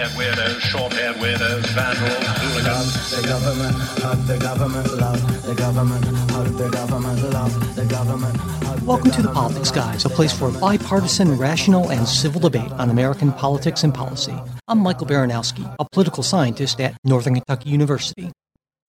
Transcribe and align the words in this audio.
long-haired 0.00 0.34
weirdos, 0.34 0.60
short-haired 0.60 1.16
weirdos, 1.16 1.66
vandals, 1.74 2.26
hooligans. 2.38 3.10
The 3.10 3.28
government, 3.28 3.76
hug 3.76 4.26
the 4.26 4.38
government, 4.38 4.98
love 4.98 5.46
the 5.46 5.54
government, 5.54 6.04
hug 6.30 6.46
the 6.56 6.70
government, 6.70 7.32
love 7.32 7.76
the 7.76 7.84
government. 7.84 8.82
Welcome 8.86 9.10
to 9.10 9.22
the 9.22 9.30
Politics 9.30 9.70
Guys, 9.70 10.06
a 10.06 10.08
place 10.08 10.32
for 10.32 10.50
bipartisan, 10.52 11.36
rational, 11.36 11.90
and 11.90 12.08
civil 12.08 12.40
debate 12.40 12.72
on 12.72 12.88
American 12.88 13.30
politics 13.32 13.84
and 13.84 13.92
policy. 13.92 14.34
I'm 14.68 14.78
Michael 14.78 15.06
Baranowski, 15.06 15.74
a 15.78 15.84
political 15.92 16.22
scientist 16.22 16.80
at 16.80 16.96
Northern 17.04 17.34
Kentucky 17.34 17.68
University. 17.68 18.32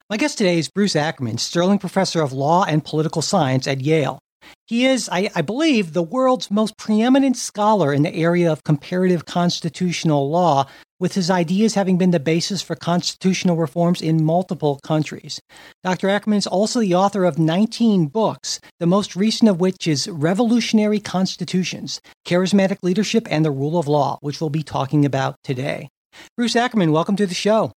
My 0.10 0.16
guest 0.16 0.38
today 0.38 0.60
is 0.60 0.70
Bruce 0.70 0.96
Ackerman, 0.96 1.40
Sterling 1.40 1.80
Professor 1.80 2.22
of 2.22 2.32
Law 2.32 2.64
and 2.64 2.86
Political 2.86 3.22
Science 3.22 3.68
at 3.68 3.82
Yale. 3.82 4.20
He 4.68 4.86
is, 4.86 5.10
I, 5.12 5.30
I, 5.36 5.42
believe, 5.42 5.94
the 5.94 6.02
world's 6.02 6.50
most 6.50 6.78
preeminent 6.78 7.38
scholar 7.38 7.94
in 7.94 8.02
the 8.02 8.14
area 8.16 8.52
of 8.52 8.64
comparative 8.64 9.26
constitutional 9.26 10.30
law, 10.30 10.68
with 11.02 11.16
his 11.16 11.32
ideas 11.32 11.74
having 11.74 11.98
been 11.98 12.12
the 12.12 12.20
basis 12.20 12.62
for 12.62 12.76
constitutional 12.76 13.58
reforms 13.58 14.02
in 14.02 14.24
multiple 14.24 14.80
countries. 14.84 15.42
Dr. 15.84 16.08
Ackerman 16.08 16.38
is 16.38 16.46
also 16.48 16.80
the 16.80 16.94
author 16.94 17.26
of 17.26 17.40
19 17.40 18.06
books, 18.06 18.60
the 18.80 18.86
most 18.86 19.16
recent 19.16 19.50
of 19.50 19.60
which 19.60 19.88
is 19.88 20.08
Revolutionary 20.08 21.00
Constitutions 21.00 22.00
Charismatic 22.26 22.78
Leadership 22.84 23.28
and 23.32 23.44
the 23.44 23.52
Rule 23.52 23.80
of 23.80 23.88
Law, 23.88 24.20
which 24.22 24.40
we'll 24.40 24.52
be 24.52 24.64
talking 24.64 25.04
about 25.04 25.36
today. 25.44 25.90
Bruce 26.38 26.56
Ackerman, 26.56 26.92
welcome 26.92 27.16
to 27.16 27.26
the 27.26 27.34
show. 27.34 27.72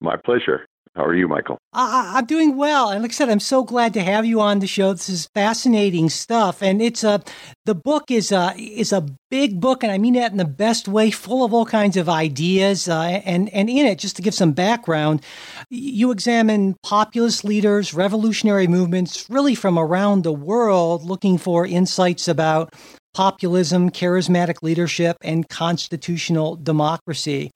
My 0.00 0.16
pleasure. 0.16 0.66
How 0.94 1.06
are 1.06 1.14
you, 1.14 1.26
Michael? 1.26 1.56
I, 1.72 2.18
am 2.18 2.26
doing 2.26 2.54
well, 2.54 2.90
and 2.90 3.00
like 3.00 3.12
I 3.12 3.14
said, 3.14 3.30
I'm 3.30 3.40
so 3.40 3.64
glad 3.64 3.94
to 3.94 4.02
have 4.02 4.26
you 4.26 4.42
on 4.42 4.58
the 4.58 4.66
show. 4.66 4.92
This 4.92 5.08
is 5.08 5.26
fascinating 5.34 6.10
stuff, 6.10 6.62
and 6.62 6.82
it's 6.82 7.02
a 7.02 7.22
the 7.64 7.74
book 7.74 8.10
is 8.10 8.30
a 8.30 8.54
is 8.58 8.92
a 8.92 9.06
big 9.30 9.58
book, 9.58 9.82
and 9.82 9.90
I 9.90 9.96
mean 9.96 10.12
that 10.14 10.32
in 10.32 10.36
the 10.36 10.44
best 10.44 10.88
way, 10.88 11.10
full 11.10 11.46
of 11.46 11.54
all 11.54 11.64
kinds 11.64 11.96
of 11.96 12.10
ideas. 12.10 12.90
Uh, 12.90 13.22
and 13.24 13.48
and 13.54 13.70
in 13.70 13.86
it, 13.86 14.00
just 14.00 14.16
to 14.16 14.22
give 14.22 14.34
some 14.34 14.52
background, 14.52 15.22
you 15.70 16.10
examine 16.10 16.76
populist 16.82 17.42
leaders, 17.42 17.94
revolutionary 17.94 18.66
movements, 18.66 19.30
really 19.30 19.54
from 19.54 19.78
around 19.78 20.24
the 20.24 20.32
world, 20.32 21.04
looking 21.04 21.38
for 21.38 21.66
insights 21.66 22.28
about 22.28 22.74
populism, 23.14 23.90
charismatic 23.90 24.62
leadership, 24.62 25.16
and 25.22 25.48
constitutional 25.48 26.56
democracy. 26.56 27.50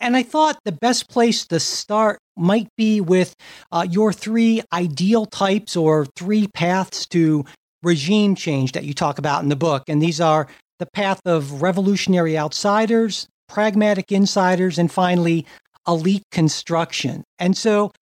And 0.00 0.16
I 0.16 0.22
thought 0.22 0.58
the 0.64 0.72
best 0.72 1.08
place 1.08 1.46
to 1.46 1.60
start 1.60 2.18
might 2.36 2.68
be 2.76 3.00
with 3.00 3.34
uh, 3.72 3.86
your 3.88 4.12
three 4.12 4.62
ideal 4.72 5.26
types 5.26 5.76
or 5.76 6.06
three 6.16 6.48
paths 6.48 7.06
to 7.08 7.44
regime 7.82 8.34
change 8.34 8.72
that 8.72 8.84
you 8.84 8.94
talk 8.94 9.18
about 9.18 9.42
in 9.42 9.48
the 9.48 9.56
book. 9.56 9.84
And 9.88 10.02
these 10.02 10.20
are 10.20 10.48
the 10.78 10.86
path 10.92 11.20
of 11.24 11.62
revolutionary 11.62 12.36
outsiders, 12.36 13.28
pragmatic 13.48 14.12
insiders, 14.12 14.78
and 14.78 14.90
finally, 14.90 15.46
elite 15.86 16.24
construction. 16.32 17.24
And 17.38 17.56
so 17.56 17.92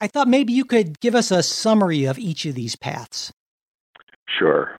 I 0.00 0.06
thought 0.06 0.28
maybe 0.28 0.52
you 0.52 0.64
could 0.64 0.98
give 1.00 1.14
us 1.14 1.30
a 1.30 1.42
summary 1.42 2.04
of 2.04 2.18
each 2.18 2.46
of 2.46 2.54
these 2.54 2.76
paths. 2.76 3.32
Sure. 4.26 4.76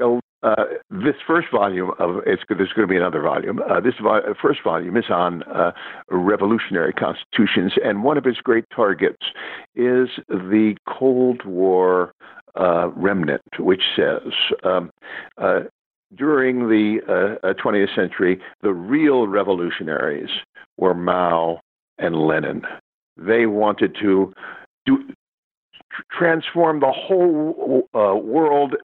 Uh, 0.00 0.20
uh, 0.42 0.64
this 0.90 1.16
first 1.26 1.48
volume 1.52 1.90
of 1.98 2.22
it's 2.26 2.42
there's 2.48 2.72
going 2.72 2.86
to 2.88 2.90
be 2.90 2.96
another 2.96 3.20
volume. 3.20 3.60
Uh, 3.68 3.80
this 3.80 3.94
vo- 4.02 4.34
first 4.40 4.60
volume 4.64 4.96
is 4.96 5.04
on 5.10 5.42
uh, 5.44 5.72
revolutionary 6.10 6.94
constitutions, 6.94 7.72
and 7.84 8.02
one 8.02 8.16
of 8.16 8.24
his 8.24 8.38
great 8.38 8.64
targets 8.74 9.22
is 9.74 10.08
the 10.28 10.74
Cold 10.88 11.44
War 11.44 12.12
uh, 12.58 12.88
remnant, 12.96 13.42
which 13.58 13.82
says. 13.94 14.32
Um, 14.64 14.90
uh, 15.38 15.60
during 16.16 16.68
the 16.68 16.98
20th 17.44 17.94
century, 17.94 18.40
the 18.62 18.72
real 18.72 19.28
revolutionaries 19.28 20.30
were 20.76 20.92
Mao 20.92 21.60
and 21.98 22.16
Lenin. 22.16 22.62
They 23.16 23.46
wanted 23.46 23.94
to 24.00 24.32
do, 24.86 25.04
transform 26.10 26.80
the 26.80 26.92
whole 26.92 27.88
uh, 27.94 28.14
world 28.16 28.74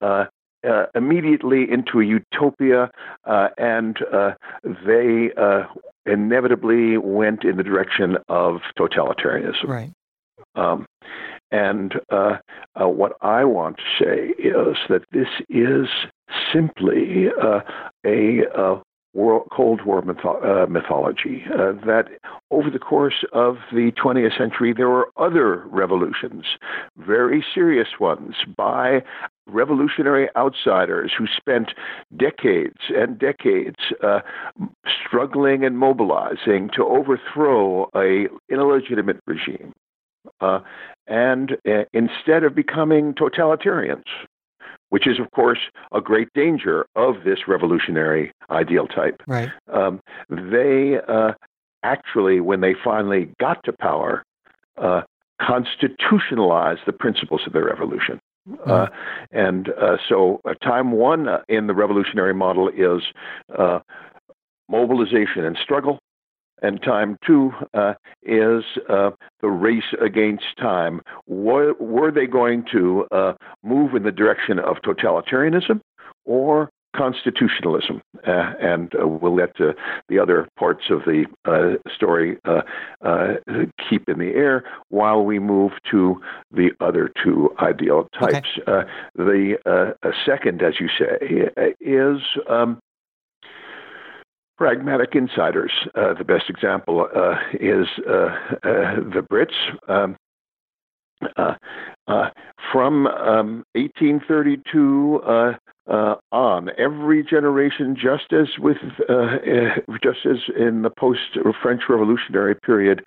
uh, 0.00 0.26
uh, 0.68 0.86
immediately 0.94 1.70
into 1.70 2.00
a 2.00 2.04
utopia, 2.04 2.90
uh, 3.24 3.48
and 3.58 3.98
uh, 4.12 4.32
they 4.84 5.30
uh, 5.36 5.64
inevitably 6.06 6.98
went 6.98 7.44
in 7.44 7.56
the 7.56 7.62
direction 7.62 8.16
of 8.28 8.60
totalitarianism. 8.78 9.64
Right. 9.66 9.92
Um, 10.54 10.86
and 11.50 11.94
uh, 12.10 12.38
uh, 12.80 12.88
what 12.88 13.12
I 13.22 13.44
want 13.44 13.76
to 13.78 14.04
say 14.04 14.28
is 14.42 14.76
that 14.88 15.04
this 15.12 15.28
is 15.48 15.88
simply 16.52 17.26
a 17.26 17.62
World, 19.16 19.48
Cold 19.50 19.84
War 19.84 20.02
mytho- 20.02 20.44
uh, 20.44 20.66
mythology. 20.66 21.42
Uh, 21.50 21.72
that 21.86 22.08
over 22.50 22.70
the 22.70 22.78
course 22.78 23.24
of 23.32 23.56
the 23.72 23.90
20th 23.92 24.36
century, 24.36 24.74
there 24.76 24.90
were 24.90 25.08
other 25.16 25.64
revolutions, 25.66 26.44
very 26.98 27.44
serious 27.54 27.88
ones, 27.98 28.34
by 28.56 29.02
revolutionary 29.48 30.28
outsiders 30.36 31.12
who 31.16 31.26
spent 31.26 31.70
decades 32.16 32.76
and 32.94 33.18
decades 33.18 33.76
uh, 34.02 34.20
struggling 35.06 35.64
and 35.64 35.78
mobilizing 35.78 36.68
to 36.74 36.84
overthrow 36.84 37.88
a 37.94 38.26
illegitimate 38.50 39.20
regime. 39.26 39.72
Uh, 40.40 40.60
and 41.06 41.52
uh, 41.68 41.84
instead 41.92 42.42
of 42.44 42.54
becoming 42.54 43.14
totalitarians, 43.14 44.04
which 44.90 45.06
is, 45.06 45.18
of 45.18 45.30
course, 45.32 45.58
a 45.92 46.00
great 46.00 46.28
danger 46.34 46.86
of 46.94 47.24
this 47.24 47.48
revolutionary 47.48 48.32
ideal 48.50 48.86
type. 48.86 49.22
Right. 49.26 49.50
Um, 49.72 50.00
they 50.28 50.98
uh, 51.08 51.32
actually, 51.82 52.40
when 52.40 52.60
they 52.60 52.74
finally 52.84 53.30
got 53.40 53.62
to 53.64 53.72
power, 53.72 54.24
uh, 54.76 55.02
constitutionalized 55.40 56.80
the 56.86 56.92
principles 56.92 57.42
of 57.46 57.52
their 57.52 57.64
revolution. 57.64 58.20
Mm-hmm. 58.48 58.70
Uh, 58.70 58.86
and 59.32 59.70
uh, 59.70 59.96
so, 60.08 60.40
uh, 60.44 60.54
time 60.54 60.92
one 60.92 61.28
uh, 61.28 61.40
in 61.48 61.66
the 61.66 61.74
revolutionary 61.74 62.34
model 62.34 62.68
is 62.68 63.02
mobilization 64.68 65.44
and 65.44 65.56
struggle. 65.62 65.98
And 66.62 66.82
time 66.82 67.18
two 67.26 67.52
uh, 67.74 67.94
is 68.22 68.64
uh, 68.88 69.10
the 69.40 69.48
race 69.48 69.94
against 70.00 70.44
time. 70.58 71.02
Were, 71.26 71.74
were 71.74 72.10
they 72.10 72.26
going 72.26 72.64
to 72.72 73.06
uh, 73.12 73.34
move 73.62 73.94
in 73.94 74.04
the 74.04 74.12
direction 74.12 74.58
of 74.58 74.76
totalitarianism 74.78 75.80
or 76.24 76.70
constitutionalism? 76.96 78.00
Uh, 78.26 78.54
and 78.58 78.94
uh, 78.94 79.06
we'll 79.06 79.36
let 79.36 79.60
uh, 79.60 79.72
the 80.08 80.18
other 80.18 80.48
parts 80.58 80.84
of 80.88 81.00
the 81.00 81.26
story 81.94 82.38
keep 83.90 84.08
in 84.08 84.18
the 84.18 84.32
air 84.34 84.64
while 84.88 85.22
we 85.22 85.38
move 85.38 85.72
to 85.90 86.20
the 86.50 86.70
other 86.80 87.12
two 87.22 87.54
ideal 87.60 88.08
types. 88.18 88.48
Okay. 88.66 88.88
the 89.14 89.94
second, 90.24 90.62
as 90.62 90.74
you 90.80 90.88
say, 90.88 91.50
is. 91.80 92.22
Um, 92.48 92.80
pragmatic 94.56 95.14
insiders. 95.14 95.72
Uh, 95.94 96.14
the 96.14 96.24
best 96.24 96.48
example 96.48 97.08
uh, 97.14 97.34
is 97.54 97.86
uh, 98.08 98.12
uh 98.12 98.96
the 99.12 99.24
Brits. 99.30 99.54
Um, 99.88 100.16
uh, 101.38 101.54
uh, 102.08 102.28
from 102.72 103.06
um, 103.06 103.64
1832 103.72 105.22
on, 106.32 106.70
every 106.76 107.24
generation, 107.24 107.96
just 107.96 108.32
as 108.34 108.48
with, 108.58 108.76
just 110.02 110.26
as 110.26 110.36
in 110.58 110.82
the 110.82 110.90
post-French 110.90 111.82
Revolutionary 111.88 112.54
period 112.54 113.02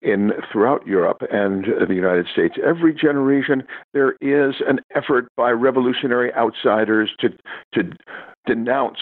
in 0.00 0.30
throughout 0.52 0.86
Europe 0.86 1.22
and 1.32 1.64
the 1.88 1.94
United 1.94 2.26
States, 2.32 2.54
every 2.64 2.94
generation 2.94 3.64
there 3.92 4.12
is 4.20 4.54
an 4.68 4.78
effort 4.94 5.26
by 5.36 5.50
revolutionary 5.50 6.32
outsiders 6.34 7.10
to 7.18 7.30
to 7.74 7.90
denounce 8.46 8.98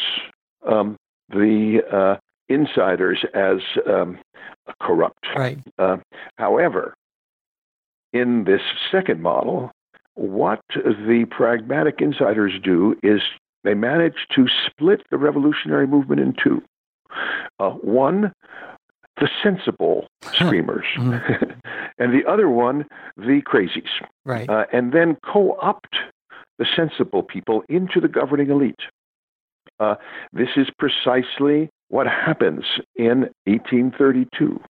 um, 0.66 0.96
the 1.28 1.81
uh, 1.93 2.16
insiders 2.49 3.25
as 3.34 3.58
um, 3.87 4.19
corrupt. 4.81 5.26
Right. 5.37 5.58
Uh, 5.78 5.99
however, 6.37 6.94
in 8.12 8.44
this 8.44 8.62
second 8.90 9.22
model, 9.22 9.70
what 10.14 10.60
the 10.75 11.26
pragmatic 11.31 12.00
insiders 12.00 12.52
do 12.62 12.96
is 13.02 13.20
they 13.64 13.75
manage 13.75 14.26
to 14.34 14.46
split 14.66 15.02
the 15.10 15.19
revolutionary 15.19 15.87
movement 15.87 16.20
in 16.20 16.34
two. 16.43 16.62
Uh, 17.58 17.70
one, 17.70 18.32
the 19.20 19.28
sensible 19.43 20.06
screamers, 20.32 20.87
mm-hmm. 20.96 21.50
and 21.99 22.12
the 22.12 22.28
other 22.28 22.49
one, 22.49 22.84
the 23.16 23.43
crazies. 23.43 23.88
Right. 24.25 24.49
Uh, 24.49 24.64
and 24.72 24.93
then 24.93 25.16
co 25.25 25.56
opt 25.61 25.96
the 26.58 26.66
sensible 26.76 27.22
people 27.22 27.62
into 27.69 28.00
the 28.00 28.08
governing 28.08 28.50
elite. 28.50 28.81
Uh, 29.80 29.94
this 30.32 30.48
is 30.56 30.69
precisely 30.78 31.70
what 31.88 32.06
happens 32.06 32.64
in 32.96 33.30
1832. 33.46 34.60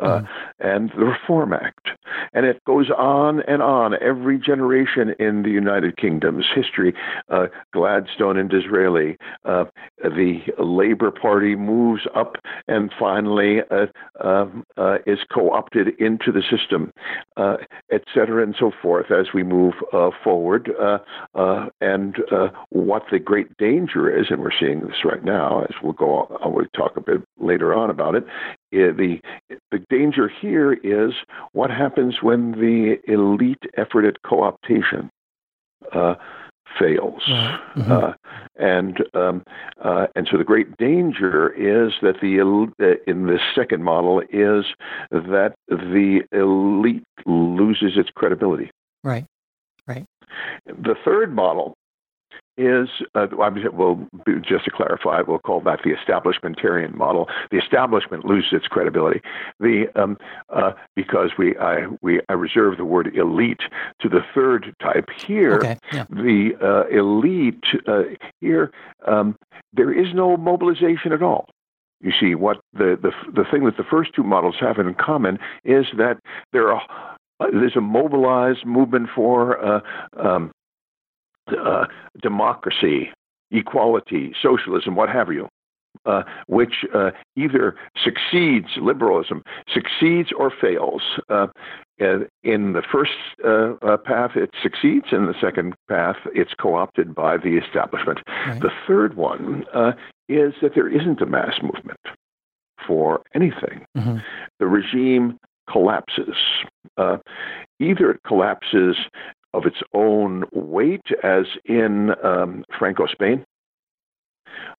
Uh, 0.00 0.20
mm. 0.20 0.28
and 0.60 0.90
the 0.90 1.04
Reform 1.04 1.52
Act. 1.52 1.88
And 2.32 2.46
it 2.46 2.62
goes 2.64 2.90
on 2.90 3.42
and 3.42 3.62
on. 3.62 3.94
Every 4.02 4.38
generation 4.38 5.14
in 5.18 5.42
the 5.42 5.50
United 5.50 5.96
Kingdom's 5.96 6.46
history, 6.54 6.94
uh, 7.28 7.46
Gladstone 7.72 8.36
and 8.36 8.48
Disraeli, 8.48 9.16
uh, 9.44 9.64
the 10.02 10.40
Labour 10.58 11.10
Party 11.10 11.56
moves 11.56 12.02
up 12.14 12.36
and 12.68 12.90
finally 12.98 13.60
uh, 13.70 13.86
um, 14.26 14.64
uh, 14.76 14.98
is 15.06 15.18
co 15.32 15.50
opted 15.50 15.88
into 15.98 16.32
the 16.32 16.42
system, 16.50 16.92
uh, 17.36 17.56
et 17.90 18.02
cetera, 18.14 18.42
and 18.42 18.54
so 18.58 18.70
forth 18.82 19.10
as 19.10 19.26
we 19.34 19.42
move 19.42 19.74
forward. 20.22 20.70
and 21.80 22.16
what 22.70 23.02
the 23.10 23.18
great 23.18 23.56
danger 23.58 24.10
is, 24.10 24.26
and 24.30 24.40
we're 24.40 24.50
seeing 24.58 24.80
this 24.80 25.04
right 25.04 25.24
now, 25.24 25.62
as 25.62 25.74
we'll 25.82 25.92
go, 25.92 26.26
on, 26.42 26.52
we'll 26.52 26.64
talk 26.74 26.96
a 26.96 27.00
bit 27.00 27.22
later 27.38 27.74
on 27.74 27.90
about 27.90 28.14
it, 28.14 28.24
the 28.72 29.20
the 29.70 29.78
danger 29.90 30.28
here 30.28 30.72
is 30.72 31.12
what 31.52 31.70
happens 31.70 32.16
when 32.22 32.52
the 32.52 32.98
elite 33.06 33.62
effort 33.76 34.04
at 34.04 34.22
co-optation 34.22 35.08
uh, 35.92 36.14
fails, 36.78 37.22
mm-hmm. 37.28 37.92
uh, 37.92 38.12
and 38.56 38.98
um, 39.14 39.42
uh, 39.82 40.06
and 40.16 40.26
so 40.30 40.38
the 40.38 40.44
great 40.44 40.76
danger 40.78 41.50
is 41.50 41.92
that 42.02 42.20
the 42.20 42.40
uh, 42.40 43.10
in 43.10 43.26
the 43.26 43.38
second 43.54 43.84
model 43.84 44.20
is 44.30 44.64
that 45.10 45.54
the 45.68 46.22
elite 46.32 47.04
loses 47.26 47.92
its 47.96 48.10
credibility. 48.14 48.70
Right. 49.04 49.26
Right. 49.86 50.06
The 50.66 50.94
third 51.04 51.34
model 51.34 51.74
is, 52.56 52.88
uh, 53.14 53.26
well, 53.72 54.08
just 54.42 54.64
to 54.64 54.70
clarify, 54.70 55.22
we'll 55.26 55.38
call 55.38 55.60
that 55.62 55.80
the 55.84 55.90
establishmentarian 55.90 56.94
model. 56.94 57.28
The 57.50 57.58
establishment 57.58 58.24
loses 58.24 58.52
its 58.52 58.66
credibility. 58.66 59.20
The 59.58 59.86
um, 59.94 60.18
uh, 60.50 60.72
because 60.94 61.30
we 61.38 61.56
I 61.56 61.86
we 62.02 62.20
I 62.28 62.34
reserve 62.34 62.76
the 62.76 62.84
word 62.84 63.16
elite 63.16 63.62
to 64.00 64.08
the 64.08 64.20
third 64.34 64.74
type 64.80 65.08
here. 65.16 65.54
Okay. 65.54 65.78
Yeah. 65.92 66.04
The 66.10 66.52
uh, 66.60 66.96
elite 66.96 67.64
uh, 67.86 68.02
here 68.40 68.70
um, 69.06 69.36
there 69.72 69.92
is 69.92 70.14
no 70.14 70.36
mobilization 70.36 71.12
at 71.12 71.22
all. 71.22 71.48
You 72.00 72.12
see, 72.18 72.34
what 72.34 72.60
the, 72.72 72.98
the 73.00 73.12
the 73.32 73.44
thing 73.50 73.64
that 73.64 73.76
the 73.76 73.84
first 73.84 74.14
two 74.14 74.24
models 74.24 74.56
have 74.60 74.78
in 74.78 74.94
common 74.94 75.38
is 75.64 75.86
that 75.96 76.18
there 76.52 76.72
are 76.72 76.82
uh, 77.40 77.46
there's 77.52 77.76
a 77.76 77.80
mobilized 77.80 78.66
movement 78.66 79.08
for 79.14 79.64
uh, 79.64 79.80
um, 80.16 80.51
uh, 81.48 81.86
democracy, 82.20 83.10
equality, 83.50 84.34
socialism, 84.40 84.94
what 84.94 85.08
have 85.08 85.32
you, 85.32 85.48
uh, 86.06 86.22
which 86.46 86.84
uh, 86.94 87.10
either 87.36 87.76
succeeds, 88.02 88.66
liberalism 88.80 89.42
succeeds 89.72 90.30
or 90.36 90.50
fails. 90.50 91.02
Uh, 91.28 91.46
in 92.42 92.72
the 92.72 92.82
first 92.90 93.12
uh, 93.44 93.74
uh, 93.82 93.96
path, 93.96 94.32
it 94.34 94.50
succeeds. 94.60 95.06
In 95.12 95.26
the 95.26 95.34
second 95.40 95.74
path, 95.88 96.16
it's 96.34 96.54
co 96.58 96.74
opted 96.74 97.14
by 97.14 97.36
the 97.36 97.56
establishment. 97.56 98.18
Right. 98.26 98.60
The 98.60 98.70
third 98.88 99.14
one 99.14 99.64
is 100.28 100.54
that 100.62 100.74
there 100.74 100.88
isn't 100.88 101.20
a 101.20 101.26
mass 101.26 101.60
movement 101.62 102.00
for 102.84 103.22
anything. 103.34 103.86
Mm-hmm. 103.96 104.16
The 104.58 104.66
regime 104.66 105.38
collapses. 105.70 106.34
either 107.78 108.10
it 108.10 108.20
collapses 108.26 108.96
of 109.54 109.66
its 109.66 109.78
own 109.94 110.44
weight, 110.52 111.06
as 111.22 111.44
in 111.64 112.10
um, 112.24 112.64
Franco 112.78 113.06
Spain, 113.06 113.44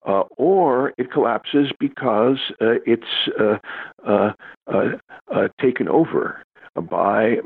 uh, 0.05 0.23
or 0.37 0.93
it 0.97 1.11
collapses 1.11 1.71
because 1.79 2.37
uh, 2.61 2.75
it's 2.85 3.03
uh, 3.39 3.57
uh, 4.05 4.33
uh, 4.67 4.89
uh 5.33 5.47
taken 5.61 5.87
over 5.87 6.43
by 6.89 7.37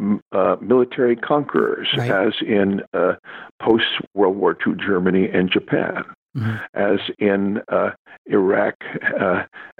military 0.62 1.16
conquerors, 1.16 1.90
right. 1.98 2.10
as 2.10 2.34
in 2.42 2.82
post 3.62 3.86
World 4.14 4.38
War 4.38 4.58
II 4.66 4.74
Germany 4.76 5.28
and 5.30 5.52
Japan. 5.52 6.04
Mm-hmm. 6.36 6.56
As 6.76 7.00
in 7.18 7.62
Iraq 8.28 8.76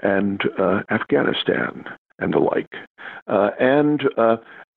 and 0.02 0.42
Afghanistan 0.90 1.84
and 2.18 2.34
the 2.34 2.40
like. 2.40 2.74
and 3.26 4.02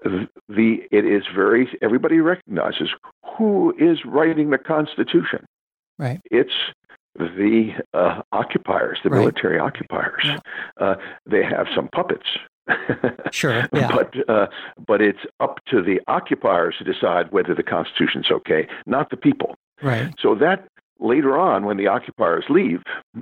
the 0.03 0.77
it 0.92 1.06
is 1.06 1.24
very 1.33 1.69
everybody 1.81 2.19
recognizes 2.19 2.89
who 3.38 3.74
is 3.77 4.03
writing 4.06 4.50
the 4.50 4.57
Constitution. 4.57 5.45
Right. 6.00 6.19
It's 6.31 6.53
the 7.15 7.71
uh, 7.94 8.21
occupiers, 8.31 9.00
the 9.03 9.09
right. 9.09 9.19
military 9.19 9.59
occupiers. 9.59 10.24
Yeah. 10.24 10.39
Uh, 10.80 10.95
they 11.30 11.44
have 11.44 11.68
some 11.75 11.89
puppets. 11.89 12.27
sure. 13.31 13.68
Yeah. 13.74 13.92
But 13.95 14.30
uh, 14.30 14.48
but 14.86 15.01
it's 15.01 15.25
up 15.39 15.59
to 15.68 15.81
the 15.81 16.00
occupiers 16.07 16.75
to 16.77 16.83
decide 16.83 17.31
whether 17.31 17.53
the 17.53 17.63
Constitution's 17.63 18.31
okay, 18.31 18.68
not 18.86 19.09
the 19.09 19.18
people. 19.18 19.56
Right. 19.81 20.13
So 20.19 20.36
that 20.36 20.68
later 21.00 21.38
on, 21.38 21.65
when 21.65 21.77
the 21.77 21.88
occupiers 21.88 22.45
leave, 22.50 22.81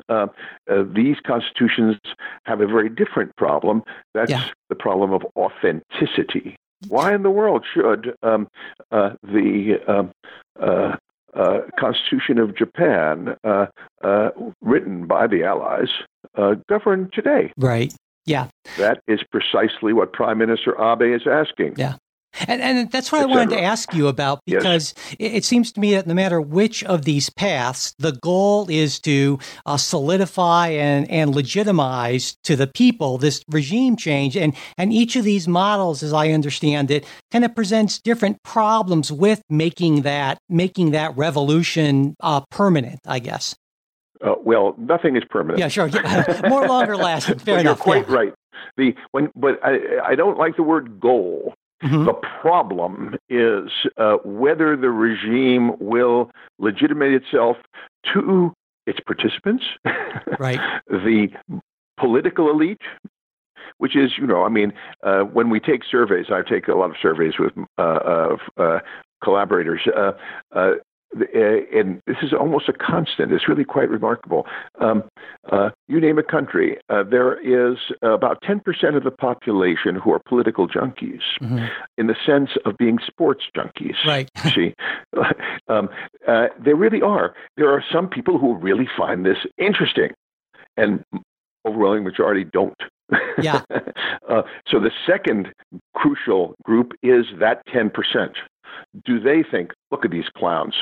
uh, 0.09 0.27
uh, 0.69 0.83
these 0.93 1.15
constitutions 1.25 1.97
have 2.45 2.61
a 2.61 2.67
very 2.67 2.89
different 2.89 3.35
problem. 3.37 3.83
That's 4.13 4.31
yeah. 4.31 4.49
the 4.67 4.75
problem 4.75 5.13
of 5.13 5.23
authenticity. 5.35 6.57
Why 6.87 7.13
in 7.13 7.23
the 7.23 7.29
world 7.29 7.65
should 7.73 8.15
um, 8.23 8.47
uh, 8.91 9.11
the 9.23 9.75
um, 9.87 10.11
uh, 10.59 10.95
uh, 11.33 11.59
Constitution 11.77 12.39
of 12.39 12.55
Japan, 12.55 13.35
uh, 13.43 13.67
uh, 14.03 14.29
written 14.61 15.05
by 15.05 15.27
the 15.27 15.43
Allies, 15.43 15.89
uh, 16.35 16.55
govern 16.67 17.09
today? 17.13 17.51
Right. 17.57 17.93
Yeah. 18.25 18.47
That 18.77 19.01
is 19.07 19.21
precisely 19.31 19.93
what 19.93 20.13
Prime 20.13 20.37
Minister 20.37 20.79
Abe 20.81 21.13
is 21.15 21.27
asking. 21.27 21.75
Yeah. 21.77 21.95
And, 22.47 22.61
and 22.61 22.91
that's 22.91 23.11
what 23.11 23.21
I 23.21 23.25
wanted 23.25 23.49
to 23.51 23.61
ask 23.61 23.93
you 23.93 24.07
about 24.07 24.39
because 24.45 24.93
yes. 24.95 25.15
it, 25.19 25.33
it, 25.37 25.45
seems 25.45 25.71
to 25.73 25.79
me 25.79 25.93
that 25.93 26.07
no 26.07 26.13
matter 26.13 26.39
which 26.39 26.83
of 26.83 27.03
these 27.03 27.29
paths, 27.29 27.93
the 27.97 28.11
goal 28.11 28.69
is 28.69 28.99
to 29.01 29.39
uh, 29.65 29.77
solidify 29.77 30.69
and, 30.69 31.09
and 31.09 31.35
legitimize 31.35 32.37
to 32.43 32.55
the 32.55 32.67
people 32.67 33.17
this 33.17 33.43
regime 33.49 33.97
change. 33.97 34.37
And, 34.37 34.55
and 34.77 34.93
each 34.93 35.15
of 35.15 35.23
these 35.23 35.47
models, 35.47 36.03
as 36.03 36.13
I 36.13 36.29
understand 36.29 36.91
it, 36.91 37.05
kind 37.31 37.43
of 37.43 37.55
presents 37.55 37.99
different 37.99 38.41
problems 38.43 39.11
with 39.11 39.41
making 39.49 40.03
that, 40.03 40.37
making 40.49 40.91
that 40.91 41.17
revolution 41.17 42.15
uh, 42.21 42.41
permanent, 42.51 42.99
I 43.05 43.19
guess. 43.19 43.55
Uh, 44.21 44.35
well, 44.43 44.75
nothing 44.77 45.15
is 45.15 45.23
permanent. 45.29 45.59
Yeah, 45.59 45.67
sure. 45.67 45.89
More 46.49 46.67
longer 46.67 46.95
lasting. 46.95 47.39
Fair 47.39 47.61
You're 47.61 47.75
quite 47.75 48.07
yeah. 48.07 48.15
right. 48.15 48.33
The 48.77 48.93
when, 49.11 49.31
but 49.35 49.59
I, 49.63 49.77
I 50.05 50.15
don't 50.15 50.37
like 50.37 50.57
the 50.57 50.63
word 50.63 50.99
goal 50.99 51.53
Mm-hmm. 51.83 52.05
The 52.05 52.13
problem 52.41 53.15
is 53.29 53.69
uh, 53.97 54.17
whether 54.25 54.75
the 54.75 54.89
regime 54.89 55.71
will 55.79 56.29
legitimate 56.57 57.13
itself 57.13 57.57
to 58.13 58.53
its 58.85 58.99
participants, 58.99 59.63
right? 60.39 60.59
the 60.89 61.29
political 61.97 62.49
elite, 62.49 62.81
which 63.77 63.95
is, 63.95 64.11
you 64.17 64.27
know, 64.27 64.43
I 64.43 64.49
mean, 64.49 64.73
uh, 65.03 65.21
when 65.21 65.49
we 65.49 65.59
take 65.59 65.81
surveys, 65.89 66.25
I 66.31 66.41
take 66.41 66.67
a 66.67 66.75
lot 66.75 66.89
of 66.89 66.97
surveys 67.01 67.33
with 67.39 67.53
uh, 67.77 67.99
of 68.03 68.39
uh, 68.57 68.79
collaborators. 69.23 69.81
Uh, 71.15 71.25
and 71.73 72.01
this 72.05 72.17
is 72.21 72.33
almost 72.33 72.69
a 72.69 72.73
constant. 72.73 73.31
It's 73.31 73.47
really 73.47 73.63
quite 73.63 73.89
remarkable. 73.89 74.45
Um, 74.79 75.03
uh, 75.51 75.69
you 75.87 75.99
name 75.99 76.19
a 76.19 76.23
country, 76.23 76.77
uh, 76.89 77.03
there 77.03 77.39
is 77.39 77.77
about 78.01 78.41
10% 78.43 78.61
of 78.95 79.03
the 79.03 79.11
population 79.11 79.95
who 79.95 80.13
are 80.13 80.19
political 80.19 80.67
junkies 80.67 81.21
mm-hmm. 81.41 81.65
in 81.97 82.07
the 82.07 82.15
sense 82.25 82.51
of 82.65 82.77
being 82.77 82.99
sports 83.05 83.45
junkies. 83.55 83.95
Right. 84.05 84.29
See, 84.53 84.75
um, 85.67 85.89
uh, 86.27 86.47
they 86.63 86.73
really 86.73 87.01
are. 87.01 87.33
There 87.57 87.69
are 87.73 87.83
some 87.91 88.07
people 88.07 88.37
who 88.37 88.55
really 88.57 88.87
find 88.97 89.25
this 89.25 89.37
interesting, 89.57 90.11
and 90.77 91.03
overwhelming 91.65 92.03
majority 92.03 92.43
don't. 92.43 92.77
Yeah. 93.41 93.61
uh, 94.29 94.43
so 94.67 94.79
the 94.79 94.91
second 95.07 95.49
crucial 95.95 96.55
group 96.63 96.93
is 97.03 97.25
that 97.39 97.65
10%. 97.67 97.91
Do 99.05 99.19
they 99.19 99.43
think, 99.43 99.71
look 99.91 100.05
at 100.05 100.11
these 100.11 100.29
clowns? 100.35 100.75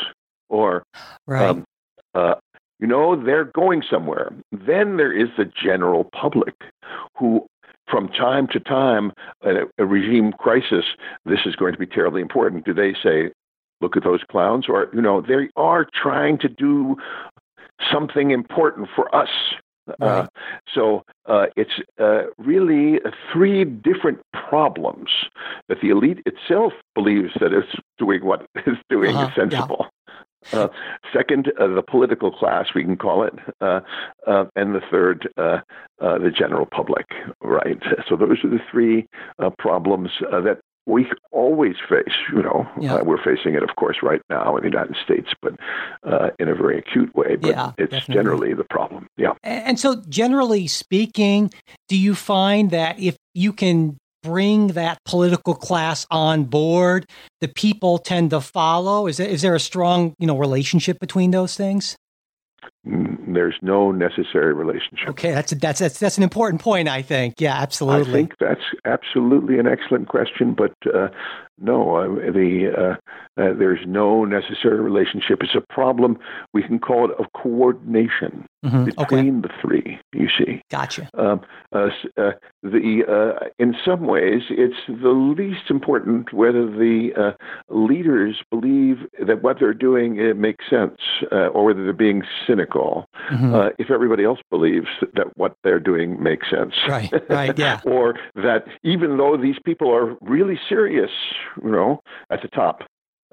or 0.50 0.84
right. 1.26 1.50
um, 1.50 1.66
uh, 2.14 2.36
you 2.80 2.88
know 2.88 3.22
they're 3.22 3.46
going 3.46 3.84
somewhere. 3.90 4.32
Then 4.52 4.98
there 4.98 5.12
is 5.12 5.30
the 5.38 5.46
general 5.46 6.06
public 6.06 6.56
who 7.18 7.46
from 7.90 8.10
time 8.10 8.48
to 8.52 8.60
time, 8.60 9.14
a, 9.44 9.62
a, 9.78 9.86
regime 9.86 10.34
crisis, 10.34 10.84
this 11.26 11.40
is 11.46 11.56
going 11.56 11.72
to 11.72 11.80
be 11.80 11.86
terribly 11.86 12.22
important. 12.22 12.66
Do 12.66 12.74
they 12.74 12.94
say, 13.02 13.32
look 13.80 13.96
at 13.96 14.04
those 14.04 14.20
clowns? 14.30 14.66
Or, 14.68 14.90
you 14.94 15.02
know, 15.02 15.22
they 15.22 15.48
are 15.56 15.88
trying 15.94 16.38
to 16.40 16.50
do 16.50 16.98
something 17.90 18.32
important 18.32 18.90
for 18.94 19.14
us. 19.16 19.30
Uh, 19.88 19.94
right. 20.00 20.10
Uh, 20.10 20.27
so 20.74 21.03
uh, 21.25 21.46
it's 21.56 21.79
uh, 22.00 22.24
really 22.38 23.00
three 23.32 23.63
different 23.65 24.20
problems 24.34 25.10
that 25.70 25.82
the 25.82 25.89
elite 25.89 26.20
itself 26.25 26.74
believes 26.96 27.32
that 27.39 27.53
it's 27.53 27.74
doing 27.98 28.24
what 28.25 28.46
is 28.65 28.77
doing 28.89 29.15
uh-huh. 29.15 29.36
sensible. 29.36 29.88
Uh, 30.53 30.67
second, 31.12 31.51
uh, 31.60 31.67
the 31.67 31.82
political 31.82 32.32
class, 32.32 32.67
we 32.74 32.84
can 32.84 32.96
call 32.96 33.24
it, 33.24 33.34
uh, 33.60 33.82
uh, 34.25 34.46
and 34.56 34.75
the 34.75 34.82
third, 34.89 35.27
uh, 35.38 35.60
uh, 36.01 36.17
the 36.20 36.32
general 36.32 36.65
public. 36.65 37.06
Right. 37.41 37.82
So 38.08 38.15
those 38.15 38.44
are 38.44 38.50
the 38.50 38.62
three 38.72 39.08
uh, 39.39 39.50
problems 39.58 40.10
uh, 40.32 40.39
that 40.41 40.60
we 40.88 41.06
always 41.32 41.75
face. 41.88 42.15
You 42.34 42.41
know, 42.41 42.65
Yeah. 42.79 42.96
uh, 42.96 43.03
we're 43.03 43.22
facing 43.24 43.53
it, 43.53 43.62
of 43.62 43.75
course, 43.75 43.98
right 44.01 44.22
now 44.29 44.56
in 44.56 44.63
the 44.63 44.70
United 44.70 44.96
States, 45.03 45.29
but 45.41 45.53
uh, 46.03 46.29
in 46.39 46.48
a 46.48 46.56
very 46.56 46.79
acute 46.79 47.13
way. 47.15 47.36
But 47.36 47.50
Yeah, 47.51 47.72
it's 47.77 47.91
definitely. 47.91 48.15
generally 48.15 48.53
the 48.56 48.63
problem. 48.63 49.08
Yeah. 49.17 49.34
And 49.44 49.79
so, 49.79 50.01
generally 50.10 50.65
speaking, 50.67 51.51
do 51.89 51.98
you 51.98 52.15
find 52.15 52.72
that 52.72 53.00
if 53.00 53.15
you 53.36 53.53
can 53.53 53.98
bring 54.24 54.70
that 54.70 54.98
political 55.06 55.53
class 55.56 56.08
on 56.10 56.46
board, 56.46 57.06
the 57.41 57.48
people 57.48 57.98
tend 58.00 58.32
to 58.32 58.41
follow? 58.41 59.08
Is 59.08 59.17
there, 59.17 59.27
is 59.27 59.41
there 59.41 59.56
a 59.56 59.60
strong, 59.60 60.13
you 60.20 60.25
know, 60.27 60.38
relationship 60.38 61.00
between 61.00 61.32
those 61.32 61.56
things? 61.56 61.96
There's 63.27 63.56
no 63.62 63.91
necessary 63.91 64.53
relationship. 64.53 65.10
Okay, 65.10 65.32
that's 65.32 65.51
that's 65.51 65.79
that's 65.79 66.00
that's 66.00 66.17
an 66.17 66.24
important 66.24 66.62
point. 66.62 66.88
I 66.88 67.01
think. 67.01 67.36
Yeah, 67.39 67.56
absolutely. 67.56 68.10
I 68.10 68.13
think 68.13 68.38
that's 68.39 68.62
absolutely 68.86 69.60
an 69.60 69.67
excellent 69.67 70.08
question, 70.08 70.53
but 70.53 70.74
uh, 70.94 71.10
no, 71.60 71.96
uh, 71.96 72.08
the 72.32 72.72
uh, 72.77 73.41
uh, 73.41 73.53
there's 73.53 73.86
no 73.86 74.25
necessary 74.25 74.79
relationship. 74.79 75.39
It's 75.41 75.56
a 75.56 75.74
problem. 75.74 76.17
We 76.53 76.63
can 76.63 76.79
call 76.79 77.12
it 77.12 77.17
of 77.20 77.25
coordination 77.34 78.46
Mhm, 78.65 78.88
Okay, 78.98 79.03
between 79.03 79.41
the 79.41 79.50
three. 79.62 80.00
You 80.13 80.27
see, 80.38 80.62
gotcha. 80.72 81.10
um, 81.13 81.41
uh, 81.72 81.89
uh, 82.17 82.32
the 82.63 83.03
uh, 83.08 83.46
in 83.60 83.75
some 83.86 84.08
ways 84.08 84.41
it's 84.50 84.75
the 84.88 85.10
least 85.10 85.70
important 85.70 86.34
whether 86.34 86.65
the 86.65 87.12
uh, 87.15 87.32
leaders 87.70 88.41
believe 88.50 88.98
that 89.25 89.44
what 89.44 89.58
they're 89.60 89.75
doing 89.75 90.17
it 90.17 90.38
makes 90.38 90.65
sense 90.70 90.98
uh, 91.32 91.48
or 91.48 91.65
whether 91.65 91.84
they're 91.84 91.94
being 91.94 92.24
cynical. 92.48 92.76
Mhm. 93.31 93.53
Uh, 93.53 93.69
if 93.77 93.91
everybody 93.91 94.24
else 94.24 94.39
believes 94.50 94.88
that 95.13 95.27
what 95.36 95.55
they're 95.63 95.79
doing 95.79 96.22
makes 96.22 96.50
sense, 96.50 96.74
Right, 96.88 97.12
right, 97.29 97.57
yeah. 97.57 97.81
or 97.86 98.15
that 98.36 98.65
even 98.84 99.17
though 99.17 99.38
these 99.38 99.57
people 99.65 99.93
are 99.93 100.15
really 100.22 100.60
serious, 100.69 101.12
you 101.63 101.72
know, 101.72 102.00
at 102.29 102.41
the 102.41 102.48
top, 102.48 102.84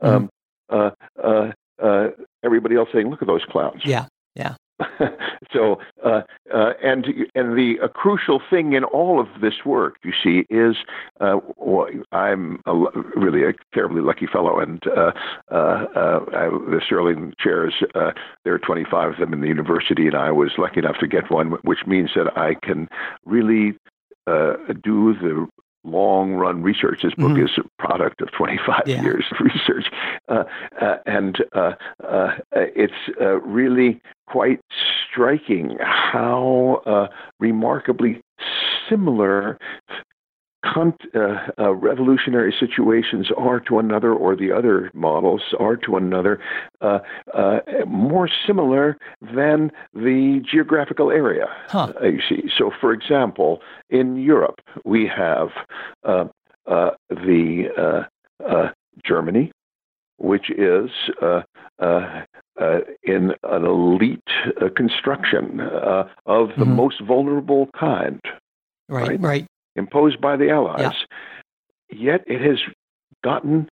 um, 0.02 0.30
uh, 0.70 0.90
uh, 1.22 1.52
uh, 1.82 2.08
everybody 2.44 2.76
else 2.76 2.88
saying, 2.92 3.08
"Look 3.08 3.22
at 3.22 3.28
those 3.28 3.44
clowns." 3.44 3.82
Yeah, 3.84 4.06
yeah, 4.34 4.54
so, 5.52 5.78
uh, 6.04 6.22
uh, 6.52 6.72
and 6.82 7.06
and 7.34 7.56
the 7.56 7.76
a 7.82 7.88
crucial 7.88 8.40
thing 8.50 8.72
in 8.72 8.84
all 8.84 9.20
of 9.20 9.26
this 9.40 9.64
work, 9.64 9.96
you 10.04 10.12
see, 10.22 10.46
is 10.50 10.76
uh, 11.20 11.38
well, 11.56 11.88
I'm 12.12 12.60
a, 12.66 12.74
really 13.16 13.44
a 13.44 13.52
terribly 13.72 14.00
lucky 14.02 14.26
fellow, 14.26 14.58
and 14.60 14.82
uh, 14.86 15.12
uh, 15.50 15.54
uh, 15.96 16.20
I, 16.32 16.48
the 16.70 16.80
Sterling 16.84 17.34
chairs. 17.38 17.74
Uh, 17.94 18.12
there 18.44 18.54
are 18.54 18.58
25 18.58 19.12
of 19.12 19.18
them 19.18 19.32
in 19.32 19.40
the 19.40 19.48
university, 19.48 20.06
and 20.06 20.16
I 20.16 20.30
was 20.30 20.52
lucky 20.58 20.80
enough 20.80 20.98
to 21.00 21.06
get 21.06 21.30
one, 21.30 21.52
which 21.62 21.86
means 21.86 22.10
that 22.16 22.36
I 22.36 22.54
can 22.62 22.88
really 23.24 23.76
uh, 24.26 24.54
do 24.82 25.14
the 25.14 25.46
long 25.84 26.32
run 26.34 26.62
research. 26.62 27.00
This 27.02 27.14
book 27.14 27.32
Mhm. 27.32 27.44
is 27.44 27.58
a 27.58 27.64
product 27.78 28.22
of 28.22 28.30
25 28.32 28.86
Yeah. 28.86 29.02
years 29.02 29.24
of 29.30 29.40
research. 29.40 29.90
Uh, 30.28 30.44
uh, 30.80 30.96
and 31.06 31.44
uh, 31.52 31.72
uh, 32.02 32.36
it's 32.52 32.94
uh, 33.20 33.38
really 33.42 34.00
quite 34.26 34.60
striking 35.10 35.76
how 35.80 36.82
uh, 36.86 37.06
remarkably 37.38 38.20
similar 38.88 39.58
con- 40.64 40.94
uh, 41.14 41.46
uh, 41.58 41.72
revolutionary 41.72 42.54
situations 42.58 43.30
are 43.36 43.60
to 43.60 43.78
another, 43.78 44.12
or 44.12 44.34
the 44.34 44.50
other 44.50 44.90
models 44.94 45.42
are 45.60 45.76
to 45.76 45.96
another, 45.96 46.40
uh, 46.80 46.98
uh, 47.34 47.60
more 47.86 48.28
similar 48.46 48.96
than 49.20 49.70
the 49.92 50.42
geographical 50.50 51.10
area. 51.10 51.46
Huh. 51.68 51.92
Uh, 52.00 52.06
you 52.06 52.20
see, 52.28 52.44
so 52.56 52.70
for 52.80 52.92
example, 52.92 53.60
in 53.90 54.16
Europe 54.16 54.60
we 54.84 55.06
have 55.06 55.48
uh, 56.04 56.24
uh, 56.66 56.90
the 57.10 57.68
uh, 57.76 58.44
uh, 58.44 58.70
Germany, 59.04 59.52
which 60.16 60.50
is 60.50 60.90
uh, 61.20 61.42
uh, 61.78 62.22
uh, 62.60 62.80
in 63.02 63.32
an 63.42 63.64
elite 63.64 64.20
uh, 64.60 64.68
construction 64.76 65.60
uh, 65.60 66.08
of 66.26 66.50
the 66.58 66.64
Mhm. 66.64 66.76
most 66.76 67.00
vulnerable 67.00 67.68
kind 67.78 68.20
Right, 68.88 69.08
Right. 69.08 69.20
right. 69.20 69.46
imposed 69.76 70.20
by 70.20 70.36
the 70.36 70.50
Allies. 70.50 70.94
Yet 71.90 72.22
it 72.26 72.40
has 72.40 72.60
gotten 73.22 73.68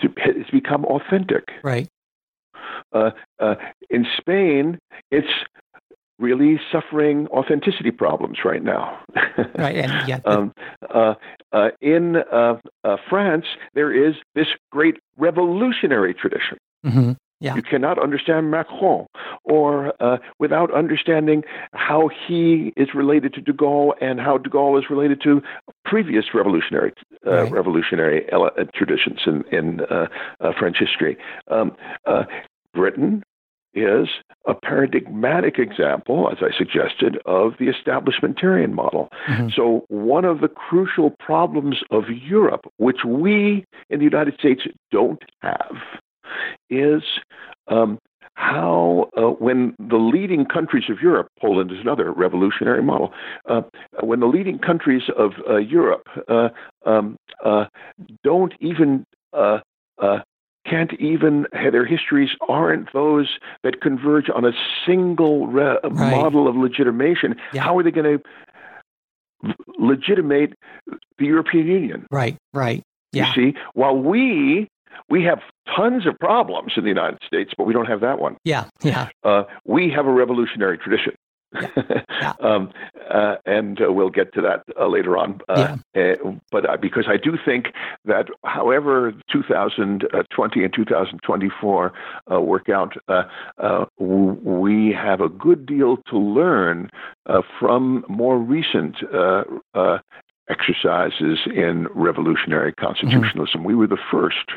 to 0.00 0.12
it's 0.16 0.50
become 0.50 0.84
authentic. 0.84 1.44
Right. 1.62 1.88
Uh, 2.92 3.10
uh, 3.40 3.54
in 3.90 4.06
Spain, 4.18 4.78
it's 5.10 5.32
really 6.18 6.60
suffering 6.70 7.26
authenticity 7.28 7.90
problems 7.90 8.38
right 8.44 8.62
now. 8.62 8.98
Right. 9.58 9.76
And 9.76 10.08
yeah. 10.08 10.20
um, 10.24 10.52
uh, 10.94 11.14
uh, 11.52 11.70
in 11.80 12.16
uh, 12.16 12.58
uh, 12.84 12.96
France, 13.08 13.46
there 13.74 13.92
is 13.92 14.14
this 14.34 14.48
great 14.70 14.98
revolutionary 15.16 16.14
tradition. 16.14 16.58
mhm, 16.84 17.16
Yeah. 17.42 17.56
You 17.56 17.62
cannot 17.62 17.98
understand 17.98 18.50
Macron 18.52 19.06
or 19.44 19.92
uh, 20.00 20.18
without 20.38 20.72
understanding 20.72 21.42
how 21.72 22.08
he 22.26 22.72
is 22.76 22.94
related 22.94 23.34
to 23.34 23.40
de 23.40 23.52
Gaulle 23.52 23.94
and 24.00 24.20
how 24.20 24.38
de 24.38 24.48
Gaulle 24.48 24.78
is 24.78 24.88
related 24.88 25.20
to 25.22 25.42
previous 25.84 26.26
revolutionary 26.34 26.92
uh, 27.26 27.42
Right. 27.42 27.52
revolutionary 27.52 28.30
uh, 28.32 28.50
traditions 28.74 29.20
in, 29.26 29.44
in 29.50 29.80
uh, 29.90 30.06
uh, 30.40 30.52
French 30.58 30.76
history. 30.78 31.16
Um, 31.50 31.74
uh, 32.06 32.24
Britain 32.74 33.22
is 33.74 34.08
a 34.46 34.54
paradigmatic 34.54 35.58
example, 35.58 36.28
as 36.30 36.38
I 36.42 36.56
suggested, 36.56 37.18
of 37.26 37.54
the 37.58 37.68
establishmentarian 37.68 38.72
model. 38.72 39.08
Mhm. 39.28 39.52
So, 39.54 39.84
one 39.88 40.24
of 40.26 40.40
the 40.42 40.48
crucial 40.48 41.10
problems 41.18 41.82
of 41.90 42.04
Europe, 42.10 42.66
which 42.76 43.04
we 43.04 43.64
in 43.88 43.98
the 43.98 44.04
United 44.04 44.34
States 44.34 44.62
don't 44.90 45.22
have, 45.40 45.76
is 46.70 47.02
um, 47.68 47.98
how, 48.34 49.10
uh, 49.16 49.22
when 49.22 49.74
the 49.78 49.96
leading 49.96 50.46
countries 50.46 50.84
of 50.90 51.00
Europe, 51.02 51.28
Poland 51.40 51.70
is 51.70 51.78
another 51.80 52.10
revolutionary 52.12 52.82
model, 52.82 53.12
uh, 53.48 53.62
when 54.02 54.20
the 54.20 54.26
leading 54.26 54.58
countries 54.58 55.02
of 55.16 55.32
uh, 55.48 55.56
Europe 55.56 56.06
uh, 56.28 56.48
um, 56.86 57.16
uh, 57.44 57.66
don't 58.24 58.54
even 58.60 59.04
uh, 59.32 59.60
uh, 60.00 60.20
can't 60.64 60.92
even 60.94 61.46
their 61.52 61.84
histories 61.84 62.30
aren't 62.48 62.92
those 62.92 63.38
that 63.64 63.80
converge 63.80 64.30
on 64.34 64.44
a 64.44 64.52
single 64.86 65.46
re- 65.48 65.78
model 65.90 66.46
of 66.48 66.56
legitimation. 66.56 67.34
Yeah. 67.52 67.62
How 67.62 67.78
are 67.78 67.82
they 67.82 67.90
going 67.90 68.18
to 68.18 69.54
legitimate 69.78 70.54
the 71.18 71.26
European 71.26 71.66
Union? 71.66 72.06
Right. 72.10 72.36
Right. 72.54 72.82
Yeah. 73.12 73.32
You 73.34 73.52
see, 73.52 73.58
while 73.74 73.96
we 73.96 74.68
we 75.08 75.24
have 75.24 75.40
tons 75.76 76.06
of 76.06 76.18
problems 76.18 76.72
in 76.76 76.82
the 76.84 76.88
United 76.88 77.20
States, 77.26 77.52
but 77.56 77.64
we 77.64 77.72
don't 77.72 77.86
have 77.86 78.00
that 78.00 78.18
one. 78.18 78.36
Yeah. 78.44 78.64
Yeah. 78.82 79.08
Uh, 79.24 79.44
we 79.64 79.90
have 79.90 80.06
a 80.06 80.12
revolutionary 80.12 80.78
tradition. 80.78 81.14
Yeah. 81.54 82.32
um, 82.40 82.72
uh, 83.10 83.36
and 83.44 83.80
uh, 83.80 83.92
we'll 83.92 84.10
get 84.10 84.32
to 84.34 84.40
that 84.40 84.62
uh, 84.80 84.86
later 84.86 85.18
on. 85.18 85.40
Uh, 85.48 85.76
uh, 85.94 86.14
but 86.50 86.68
uh, 86.68 86.76
because 86.76 87.04
I 87.08 87.16
do 87.16 87.36
think 87.44 87.66
that, 88.04 88.28
however, 88.44 89.12
2020 89.30 90.64
and 90.64 90.72
2024 90.72 91.92
uh, 92.30 92.40
work 92.40 92.68
out, 92.68 92.94
uh, 93.08 93.24
uh, 93.58 93.84
w- 93.98 94.38
we 94.42 94.92
have 94.92 95.20
a 95.20 95.28
good 95.28 95.66
deal 95.66 95.98
to 96.08 96.18
learn 96.18 96.90
uh, 97.26 97.42
from 97.60 98.04
more 98.08 98.38
recent 98.38 98.96
uh, 99.12 99.44
uh, 99.74 99.98
exercises 100.48 101.38
in 101.54 101.86
revolutionary 101.94 102.72
constitutionalism. 102.72 103.64
We 103.64 103.74
were 103.74 103.86
the 103.86 103.98
first 104.10 104.50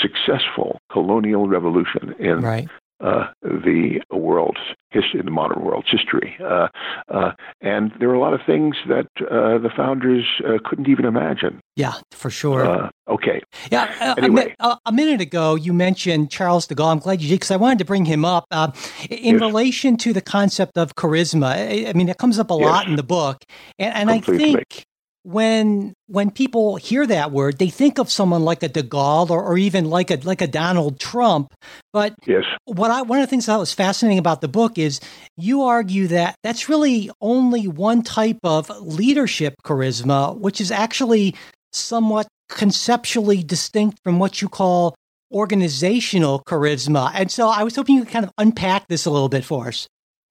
successful 0.00 0.78
colonial 0.92 1.48
revolution 1.48 2.14
in 2.18 2.40
Right. 2.40 2.68
uh, 3.02 3.26
the 3.42 4.00
world's 4.10 4.60
history, 4.90 5.20
the 5.22 5.30
modern 5.30 5.62
world's 5.64 5.90
history. 5.90 6.36
Uh, 6.40 6.68
uh, 7.08 7.32
and 7.60 7.92
there 7.98 8.08
are 8.10 8.14
a 8.14 8.20
lot 8.20 8.32
of 8.32 8.40
things 8.46 8.76
that 8.88 9.06
uh, 9.20 9.58
the 9.58 9.70
founders 9.76 10.24
uh, 10.46 10.58
couldn't 10.64 10.88
even 10.88 11.04
imagine. 11.04 11.58
Yeah. 11.76 11.94
For 12.12 12.30
sure. 12.30 12.64
Uh, 12.64 12.90
okay. 13.08 13.42
Yeah, 13.72 13.92
uh, 14.00 14.14
a, 14.16 14.24
Anyway. 14.24 14.54
mi- 14.60 14.74
a, 14.86 14.92
minute 14.92 15.20
ago, 15.20 15.56
you 15.56 15.72
mentioned 15.72 16.30
Charles 16.30 16.66
de 16.68 16.74
Gaulle. 16.76 16.92
I'm 16.92 16.98
glad 17.00 17.20
you 17.20 17.28
did 17.28 17.36
because 17.40 17.50
I 17.50 17.56
wanted 17.56 17.78
to 17.78 17.84
bring 17.84 18.04
him 18.04 18.24
up 18.24 18.44
uh, 18.52 18.70
in 19.10 19.34
Yes. 19.34 19.40
relation 19.40 19.96
to 19.98 20.12
the 20.12 20.22
concept 20.22 20.78
of 20.78 20.94
charisma. 20.94 21.46
I, 21.48 21.88
I 21.90 21.92
mean, 21.94 22.08
it 22.08 22.18
comes 22.18 22.38
up 22.38 22.50
a 22.50 22.54
Yes. 22.54 22.62
lot 22.70 22.86
in 22.86 22.94
the 22.96 23.02
book, 23.02 23.38
and, 23.80 23.92
and 23.94 24.10
I 24.10 24.20
think 24.20 24.86
when 25.24 25.94
when 26.06 26.30
people 26.30 26.76
hear 26.76 27.06
that 27.06 27.32
word, 27.32 27.58
they 27.58 27.70
think 27.70 27.98
of 27.98 28.10
someone 28.10 28.44
like 28.44 28.62
a 28.62 28.68
de 28.68 28.82
Gaulle 28.82 29.30
or, 29.30 29.42
or 29.42 29.56
even 29.56 29.86
like 29.86 30.10
a 30.10 30.16
like 30.22 30.42
a 30.42 30.46
Donald 30.46 31.00
Trump. 31.00 31.52
But 31.92 32.14
Yes. 32.26 32.44
what 32.66 32.90
I 32.90 33.02
one 33.02 33.18
of 33.18 33.22
the 33.24 33.30
things 33.30 33.46
that 33.46 33.56
was 33.56 33.72
fascinating 33.72 34.18
about 34.18 34.42
the 34.42 34.48
book 34.48 34.78
is 34.78 35.00
you 35.36 35.62
argue 35.62 36.06
that 36.08 36.36
that's 36.44 36.68
really 36.68 37.10
only 37.22 37.66
one 37.66 38.02
type 38.02 38.38
of 38.44 38.68
leadership 38.80 39.54
charisma, 39.64 40.38
which 40.38 40.60
is 40.60 40.70
actually 40.70 41.34
somewhat 41.72 42.28
conceptually 42.50 43.42
distinct 43.42 43.98
from 44.04 44.18
what 44.18 44.42
you 44.42 44.48
call 44.48 44.94
organizational 45.32 46.42
charisma. 46.46 47.10
And 47.14 47.30
so 47.30 47.48
I 47.48 47.64
was 47.64 47.74
hoping 47.74 47.96
you 47.96 48.02
could 48.04 48.12
kind 48.12 48.24
of 48.26 48.32
unpack 48.36 48.88
this 48.88 49.06
a 49.06 49.10
little 49.10 49.30
bit 49.30 49.44
for 49.44 49.68
us. 49.68 49.88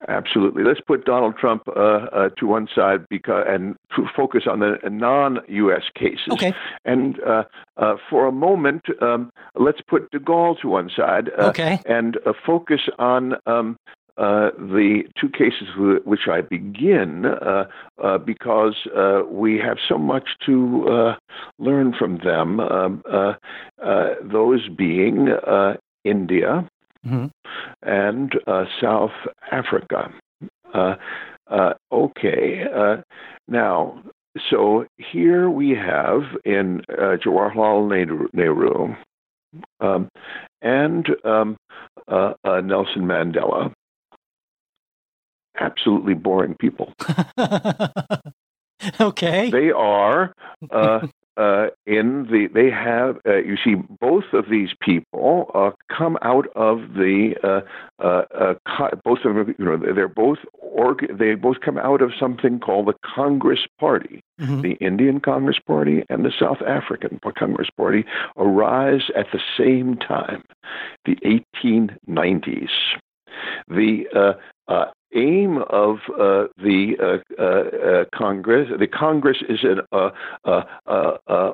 Absolutely. 0.08 0.64
Let's 0.64 0.82
put 0.82 1.06
Donald 1.06 1.38
Trump 1.38 1.64
uh, 1.68 1.80
uh, 1.80 2.30
to 2.38 2.48
one 2.48 2.68
side 2.74 3.08
because 3.10 3.46
and 3.48 3.76
focus 4.16 4.44
on 4.50 4.60
the 4.60 4.78
non-U.S. 4.90 5.84
cases. 5.96 6.28
Okay. 6.32 6.54
And 6.86 7.20
uh, 7.22 7.44
uh, 7.78 7.96
for 8.10 8.28
a 8.28 8.32
moment, 8.32 8.84
um, 9.02 9.32
let's 9.56 9.82
put 9.88 10.12
De 10.12 10.20
Gaulle 10.20 10.60
to 10.62 10.68
one 10.68 10.90
side. 10.96 11.30
Uh, 11.38 11.48
okay. 11.48 11.80
And 11.86 12.18
uh, 12.26 12.34
focus 12.46 12.82
on 13.00 13.36
um, 13.46 13.78
uh, 14.16 14.52
the 14.58 15.04
two 15.20 15.28
cases 15.28 15.70
with 15.76 16.04
which 16.06 16.28
I 16.30 16.42
begin, 16.42 17.26
uh, 17.26 17.66
uh, 18.04 18.20
because 18.20 18.76
we 19.28 19.58
have 19.58 19.78
so 19.88 19.98
much 19.98 20.30
to 20.46 21.16
learn 21.58 21.96
from 21.98 22.20
them. 22.20 22.60
Um, 22.60 23.04
those 24.22 24.70
being 24.70 25.30
India 26.04 26.70
mm-hmm. 27.06 27.26
and 27.82 28.34
South 28.82 29.12
Africa. 29.52 30.12
okay, 31.92 32.66
now 33.48 34.04
so 34.50 34.86
here 34.98 35.50
we 35.50 35.72
have 35.72 36.24
in 36.44 36.82
uh, 36.90 37.18
Jawaharlal 37.24 37.88
Nehru, 37.88 38.28
Nehru 38.34 38.96
um, 39.80 40.10
and 40.62 41.08
um, 41.24 41.58
uh, 42.08 42.34
uh, 42.44 42.62
Nelson 42.62 43.04
Mandela 43.04 43.72
absolutely 45.60 46.16
boring 46.16 46.56
people. 46.60 46.94
okay. 49.00 49.50
They 49.52 49.72
are 49.72 50.34
uh, 50.72 51.08
uh, 51.38 51.68
in 51.86 52.28
the. 52.30 52.48
They 52.54 52.70
have. 52.70 53.18
Uh, 53.26 53.38
you 53.38 53.58
see, 53.64 53.76
both 54.00 54.26
of 54.34 54.46
these 54.50 54.70
people 54.82 55.52
uh, 55.54 55.72
come 55.96 56.18
out 56.22 56.48
of 56.56 56.94
the. 56.96 57.36
Uh, 57.44 57.62
uh, 58.04 58.54
co- 58.68 59.00
both 59.04 59.20
of 59.26 59.36
them. 59.36 59.56
You 59.58 59.66
know, 59.66 59.78
they're 59.78 60.08
both. 60.08 60.40
Org- 60.60 61.18
they 61.18 61.36
both 61.36 61.62
come 61.62 61.78
out 61.78 62.02
of 62.02 62.12
something 62.20 62.60
called 62.60 62.88
the 62.88 62.96
Congress 63.16 63.66
Party. 63.80 64.22
Mm-hmm. 64.40 64.62
The 64.62 64.74
Indian 64.74 65.20
Congress 65.20 65.60
Party 65.66 66.04
and 66.10 66.26
the 66.26 66.32
South 66.38 66.62
African 66.68 67.20
Congress 67.38 67.70
Party 67.76 68.06
arise 68.38 69.10
at 69.16 69.28
the 69.32 69.40
same 69.58 69.96
time, 69.98 70.44
the 71.06 71.16
1890s. 71.58 72.70
The 73.68 74.38
uh, 74.68 74.86
aim 75.16 75.60
of 75.70 75.98
uh, 76.14 76.48
the 76.58 76.96
uh, 77.02 77.42
uh, 77.42 77.44
uh, 77.44 78.06
Congress. 78.16 78.70
The 78.78 78.88
Congress 78.88 79.38
is 79.48 79.60
an, 79.64 79.82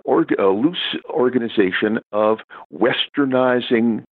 org- 0.05 0.39
a 0.39 0.47
loose 0.47 0.97
organization 1.09 1.99
of 2.11 2.39
westernizing 2.73 4.03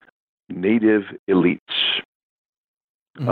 native 0.49 1.03
elites. 1.29 1.61
Mm-hmm. 3.19 3.29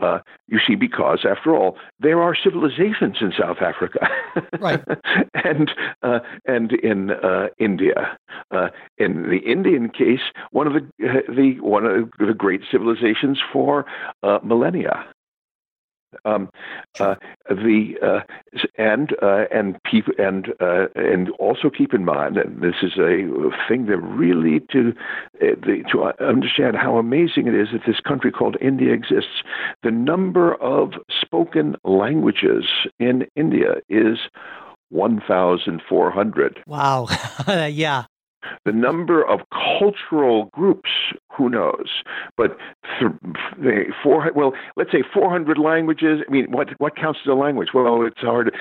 Uh, 0.00 0.04
uh, 0.04 0.18
you 0.48 0.58
see, 0.66 0.74
because 0.74 1.24
after 1.28 1.54
all, 1.54 1.76
there 2.00 2.20
are 2.20 2.34
civilizations 2.34 3.16
in 3.20 3.32
South 3.38 3.58
Africa, 3.60 4.08
right, 4.60 4.82
and 5.44 5.70
uh, 6.02 6.18
and 6.46 6.72
in 6.72 7.10
uh, 7.10 7.48
India. 7.58 8.18
Uh, 8.50 8.68
in 8.96 9.22
the 9.30 9.38
Indian 9.38 9.88
case, 9.88 10.20
one 10.50 10.66
of 10.66 10.72
the 10.72 10.80
the 11.28 11.60
one 11.60 11.84
of 11.84 12.10
the 12.18 12.34
great 12.34 12.62
civilizations 12.70 13.38
for 13.52 13.86
uh, 14.22 14.38
millennia. 14.42 15.04
Um, 16.24 16.50
uh, 17.00 17.16
the 17.48 17.94
uh, 18.02 18.20
and 18.76 19.14
uh, 19.22 19.44
and 19.52 19.82
people 19.84 20.14
and 20.18 20.48
uh, 20.60 20.86
and 20.94 21.30
also 21.38 21.70
keep 21.70 21.92
in 21.92 22.04
mind, 22.04 22.36
and 22.36 22.62
this 22.62 22.76
is 22.82 22.96
a 22.98 23.28
thing 23.68 23.86
that 23.86 23.98
really 23.98 24.60
to 24.72 24.94
uh, 25.42 25.54
the, 25.60 25.84
to 25.92 26.12
understand 26.24 26.76
how 26.76 26.96
amazing 26.96 27.46
it 27.46 27.54
is 27.54 27.68
that 27.72 27.82
this 27.86 28.00
country 28.00 28.30
called 28.30 28.56
India 28.60 28.92
exists. 28.92 29.42
The 29.82 29.90
number 29.90 30.54
of 30.56 30.92
spoken 31.20 31.76
languages 31.84 32.64
in 32.98 33.26
India 33.36 33.76
is 33.88 34.18
1,400. 34.90 36.62
Wow. 36.66 37.08
yeah 37.48 38.04
the 38.64 38.72
number 38.72 39.22
of 39.22 39.40
cultural 39.50 40.46
groups, 40.52 40.90
who 41.36 41.48
knows? 41.48 42.02
But 42.36 42.56
th- 42.98 43.12
four, 44.02 44.30
well, 44.34 44.52
let's 44.76 44.92
say 44.92 45.02
400 45.12 45.58
languages. 45.58 46.20
I 46.26 46.30
mean, 46.30 46.50
what 46.50 46.68
what 46.78 46.96
counts 46.96 47.20
as 47.24 47.30
a 47.30 47.34
language? 47.34 47.68
Well, 47.74 48.04
it's 48.06 48.20
hard. 48.20 48.54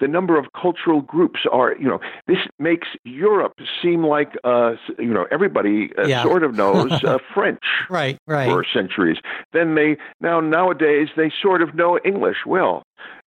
The 0.00 0.08
number 0.08 0.38
of 0.38 0.46
cultural 0.60 1.00
groups 1.00 1.40
are, 1.50 1.76
you 1.76 1.88
know, 1.88 2.00
this 2.26 2.38
makes 2.58 2.88
Europe 3.04 3.54
seem 3.82 4.04
like, 4.04 4.32
uh, 4.44 4.72
you 4.98 5.12
know, 5.12 5.26
everybody 5.30 5.90
uh, 5.98 6.06
yeah. 6.06 6.22
sort 6.22 6.42
of 6.42 6.54
knows 6.54 6.92
uh, 7.04 7.18
French, 7.32 7.64
right, 7.90 8.18
right, 8.26 8.48
for 8.48 8.64
centuries. 8.72 9.18
Then 9.52 9.74
they 9.74 9.96
now 10.20 10.40
nowadays 10.40 11.08
they 11.16 11.32
sort 11.42 11.62
of 11.62 11.74
know 11.74 11.98
English. 12.04 12.38
Well, 12.46 12.84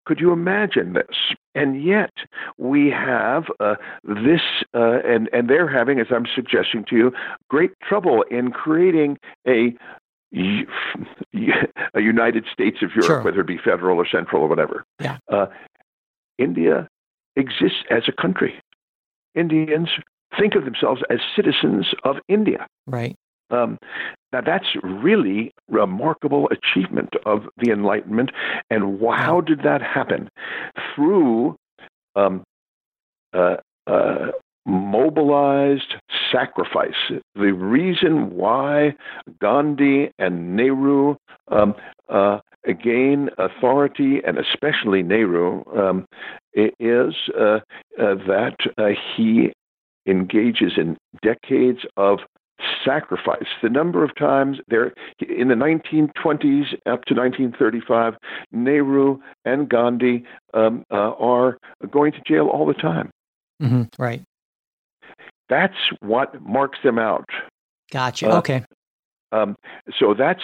could 0.06 0.20
you 0.20 0.32
imagine 0.32 0.92
this? 0.92 1.16
And 1.56 1.82
yet 1.82 2.12
we 2.58 2.90
have 2.90 3.44
uh, 3.60 3.76
this, 4.04 4.42
uh, 4.74 4.98
and 5.04 5.28
and 5.32 5.48
they're 5.48 5.68
having, 5.68 5.98
as 5.98 6.08
I'm 6.10 6.26
suggesting 6.32 6.84
to 6.90 6.96
you, 6.96 7.12
great 7.48 7.70
trouble 7.82 8.24
in 8.30 8.50
creating 8.50 9.18
a 9.48 9.74
a 11.94 12.00
United 12.00 12.44
States 12.52 12.78
of 12.82 12.90
Europe, 12.90 13.06
sure. 13.06 13.22
whether 13.22 13.40
it 13.40 13.46
be 13.46 13.58
federal 13.58 13.96
or 13.96 14.06
central 14.06 14.42
or 14.42 14.48
whatever. 14.48 14.84
Yeah. 15.00 15.16
Uh, 15.32 15.46
India 16.36 16.88
exists 17.36 17.84
as 17.90 18.02
a 18.06 18.12
country. 18.12 18.60
Indians 19.34 19.88
think 20.38 20.54
of 20.54 20.64
themselves 20.64 21.02
as 21.10 21.20
citizens 21.34 21.86
of 22.04 22.16
India. 22.28 22.66
Right. 22.86 23.16
Um, 23.50 23.78
now, 24.36 24.42
that's 24.44 24.66
really 24.82 25.52
remarkable 25.68 26.48
achievement 26.50 27.14
of 27.24 27.44
the 27.56 27.70
Enlightenment. 27.70 28.30
And 28.68 29.00
how 29.16 29.40
did 29.40 29.60
that 29.60 29.80
happen? 29.80 30.28
Through 30.94 31.56
um, 32.16 32.44
uh, 33.32 33.56
uh, 33.86 34.32
mobilized 34.66 35.94
sacrifice. 36.30 37.20
The 37.34 37.52
reason 37.52 38.36
why 38.36 38.94
Gandhi 39.40 40.10
and 40.18 40.54
Nehru 40.54 41.16
um, 41.48 41.74
uh, 42.10 42.40
gain 42.82 43.30
authority, 43.38 44.20
and 44.26 44.36
especially 44.38 45.02
Nehru, 45.02 45.64
um, 45.74 46.04
is 46.54 47.14
uh, 47.38 47.42
uh, 47.42 47.60
that 47.98 48.56
uh, 48.76 48.88
he 49.16 49.52
engages 50.06 50.72
in 50.76 50.98
decades 51.22 51.80
of 51.96 52.18
sacrifice. 52.84 53.46
The 53.62 53.68
number 53.68 54.04
of 54.04 54.14
times 54.14 54.58
there 54.68 54.92
in 55.20 55.48
the 55.48 55.54
1920s 55.54 56.74
up 56.86 57.04
to 57.06 57.14
1935, 57.14 58.14
Nehru 58.52 59.20
and 59.44 59.68
Gandhi 59.68 60.24
um, 60.54 60.84
uh, 60.90 61.12
are 61.12 61.58
going 61.90 62.12
to 62.12 62.20
jail 62.26 62.46
all 62.46 62.66
the 62.66 62.74
time. 62.74 63.10
Mm-hmm. 63.62 64.02
Right. 64.02 64.22
That's 65.48 65.76
what 66.00 66.40
marks 66.42 66.78
them 66.82 66.98
out. 66.98 67.28
Gotcha. 67.92 68.30
Uh, 68.30 68.38
okay. 68.38 68.64
Um, 69.32 69.56
so 69.98 70.14
that's 70.14 70.42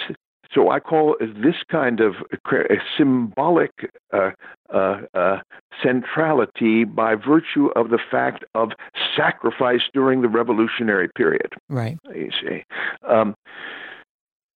so 0.53 0.69
I 0.69 0.79
call 0.79 1.15
this 1.19 1.55
kind 1.69 1.99
of 1.99 2.15
a 2.51 2.75
symbolic 2.97 3.71
uh, 4.13 4.31
uh, 4.73 5.01
uh, 5.13 5.37
centrality 5.81 6.83
by 6.83 7.15
virtue 7.15 7.69
of 7.75 7.89
the 7.89 7.99
fact 8.11 8.45
of 8.53 8.69
sacrifice 9.15 9.81
during 9.93 10.21
the 10.21 10.27
revolutionary 10.27 11.09
period. 11.15 11.53
Right. 11.69 11.97
You 12.13 12.31
see, 12.41 12.63
um, 13.07 13.35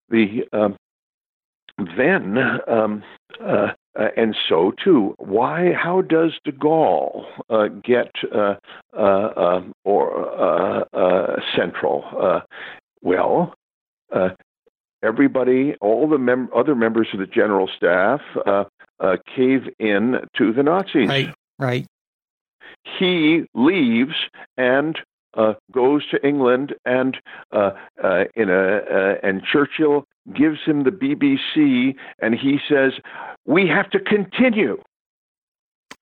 the 0.09 0.43
um, 0.53 0.75
then 1.97 2.37
um, 2.67 3.03
uh, 3.43 3.73
uh, 3.99 4.07
and 4.15 4.35
so 4.47 4.73
too. 4.83 5.15
Why? 5.17 5.73
How 5.73 6.01
does 6.01 6.33
De 6.43 6.51
Gaulle 6.51 7.25
uh, 7.49 7.67
get 7.67 8.11
uh, 8.33 8.55
uh, 8.97 9.61
or 9.83 10.87
central? 11.55 12.41
well, 13.01 13.53
everybody, 15.03 15.75
all 15.81 16.07
the 16.07 16.17
mem- 16.17 16.49
other 16.55 16.75
members 16.75 17.07
of 17.13 17.19
the 17.19 17.25
general 17.25 17.69
staff 17.75 18.21
uh, 18.45 18.65
uh, 18.99 19.17
cave 19.35 19.61
in 19.79 20.15
to 20.37 20.53
the 20.53 20.63
Nazis. 20.63 21.07
Right, 21.07 21.33
right. 21.59 21.85
He 22.83 23.43
leaves 23.53 24.15
and 24.57 24.97
uh, 25.35 25.53
goes 25.71 26.07
to 26.09 26.25
England, 26.25 26.73
and 26.85 27.17
uh, 27.51 27.71
uh, 28.03 28.23
in 28.35 28.49
a 28.49 28.77
uh, 28.77 29.15
and 29.23 29.43
Churchill 29.43 30.05
gives 30.33 30.59
him 30.65 30.83
the 30.83 30.89
BBC, 30.91 31.95
and 32.19 32.33
he 32.33 32.59
says, 32.67 32.93
"We 33.45 33.67
have 33.67 33.89
to 33.91 33.99
continue." 33.99 34.81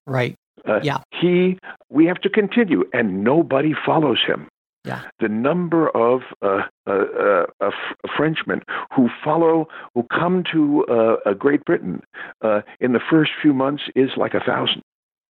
Right. 0.08 0.36
yeah. 0.84 1.00
He, 1.12 1.60
we 1.90 2.06
have 2.06 2.22
to 2.22 2.30
continue, 2.30 2.86
and 2.94 3.24
nobody 3.24 3.74
follows 3.86 4.20
him. 4.26 4.48
Yeah. 4.86 5.02
The 5.20 5.30
number 5.30 5.90
of 5.90 6.22
uh, 6.44 6.62
uh, 6.88 7.46
uh, 7.60 7.72
Frenchmen 8.16 8.62
who 8.96 9.10
follow, 9.24 9.68
who 9.96 10.04
come 10.04 10.44
to 10.54 10.86
uh, 10.86 11.34
Great 11.34 11.66
Britain 11.66 12.02
uh, 12.42 12.62
in 12.80 12.94
the 12.94 13.00
first 13.10 13.32
few 13.42 13.54
months 13.54 13.84
is 13.96 14.12
like 14.16 14.36
a 14.36 14.40
thousand. 14.40 14.84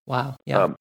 Wow. 0.07 0.37
Yeah. 0.45 0.63
Um, 0.63 0.77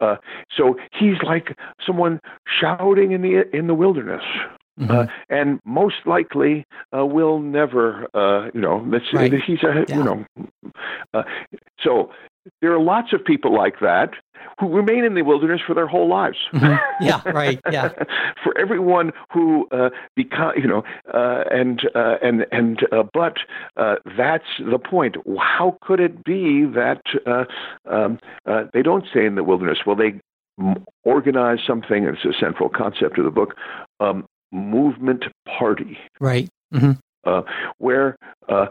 uh, 0.00 0.16
so 0.56 0.76
he's 0.98 1.16
like 1.22 1.56
someone 1.86 2.20
shouting 2.60 3.12
in 3.12 3.22
the 3.22 3.44
in 3.56 3.66
the 3.66 3.74
wilderness. 3.74 4.22
Uh, 4.80 4.84
Mhm. 4.86 5.10
and 5.30 5.60
most 5.64 5.96
likely 6.06 6.64
uh, 6.96 7.04
will 7.06 7.38
never. 7.38 8.08
Uh, 8.14 8.50
you 8.54 8.60
know, 8.60 8.84
that's, 8.90 9.12
Right. 9.12 9.32
he's 9.32 9.62
a 9.62 9.84
Yeah. 9.88 9.96
you 9.96 10.02
know. 10.04 10.24
Uh, 11.12 11.22
so 11.80 12.10
there 12.60 12.72
are 12.72 12.80
lots 12.80 13.12
of 13.12 13.24
people 13.24 13.52
like 13.54 13.78
that 13.80 14.10
who 14.60 14.68
remain 14.68 15.04
in 15.04 15.14
the 15.14 15.22
wilderness 15.22 15.60
for 15.66 15.72
their 15.74 15.86
whole 15.86 16.06
lives. 16.08 16.36
Mhm. 16.52 16.78
Yeah, 17.00 17.20
right. 17.32 17.58
Yeah. 17.70 17.88
for 18.44 18.56
everyone 18.58 19.12
who 19.32 19.66
uh, 19.70 19.90
become, 20.16 20.52
you 20.56 20.66
know, 20.68 20.84
uh, 21.12 21.44
and 21.50 21.88
uh, 21.94 22.16
and 22.22 22.46
and 22.52 22.86
uh, 22.92 23.04
but 23.14 23.38
uh, 23.76 23.96
that's 24.16 24.44
the 24.58 24.78
point. 24.78 25.16
How 25.38 25.78
could 25.80 26.00
it 26.00 26.24
be 26.24 26.64
that 26.66 27.02
uh, 27.26 27.44
um, 27.88 28.18
uh, 28.46 28.64
they 28.74 28.82
don't 28.82 29.06
stay 29.06 29.24
in 29.24 29.34
the 29.36 29.44
wilderness? 29.44 29.78
Well, 29.86 29.96
they 29.96 30.20
organize 31.04 31.58
something. 31.66 32.04
It's 32.04 32.24
a 32.24 32.32
central 32.38 32.68
concept 32.68 33.18
of 33.18 33.24
the 33.24 33.30
book. 33.30 33.56
Um, 34.00 34.26
movement 34.54 35.24
party 35.58 35.98
Right. 36.20 36.48
Mm-hmm. 36.72 36.92
uh, 37.24 37.42
where 37.78 38.16
uh, 38.48 38.66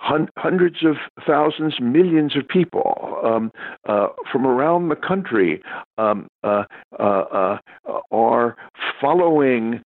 hun- 0.00 0.28
hundreds 0.36 0.84
of 0.84 0.96
thousands, 1.26 1.80
millions 1.80 2.36
of 2.36 2.46
people 2.46 3.18
um, 3.24 3.50
uh, 3.88 4.08
from 4.30 4.46
around 4.46 4.88
the 4.88 4.96
country 4.96 5.62
um, 5.96 6.26
uh, 6.44 6.64
uh, 6.98 7.02
uh, 7.02 7.58
are 8.10 8.56
following 9.00 9.82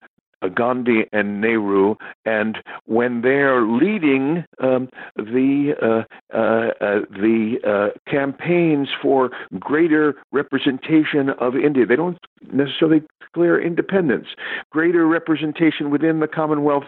Gandhi 0.48 1.06
and 1.12 1.40
Nehru, 1.40 1.96
and 2.24 2.58
when 2.86 3.22
they're 3.22 3.62
leading 3.62 4.44
um, 4.60 4.88
the 5.16 5.74
uh, 5.80 6.36
uh, 6.36 6.70
uh, 6.80 7.00
the 7.10 7.56
uh, 7.66 8.10
campaigns 8.10 8.88
for 9.00 9.30
greater 9.58 10.14
representation 10.32 11.30
of 11.40 11.56
India, 11.56 11.86
they 11.86 11.96
don't 11.96 12.18
necessarily 12.52 13.02
declare 13.20 13.60
independence, 13.60 14.28
greater 14.70 15.06
representation 15.06 15.90
within 15.90 16.20
the 16.20 16.28
Commonwealth, 16.28 16.84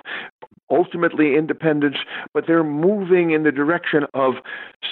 ultimately 0.70 1.36
independence, 1.36 1.96
but 2.32 2.44
they're 2.46 2.64
moving 2.64 3.30
in 3.30 3.42
the 3.42 3.52
direction 3.52 4.04
of 4.14 4.34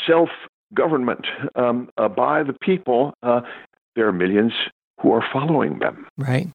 self 0.06 0.28
government 0.74 1.26
um, 1.54 1.88
uh, 1.98 2.08
by 2.08 2.42
the 2.42 2.54
people. 2.54 3.14
Uh, 3.22 3.40
there 3.94 4.06
are 4.06 4.12
millions 4.12 4.52
who 5.00 5.12
are 5.12 5.24
following 5.32 5.78
them. 5.78 6.06
Right. 6.16 6.48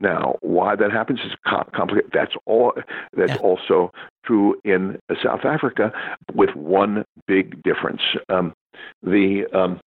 Now, 0.00 0.36
why 0.40 0.76
that 0.76 0.92
happens 0.92 1.20
is 1.20 1.32
complicated. 1.44 2.10
That's 2.12 2.34
all. 2.46 2.72
That's 3.16 3.32
Yeah. 3.32 3.38
also 3.38 3.92
true 4.24 4.60
in 4.64 4.98
South 5.22 5.44
Africa, 5.44 5.92
with 6.34 6.54
one 6.54 7.04
big 7.26 7.62
difference. 7.62 8.02
Um, 8.28 8.54
the 9.02 9.46
um, 9.52 9.80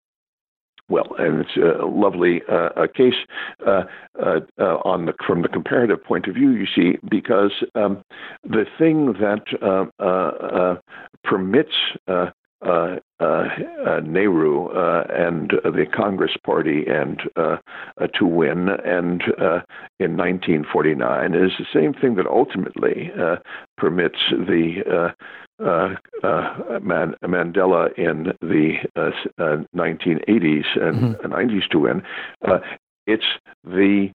well, 0.88 1.14
and 1.18 1.40
it's 1.40 1.56
a 1.56 1.86
lovely 1.86 2.42
uh, 2.50 2.68
a 2.76 2.88
case 2.88 3.14
uh, 3.66 3.84
uh, 4.22 4.40
uh, 4.60 4.76
on 4.84 5.06
the 5.06 5.14
from 5.26 5.42
the 5.42 5.48
comparative 5.48 6.02
point 6.04 6.26
of 6.26 6.34
view. 6.34 6.50
You 6.50 6.66
see, 6.66 6.98
because 7.08 7.52
um, 7.74 8.02
the 8.42 8.66
thing 8.78 9.14
that 9.14 9.44
uh, 9.62 9.86
uh, 9.98 10.04
uh, 10.04 10.76
permits 11.22 11.74
uh, 12.64 12.96
uh, 13.20 13.48
uh, 13.86 14.00
Nehru 14.04 14.68
uh, 14.68 15.04
and 15.10 15.52
uh, 15.64 15.70
the 15.70 15.86
Congress 15.86 16.32
Party 16.44 16.84
and 16.88 17.20
uh, 17.36 17.56
uh, 18.00 18.06
to 18.18 18.26
win, 18.26 18.68
and 18.84 19.22
uh, 19.40 19.60
in 20.00 20.16
1949 20.16 21.34
is 21.34 21.52
the 21.58 21.66
same 21.72 21.92
thing 21.94 22.14
that 22.16 22.26
ultimately 22.26 23.10
uh, 23.20 23.36
permits 23.76 24.18
the 24.30 25.12
uh, 25.60 25.64
uh, 25.64 25.94
uh, 26.26 26.80
Man- 26.82 27.14
Mandela 27.22 27.92
in 27.96 28.32
the 28.40 28.74
uh, 28.96 29.08
s- 29.10 29.26
uh, 29.38 29.56
1980s 29.76 30.64
and 30.80 31.16
90s 31.18 31.68
to 31.70 31.78
win. 31.78 32.02
Uh, 32.46 32.58
it's 33.06 33.24
the 33.64 34.10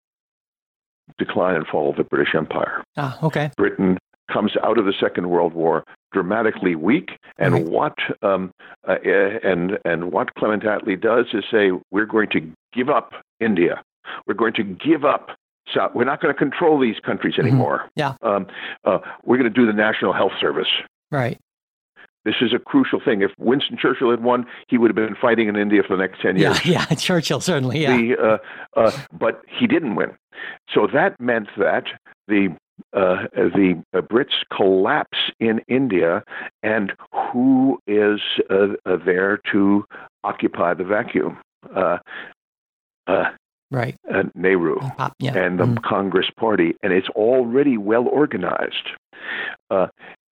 decline 1.17 1.55
and 1.55 1.67
fall 1.67 1.89
of 1.91 1.95
the 1.95 2.03
British 2.03 2.35
Empire. 2.35 2.83
Ah, 2.97 3.17
okay. 3.23 3.51
Britain 3.57 3.97
comes 4.31 4.53
out 4.63 4.77
of 4.77 4.85
the 4.85 4.93
Second 4.99 5.29
World 5.29 5.53
War 5.53 5.83
dramatically 6.11 6.75
weak, 6.75 7.11
and 7.37 7.53
Right. 7.53 7.65
what 7.65 7.97
um, 8.21 8.51
uh, 8.87 8.93
uh, 9.05 9.39
and 9.43 9.77
and 9.85 10.11
what 10.11 10.33
Clement 10.35 10.63
Attlee 10.63 10.99
does 10.99 11.27
is 11.33 11.43
say 11.51 11.71
we're 11.91 12.05
going 12.05 12.29
to 12.31 12.41
give 12.73 12.89
up 12.89 13.13
India. 13.39 13.81
We're 14.27 14.33
going 14.35 14.53
to 14.53 14.63
give 14.63 15.03
up. 15.05 15.31
South. 15.75 15.91
We're 15.93 16.03
not 16.03 16.19
going 16.19 16.33
to 16.33 16.37
control 16.37 16.79
these 16.79 16.95
countries 17.05 17.35
anymore. 17.37 17.91
Yeah. 17.95 18.15
Um, 18.23 18.47
uh, 18.85 18.97
we're 19.23 19.37
going 19.37 19.53
to 19.53 19.55
do 19.55 19.67
the 19.67 19.73
National 19.73 20.13
Health 20.13 20.31
Service. 20.41 20.67
Right. 21.11 21.37
This 22.25 22.33
is 22.41 22.53
a 22.55 22.59
crucial 22.59 22.99
thing. 22.99 23.21
If 23.21 23.29
Winston 23.37 23.77
Churchill 23.79 24.09
had 24.09 24.23
won, 24.23 24.45
he 24.67 24.79
would 24.79 24.89
have 24.89 24.95
been 24.95 25.15
fighting 25.21 25.47
in 25.47 25.55
India 25.55 25.83
for 25.87 25.95
the 25.95 26.01
next 26.01 26.21
ten 26.23 26.37
years. 26.37 26.65
Yeah. 26.65 26.85
Yeah. 26.89 26.95
Churchill 26.95 27.39
certainly. 27.39 27.83
Yeah. 27.83 27.95
The, 27.97 28.17
uh, 28.17 28.37
uh, 28.79 28.91
but 29.13 29.41
he 29.47 29.67
didn't 29.67 29.93
win. 29.95 30.09
So 30.73 30.87
that 30.91 31.19
meant 31.19 31.49
that 31.57 31.83
the 32.27 32.55
uh, 32.93 33.27
the 33.33 33.81
uh, 33.93 34.01
Brits 34.01 34.33
collapse 34.55 35.17
in 35.39 35.61
India, 35.67 36.23
and 36.63 36.93
who 37.31 37.79
is 37.87 38.19
uh, 38.49 38.69
uh, 38.85 38.97
there 39.05 39.39
to 39.51 39.85
occupy 40.23 40.73
the 40.73 40.83
vacuum? 40.83 41.37
Uh, 41.75 41.97
uh, 43.07 43.31
right. 43.71 43.95
uh, 44.13 44.23
Nehru 44.35 44.79
Pop. 44.97 45.13
Yeah. 45.19 45.37
and 45.37 45.59
the 45.59 45.65
Mhm. 45.65 45.83
Congress 45.83 46.29
Party, 46.37 46.75
and 46.83 46.93
it's 46.93 47.09
already 47.09 47.77
well 47.77 48.07
organized. 48.07 48.89
Uh, 49.69 49.87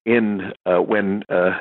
in 0.06 0.54
uh, 0.66 0.78
when 0.78 1.24
uh, 1.30 1.54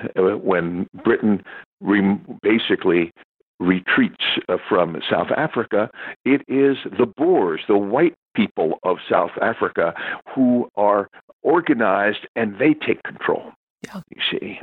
when 0.42 0.86
Britain 1.02 1.42
re- 1.80 2.18
basically 2.42 3.10
retreats 3.58 4.24
uh, 4.48 4.58
from 4.68 5.00
South 5.10 5.30
Africa, 5.36 5.90
it 6.24 6.42
is 6.46 6.76
the 6.98 7.06
Boers, 7.06 7.62
the 7.66 7.76
white 7.76 8.14
people 8.36 8.78
of 8.82 8.98
South 9.10 9.34
Africa, 9.40 9.94
who 10.34 10.68
are 10.76 11.08
organized 11.42 12.26
and 12.36 12.58
they 12.60 12.74
take 12.74 13.02
control. 13.02 13.52
Yeah. 13.86 14.00
You 14.14 14.22
see. 14.30 14.60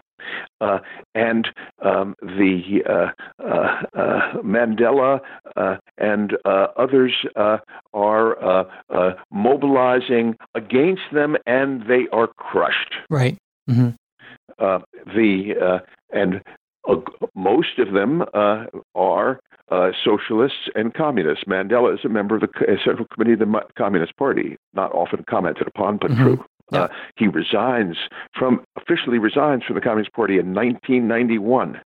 Uh, 0.61 0.79
and 1.15 1.49
um, 1.81 2.15
the 2.21 2.81
uh, 2.89 3.43
uh, 3.43 3.83
uh, 3.93 4.33
Mandela 4.41 5.19
uh, 5.55 5.75
and 5.97 6.37
uh, 6.45 6.67
others 6.77 7.13
uh, 7.35 7.57
are 7.93 8.41
uh, 8.43 8.63
uh, 8.89 9.11
mobilizing 9.31 10.35
against 10.55 11.03
them, 11.11 11.35
and 11.45 11.83
they 11.87 12.07
are 12.11 12.27
crushed. 12.27 12.93
Right. 13.09 13.37
hmm 13.67 13.89
Uh, 14.59 14.79
the 15.15 15.55
uh, 15.67 15.79
and 16.11 16.41
uh, 16.87 16.95
most 17.35 17.79
of 17.79 17.93
them 17.93 18.23
uh, 18.33 18.65
are 18.95 19.39
uh, 19.71 19.91
socialists 20.03 20.69
and 20.75 20.93
communists. 20.93 21.45
Mandela 21.45 21.93
is 21.93 21.99
a 22.05 22.09
member 22.09 22.35
of 22.35 22.41
the 22.41 22.49
Central 22.83 23.07
Committee 23.13 23.33
of 23.33 23.39
the 23.39 23.61
Communist 23.77 24.15
Party, 24.17 24.57
not 24.73 24.91
often 24.93 25.23
commented 25.29 25.67
upon, 25.67 25.97
but 25.97 26.11
Mhm. 26.11 26.17
true. 26.21 26.45
Yeah. 26.71 26.83
Uh, 26.83 26.87
he 27.17 27.27
resigns 27.27 27.97
from 28.37 28.63
officially 28.77 29.19
resigns 29.19 29.63
from 29.63 29.75
the 29.75 29.81
Communist 29.81 30.13
Party 30.13 30.37
in 30.39 30.53
1991. 30.53 31.81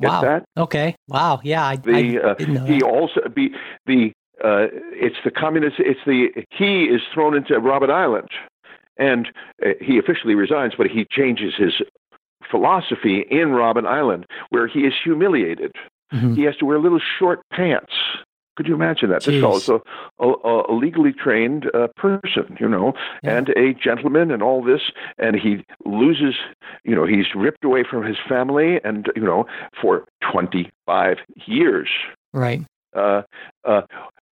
Get 0.00 0.08
Wow. 0.10 0.20
that? 0.22 0.44
Okay. 0.56 0.94
Wow. 1.08 1.40
Yeah. 1.42 1.64
I, 1.66 1.76
The 1.76 2.18
I 2.20 2.30
uh, 2.30 2.64
he 2.66 2.82
also 2.82 3.28
be 3.28 3.54
the 3.86 4.12
uh, 4.44 4.66
it's 4.92 5.16
the 5.24 5.30
communist. 5.30 5.76
It's 5.78 6.00
the 6.04 6.28
he 6.50 6.84
is 6.84 7.00
thrown 7.14 7.34
into 7.34 7.54
Robben 7.58 7.90
Island, 7.90 8.28
and 8.98 9.28
uh, 9.64 9.70
he 9.80 9.96
officially 9.98 10.34
resigns, 10.34 10.74
but 10.76 10.88
he 10.88 11.06
changes 11.10 11.54
his 11.56 11.80
philosophy 12.50 13.24
in 13.30 13.48
Robben 13.50 13.86
Island, 13.86 14.26
where 14.50 14.66
he 14.66 14.80
is 14.80 14.92
humiliated. 15.02 15.72
Mhm. 16.12 16.36
He 16.36 16.42
has 16.44 16.56
to 16.58 16.64
wear 16.66 16.78
little 16.78 17.00
short 17.18 17.40
pants. 17.52 17.92
Could 18.56 18.66
you 18.68 18.74
imagine 18.74 19.10
that? 19.10 19.22
This 19.22 19.34
Jeez. 19.34 19.40
fellow 19.42 19.56
is 19.56 19.68
a, 19.68 19.80
a, 20.18 20.72
a 20.72 20.74
legally 20.74 21.12
trained 21.12 21.70
uh, 21.74 21.88
person, 21.96 22.56
you 22.58 22.66
know, 22.68 22.94
Yeah. 23.22 23.36
and 23.36 23.48
a 23.50 23.74
gentleman, 23.74 24.30
and 24.30 24.42
all 24.42 24.62
this, 24.64 24.80
and 25.18 25.36
he 25.36 25.62
loses, 25.84 26.34
you 26.82 26.94
know, 26.94 27.04
he's 27.04 27.34
ripped 27.34 27.64
away 27.64 27.84
from 27.84 28.02
his 28.02 28.16
family, 28.26 28.80
and 28.82 29.10
you 29.14 29.22
know, 29.24 29.44
for 29.80 30.04
twenty 30.32 30.70
five 30.86 31.18
years. 31.44 31.90
Right. 32.32 32.62
Uh, 32.94 33.22
uh, 33.66 33.82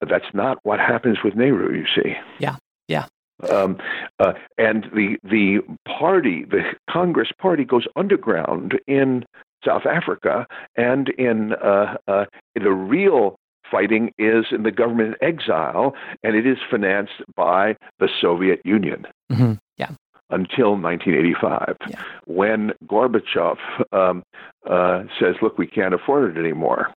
that's 0.08 0.32
not 0.32 0.58
what 0.62 0.80
happens 0.80 1.18
with 1.22 1.34
Nehru. 1.34 1.74
You 1.76 1.86
see. 1.94 2.14
Yeah, 2.38 2.56
yeah. 2.88 3.06
Um, 3.50 3.76
uh, 4.20 4.32
and 4.56 4.84
the 4.94 5.18
the 5.22 5.58
party, 5.86 6.44
the 6.44 6.62
Congress 6.90 7.30
Party, 7.38 7.64
goes 7.66 7.86
underground 7.94 8.80
in 8.86 9.26
South 9.64 9.86
Africa, 9.86 10.46
and 10.76 11.08
in 11.10 11.54
uh, 11.54 11.96
uh, 12.08 12.24
the 12.54 12.70
real 12.72 13.36
fighting 13.70 14.12
is 14.18 14.46
in 14.52 14.62
the 14.62 14.70
government 14.70 15.16
exile, 15.20 15.94
and 16.22 16.36
it 16.36 16.46
is 16.46 16.58
financed 16.70 17.22
by 17.34 17.76
the 17.98 18.08
Soviet 18.20 18.60
Union 18.64 19.06
hmm 19.30 19.54
Yeah. 19.78 19.90
until 20.30 20.76
1985, 20.76 21.76
Yeah. 21.88 21.96
when 22.26 22.72
Gorbachev 22.86 23.56
um, 23.92 24.22
uh, 24.68 25.04
says, 25.18 25.36
"Look, 25.42 25.58
we 25.58 25.66
can't 25.66 25.94
afford 25.94 26.36
it 26.36 26.40
anymore." 26.40 26.92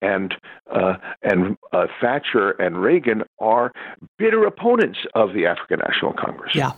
And 0.00 0.34
uh, 0.70 0.94
and 1.22 1.56
uh, 1.72 1.86
Thatcher 2.00 2.50
and 2.52 2.80
Reagan 2.80 3.24
are 3.40 3.72
bitter 4.18 4.44
opponents 4.44 4.98
of 5.14 5.32
the 5.34 5.46
African 5.46 5.80
National 5.80 6.12
Congress. 6.12 6.54
Yeah. 6.54 6.72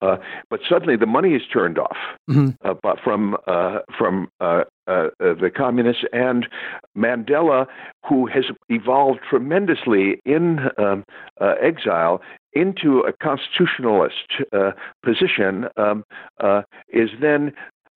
Uh, 0.00 0.16
but 0.48 0.60
suddenly 0.68 0.96
the 0.96 1.06
money 1.06 1.34
is 1.34 1.42
turned 1.52 1.78
off 1.78 1.96
Mhm. 2.30 2.56
uh, 2.64 2.74
from 3.02 3.36
uh, 3.46 3.80
from 3.98 4.28
uh, 4.40 4.64
uh, 4.86 5.08
uh, 5.20 5.34
the 5.34 5.50
communists 5.54 6.04
and 6.12 6.48
Mandela, 6.96 7.66
who 8.08 8.26
has 8.26 8.44
evolved 8.68 9.20
tremendously 9.28 10.20
in 10.24 10.60
um, 10.78 11.04
uh, 11.40 11.54
exile 11.60 12.22
into 12.52 13.00
a 13.00 13.12
constitutionalist 13.12 14.42
uh, 14.52 14.70
position, 15.02 15.66
um, 15.76 16.04
uh, 16.40 16.62
is 16.88 17.10
then 17.20 17.52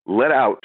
let 0.07 0.33
out 0.33 0.65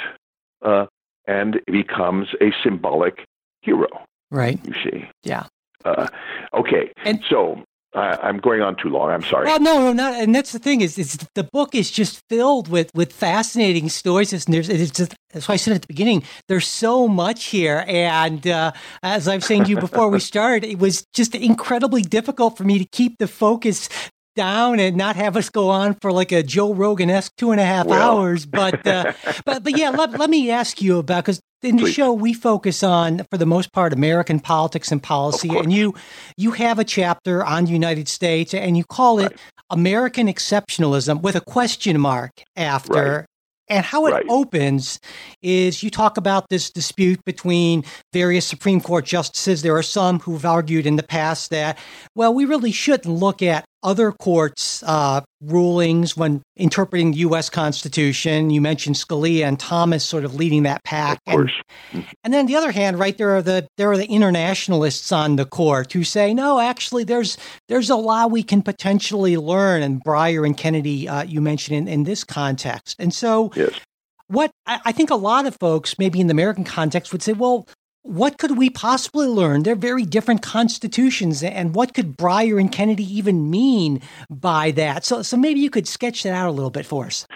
uh, 0.64 0.88
and 1.28 1.62
becomes 1.68 2.30
a 2.42 2.52
symbolic 2.64 3.26
hero. 3.62 3.88
Right. 4.32 4.60
You 4.66 4.74
see. 4.84 5.06
Yeah. 5.24 5.44
Uh, 5.86 6.08
okay. 6.54 6.92
And- 7.06 7.22
so. 7.30 7.64
I 7.98 8.18
I'm 8.22 8.38
going 8.38 8.62
on 8.62 8.76
too 8.76 8.90
long. 8.90 9.10
I'm 9.10 9.24
sorry. 9.24 9.46
Well, 9.46 9.60
no, 9.60 9.80
no, 9.80 9.94
not, 9.94 10.14
and 10.16 10.34
that's 10.34 10.52
the 10.52 10.60
thing 10.60 10.82
is, 10.82 10.98
is 10.98 11.18
the 11.34 11.44
book 11.44 11.76
is 11.76 11.92
just 11.92 12.22
filled 12.30 12.68
with 12.68 12.92
with 12.94 13.12
fascinating 13.12 13.90
stories. 13.90 14.32
And 14.34 14.54
there's, 14.54 14.70
it's 14.70 14.92
just 14.92 15.16
that's 15.32 15.48
why 15.48 15.54
I 15.54 15.58
said 15.58 15.74
at 15.76 15.82
the 15.82 15.88
beginning, 15.88 16.24
there's 16.48 16.68
so 16.68 17.08
much 17.08 17.46
here. 17.46 17.84
And 17.88 18.46
uh, 18.48 18.72
as 19.04 19.28
I 19.28 19.36
was 19.36 19.46
saying 19.46 19.66
to 19.66 19.70
you 19.70 19.78
before 19.78 20.10
we 20.10 20.20
started, 20.34 20.64
it 20.64 20.80
was 20.80 21.06
just 21.14 21.36
incredibly 21.36 22.02
difficult 22.02 22.58
for 22.58 22.64
me 22.64 22.80
to 22.80 22.86
keep 22.86 23.18
the 23.18 23.28
focus 23.28 23.90
down 24.38 24.80
and 24.80 24.96
not 24.96 25.18
have 25.18 25.36
us 25.36 25.50
go 25.50 25.70
on 25.70 25.96
for 26.02 26.14
like 26.14 26.32
a 26.32 26.42
Joe 26.44 26.74
Rogan 26.74 27.10
esque 27.10 27.34
two 27.38 27.52
and 27.52 27.60
a 27.60 27.66
half 27.66 27.88
Well. 27.88 28.18
hours. 28.20 28.46
But 28.46 28.88
uh, 28.88 29.12
but 29.46 29.64
but 29.64 29.78
yeah, 29.78 29.90
let, 29.90 30.12
let 30.18 30.30
me 30.30 30.50
ask 30.50 30.82
you 30.82 31.00
about 31.00 31.26
because 31.26 31.42
in 31.62 31.76
the 31.76 31.84
Please. 31.84 31.94
show 31.96 32.14
we 32.14 32.34
focus 32.34 32.84
on 32.84 33.26
for 33.32 33.38
the 33.38 33.46
most 33.46 33.74
part 33.74 33.92
American 33.92 34.40
politics 34.40 34.92
and 34.94 35.04
policy, 35.04 35.50
and 35.50 35.74
you 35.74 35.94
you 36.38 36.52
have 36.52 36.80
a 36.80 36.86
chapter 36.86 37.44
on 37.44 37.66
the 37.66 37.72
United 37.72 38.08
States 38.08 38.54
and 38.54 38.78
you 38.78 38.86
call 38.86 39.20
it 39.20 39.38
American 39.70 40.28
exceptionalism 40.28 41.22
with 41.22 41.36
a 41.36 41.42
question 41.42 42.00
mark 42.00 42.32
after. 42.56 42.94
Right. 43.18 43.26
And 43.70 43.84
how 43.86 44.06
it 44.06 44.12
Right. 44.14 44.26
opens 44.30 44.98
is 45.42 45.84
you 45.84 45.90
talk 45.90 46.16
about 46.16 46.48
this 46.50 46.70
dispute 46.70 47.20
between 47.26 47.84
various 48.14 48.48
Supreme 48.48 48.80
Court 48.80 49.04
justices. 49.04 49.62
There 49.62 49.76
are 49.76 49.84
some 49.84 50.22
who've 50.22 50.46
argued 50.46 50.86
in 50.86 50.96
the 50.96 51.04
past 51.04 51.50
that, 51.50 51.78
well, 52.16 52.34
we 52.34 52.46
really 52.46 52.72
shouldn't 52.72 53.14
look 53.14 53.42
at 53.42 53.66
other 53.84 54.12
courts' 54.12 54.84
uh, 54.84 55.22
rulings 55.42 56.18
when 56.18 56.42
interpreting 56.56 57.12
the 57.12 57.20
U.S. 57.20 57.50
Constitution. 57.50 58.50
You 58.50 58.60
mentioned 58.62 58.96
Scalia 58.96 59.46
and 59.46 59.60
Thomas 59.60 60.04
sort 60.04 60.26
of 60.26 60.36
leading 60.36 60.64
that 60.64 60.84
pack. 60.84 61.20
of 61.28 61.34
course. 61.34 61.54
And, 61.94 62.06
and 62.24 62.34
then 62.34 62.46
the 62.48 62.56
other 62.56 62.72
hand, 62.72 63.00
right 63.00 63.18
there 63.18 63.36
are 63.36 63.42
the 63.42 63.68
there 63.78 63.92
are 63.92 63.98
the 63.98 64.08
internationalists 64.08 65.12
on 65.12 65.36
the 65.36 65.46
court 65.46 65.94
who 65.94 66.04
say, 66.04 66.34
no, 66.34 66.60
actually, 66.60 67.04
there's 67.04 67.38
there's 67.68 67.90
a 67.90 67.96
lot 67.96 68.32
we 68.32 68.44
can 68.44 68.62
potentially 68.62 69.38
learn. 69.38 69.82
And 69.84 70.04
Breyer 70.04 70.46
and 70.46 70.58
Kennedy, 70.58 71.08
uh, 71.08 71.24
you 71.24 71.42
mentioned 71.42 71.78
in, 71.78 71.88
in 71.88 72.04
this 72.04 72.24
context. 72.24 72.96
And 73.00 73.14
so, 73.14 73.52
Yes. 73.56 73.80
what 74.28 74.52
I, 74.66 74.80
I 74.86 74.92
think 74.92 75.10
a 75.10 75.16
lot 75.16 75.46
of 75.46 75.56
folks, 75.60 75.98
maybe 76.00 76.20
in 76.20 76.28
the 76.28 76.32
American 76.34 76.64
context, 76.64 77.12
would 77.12 77.22
say, 77.22 77.34
well, 77.34 77.68
what 78.08 78.38
could 78.38 78.58
we 78.58 78.70
possibly 78.70 79.28
learn? 79.28 79.64
They're 79.64 79.76
very 79.76 80.04
different 80.04 80.42
constitutions, 80.42 81.44
and 81.44 81.76
what 81.76 81.94
could 81.94 82.18
Breyer 82.18 82.60
and 82.60 82.72
Kennedy 82.72 83.04
even 83.04 83.50
mean 83.50 84.02
by 84.30 84.72
that? 84.72 85.04
So, 85.04 85.22
so 85.22 85.36
maybe 85.36 85.60
you 85.60 85.70
could 85.70 85.88
sketch 85.88 86.24
that 86.24 86.34
out 86.34 86.48
a 86.48 86.52
little 86.52 86.70
bit 86.72 86.86
for 86.86 87.06
us. 87.06 87.28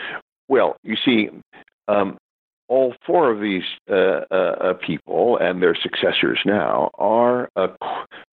Well, 0.48 0.78
you 0.84 0.96
see, 1.04 1.30
um, 1.88 2.18
all 2.70 2.96
four 3.06 3.30
of 3.30 3.42
these 3.42 3.64
uh, 3.90 4.22
uh, 4.32 4.34
uh, 4.34 4.74
people 4.76 5.38
and 5.38 5.62
their 5.62 5.76
successors 5.76 6.40
now 6.46 6.90
are 6.96 7.50
uh, 7.58 7.68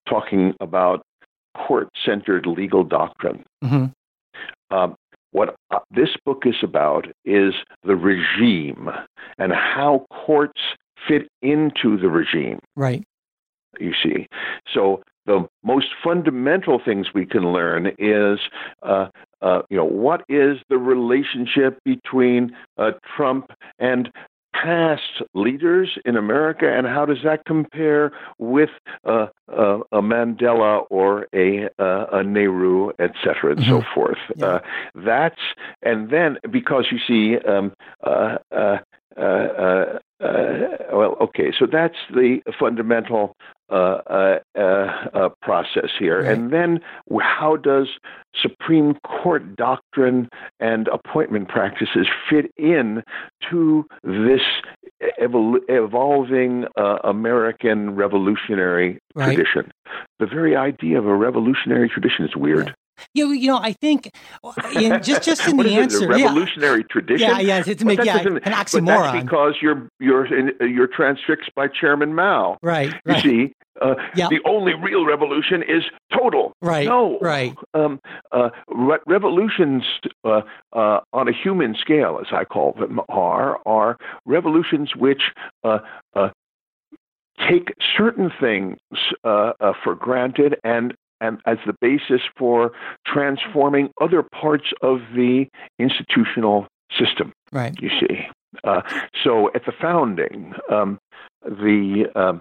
talking 0.08 0.54
about 0.60 1.02
court 1.56 1.88
centered 2.06 2.46
legal 2.46 2.84
doctrine. 2.84 3.44
hmm 3.62 3.86
Um, 4.70 4.94
what 5.32 5.56
uh, 5.70 5.80
this 5.90 6.10
book 6.24 6.44
is 6.46 6.56
about 6.62 7.06
is 7.24 7.52
the 7.82 7.96
regime 7.96 8.90
and 9.38 9.52
how 9.52 10.06
courts 10.10 10.60
fit 11.06 11.28
into 11.42 11.96
the 11.98 12.08
regime, 12.08 12.58
Right. 12.76 13.04
you 13.78 13.92
see. 14.02 14.26
So 14.72 15.02
the 15.26 15.46
most 15.62 15.88
fundamental 16.02 16.80
things 16.84 17.08
we 17.14 17.26
can 17.26 17.52
learn 17.52 17.92
is, 17.98 18.40
uh, 18.82 19.08
uh, 19.42 19.62
you 19.68 19.76
know, 19.76 19.84
what 19.84 20.24
is 20.28 20.58
the 20.68 20.78
relationship 20.78 21.78
between 21.84 22.56
uh, 22.78 22.92
Trump 23.16 23.50
and 23.78 24.10
past 24.54 25.22
leaders 25.34 25.98
in 26.04 26.16
America, 26.16 26.66
and 26.66 26.86
how 26.86 27.04
does 27.04 27.18
that 27.22 27.44
compare 27.44 28.10
with 28.38 28.70
uh, 29.04 29.26
uh, 29.52 29.78
a 29.92 30.00
Mandela 30.00 30.84
or 30.90 31.28
a, 31.32 31.68
uh, 31.78 32.06
a 32.12 32.24
Nehru, 32.24 32.90
et 32.98 33.12
cetera, 33.22 33.52
and 33.52 33.64
so 33.64 33.82
forth? 33.94 34.18
Yeah. 34.34 34.46
Uh, 34.46 34.60
that's 34.94 35.40
and 35.82 36.10
then 36.10 36.38
because 36.50 36.86
you 36.90 36.98
see. 37.06 37.38
Um, 37.46 37.72
uh, 39.18 39.22
uh, 39.22 39.98
uh, 40.20 40.68
well, 40.92 41.16
okay, 41.20 41.52
so 41.56 41.66
that's 41.70 41.96
the 42.10 42.40
fundamental 42.58 43.34
uh, 43.70 43.74
uh, 43.74 44.38
uh, 44.58 44.60
uh, 45.14 45.28
process 45.42 45.90
here. 45.98 46.22
Right. 46.22 46.32
And 46.32 46.52
then 46.52 46.80
how 47.20 47.56
does 47.56 47.88
Supreme 48.40 48.94
Court 49.06 49.56
doctrine 49.56 50.28
and 50.58 50.88
appointment 50.88 51.48
practices 51.48 52.06
fit 52.28 52.50
in 52.56 53.02
to 53.50 53.86
this 54.02 54.40
evol- 55.20 55.60
evolving 55.68 56.64
uh, 56.76 56.98
American 57.04 57.94
revolutionary 57.94 58.98
Right. 59.14 59.34
tradition? 59.34 59.70
The 60.18 60.26
very 60.26 60.56
idea 60.56 60.98
of 60.98 61.06
a 61.06 61.14
revolutionary 61.14 61.88
tradition 61.88 62.24
is 62.24 62.34
weird. 62.36 62.74
You, 63.14 63.30
you 63.32 63.48
know, 63.48 63.58
I 63.58 63.72
think 63.72 64.10
in, 64.74 65.02
just 65.02 65.22
just 65.22 65.46
in 65.48 65.56
the 65.56 65.64
is 65.64 65.72
it, 65.72 65.78
answer, 65.82 66.12
a 66.12 66.18
yeah. 66.18 66.24
revolutionary 66.26 66.84
tradition? 66.84 67.28
Yeah, 67.28 67.38
yeah, 67.40 67.62
But 67.64 67.84
make 67.84 68.04
yeah, 68.04 68.18
an 68.18 68.38
oxymoron. 68.40 69.22
because 69.24 69.54
you're 69.60 69.88
you're 70.00 70.26
in, 70.26 70.52
you're 70.60 70.86
transfixed 70.88 71.54
by 71.54 71.68
Chairman 71.68 72.14
Mao. 72.14 72.58
Right, 72.62 72.90
You 73.06 73.12
right, 73.12 73.22
see, 73.22 73.54
uh, 73.80 73.94
Yeah. 74.14 74.28
the 74.28 74.40
only 74.44 74.74
real 74.74 75.04
revolution 75.06 75.62
is 75.62 75.84
total. 76.12 76.52
right, 76.62 76.86
No, 76.86 77.18
right, 77.20 77.54
Um, 77.74 78.00
uh, 78.32 78.50
re- 78.68 78.98
revolutions 79.06 79.84
uh, 80.24 80.42
uh, 80.72 81.00
on 81.12 81.28
a 81.28 81.32
human 81.32 81.74
scale, 81.74 82.18
as 82.20 82.32
I 82.32 82.44
call 82.44 82.72
them, 82.78 83.00
are 83.08 83.58
are 83.66 83.96
revolutions 84.26 84.94
which 84.96 85.22
uh, 85.64 85.78
uh, 86.14 86.30
take 87.48 87.72
certain 87.96 88.30
things 88.40 88.78
uh, 89.24 89.52
uh, 89.60 89.72
for 89.84 89.94
granted 89.94 90.56
and 90.64 90.94
and 91.20 91.38
as 91.46 91.58
the 91.66 91.74
basis 91.80 92.20
for 92.36 92.72
transforming 93.06 93.90
other 94.00 94.22
parts 94.22 94.72
of 94.82 95.00
the 95.14 95.46
institutional 95.78 96.66
system 96.98 97.32
right. 97.52 97.74
you 97.80 97.90
see. 98.00 98.26
Uh, 98.64 98.80
so 99.22 99.50
at 99.54 99.64
the 99.66 99.72
founding, 99.72 100.54
um, 100.70 100.98
the 101.44 102.06
um, 102.14 102.40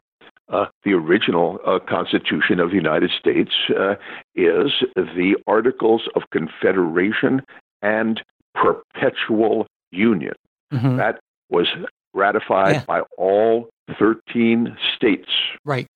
uh, 0.49 0.65
the 0.85 0.93
original 0.93 1.59
uh, 1.65 1.79
Constitution 1.79 2.59
of 2.59 2.69
the 2.69 2.75
United 2.75 3.11
States 3.11 3.51
uh, 3.77 3.95
is 4.35 4.71
the 4.95 5.35
Articles 5.45 6.03
of 6.15 6.23
Confederation 6.31 7.41
and 7.81 8.23
Perpetual 8.55 9.67
Union. 9.91 10.33
hmm 10.71 10.95
That 10.95 11.19
was 11.49 11.67
ratified 12.13 12.75
Yeah. 12.75 12.83
by 12.87 13.01
all 13.17 13.69
13 13.99 14.77
states. 14.95 15.29
Right. 15.65 15.86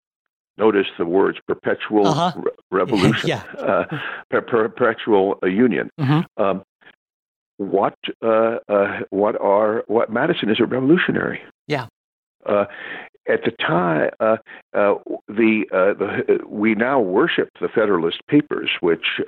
Notice 0.57 0.87
the 0.97 1.05
words 1.05 1.39
perpetual 1.47 2.07
Uh-huh. 2.07 2.31
re- 2.35 2.51
revolution, 2.71 3.29
Yeah. 3.33 3.43
uh, 3.59 3.85
per- 4.29 4.41
perpetual 4.41 5.39
uh, 5.43 5.47
union. 5.47 5.89
Mhm. 5.99 6.25
Um, 6.37 6.63
what 7.57 7.95
uh, 8.23 8.57
uh, 8.67 8.99
what 9.11 9.39
are 9.39 9.83
what 9.87 10.11
Madison 10.11 10.49
is 10.49 10.59
a 10.59 10.65
revolutionary. 10.65 11.41
Yeah. 11.67 11.87
Uh, 12.45 12.65
at 13.29 13.43
the 13.45 13.51
time, 13.51 14.09
uh, 14.19 14.37
uh, 14.73 14.95
the, 15.27 15.65
uh, 15.71 15.93
the 15.93 16.39
we 16.47 16.73
now 16.73 16.99
worship 16.99 17.49
the 17.61 17.67
Federalist 17.69 18.19
Papers, 18.27 18.71
which 18.81 19.21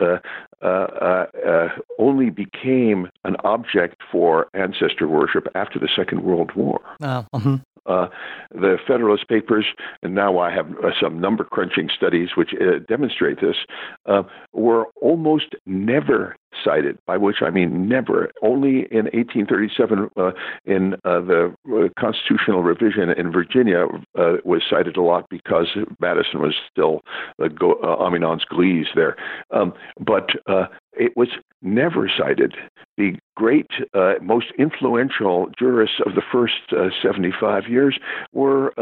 uh, 0.64 0.88
uh, 1.02 1.26
uh, 1.46 1.68
only 2.00 2.30
became 2.30 3.10
an 3.26 3.36
object 3.44 4.02
for 4.12 4.48
ancestor 4.54 5.08
worship 5.08 5.48
after 5.56 5.78
the 5.80 5.90
Second 5.94 6.24
World 6.24 6.52
War. 6.56 6.80
Oh, 7.02 7.26
mhm. 7.34 7.64
Uh, 7.86 8.08
the 8.52 8.78
Federalist 8.88 9.28
Papers, 9.28 9.66
and 10.02 10.16
now 10.16 10.40
I 10.40 10.52
have 10.52 10.72
uh, 10.78 10.92
some 11.02 11.20
number 11.20 11.44
crunching 11.44 11.90
studies 11.94 12.30
which 12.36 12.54
uh, 12.54 12.80
demonstrate 12.88 13.42
this, 13.42 13.58
uh, 14.06 14.24
were 14.54 14.86
almost 15.02 15.56
never 15.66 16.38
cited, 16.64 16.98
by 17.06 17.18
which 17.18 17.38
I 17.42 17.50
mean 17.50 17.88
never. 17.88 18.32
Only 18.42 18.88
in 18.92 19.06
1837, 19.14 20.10
uh, 20.18 20.32
in 20.66 20.94
uh, 21.06 21.22
the 21.22 21.56
uh, 21.72 21.90
constitutional 22.00 22.64
revision 22.64 23.10
in 23.12 23.32
Virginia, 23.32 23.88
uh, 24.18 24.38
was 24.44 24.62
cited 24.70 24.98
a 24.98 25.02
lot 25.02 25.30
because 25.30 25.68
Madison 26.00 26.42
was 26.42 26.56
still 26.72 27.02
uh, 27.42 27.48
go, 27.48 27.74
uh, 27.76 27.98
Aminon's 27.98 28.46
Glees 28.46 28.88
there. 28.96 29.16
Um, 29.52 29.74
but 30.00 30.30
uh, 30.48 30.66
it 30.94 31.16
was 31.16 31.30
never 31.62 32.10
cited. 32.10 32.56
The 32.98 33.18
great, 33.36 33.68
uh, 33.94 34.14
most 34.22 34.48
influential 34.60 35.50
jurists 35.58 36.00
of 36.06 36.16
the 36.16 36.22
first 36.32 36.72
uh, 36.72 36.90
75 37.02 37.68
years 37.68 37.98
were 38.34 38.74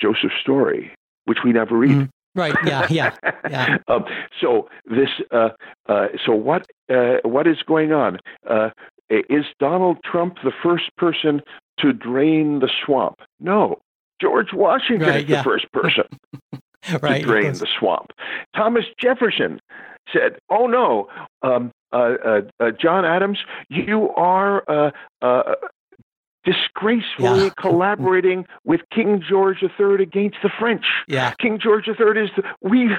Joseph 0.00 0.32
Story, 0.40 0.92
which 1.24 1.38
we 1.44 1.52
never 1.52 1.76
read. 1.76 1.90
Mhm. 1.90 2.08
Right. 2.38 2.54
Yeah. 2.64 2.86
Yeah. 2.88 3.16
Yeah. 3.50 3.78
um, 3.88 4.04
so 4.40 4.68
this. 4.86 5.08
Uh, 5.30 5.50
uh, 5.88 6.06
so 6.24 6.32
what? 6.34 6.66
Uh, 6.88 7.16
what 7.24 7.46
is 7.46 7.56
going 7.66 7.92
on? 7.92 8.18
Uh, 8.48 8.70
is 9.10 9.44
Donald 9.58 9.98
Trump 10.04 10.36
the 10.44 10.52
first 10.62 10.94
person 10.96 11.42
to 11.80 11.92
drain 11.92 12.60
the 12.60 12.70
swamp? 12.84 13.20
No. 13.40 13.78
George 14.20 14.52
Washington 14.52 15.08
Right, 15.08 15.24
is 15.24 15.28
yeah. 15.30 15.38
the 15.38 15.44
first 15.44 15.70
person 15.72 16.04
right. 17.02 17.20
to 17.20 17.26
drain 17.26 17.52
the 17.52 17.68
swamp. 17.78 18.12
Thomas 18.54 18.84
Jefferson 19.00 19.60
said, 20.12 20.38
"Oh 20.50 20.66
no, 20.66 21.08
um, 21.42 21.72
uh, 21.92 22.14
uh, 22.24 22.40
uh, 22.60 22.70
John 22.72 23.04
Adams, 23.04 23.38
you 23.68 24.10
are 24.10 24.62
uh, 24.68 24.90
uh, 25.22 25.54
disgracefully 26.52 27.44
Yeah. 27.44 27.50
collaborating 27.58 28.46
with 28.64 28.80
King 28.90 29.22
George 29.26 29.62
III 29.62 30.02
against 30.02 30.36
the 30.42 30.50
French. 30.58 30.86
Yeah. 31.06 31.32
King 31.38 31.58
George 31.58 31.88
III 31.88 32.22
is 32.24 32.30
the, 32.36 32.42
we 32.62 32.90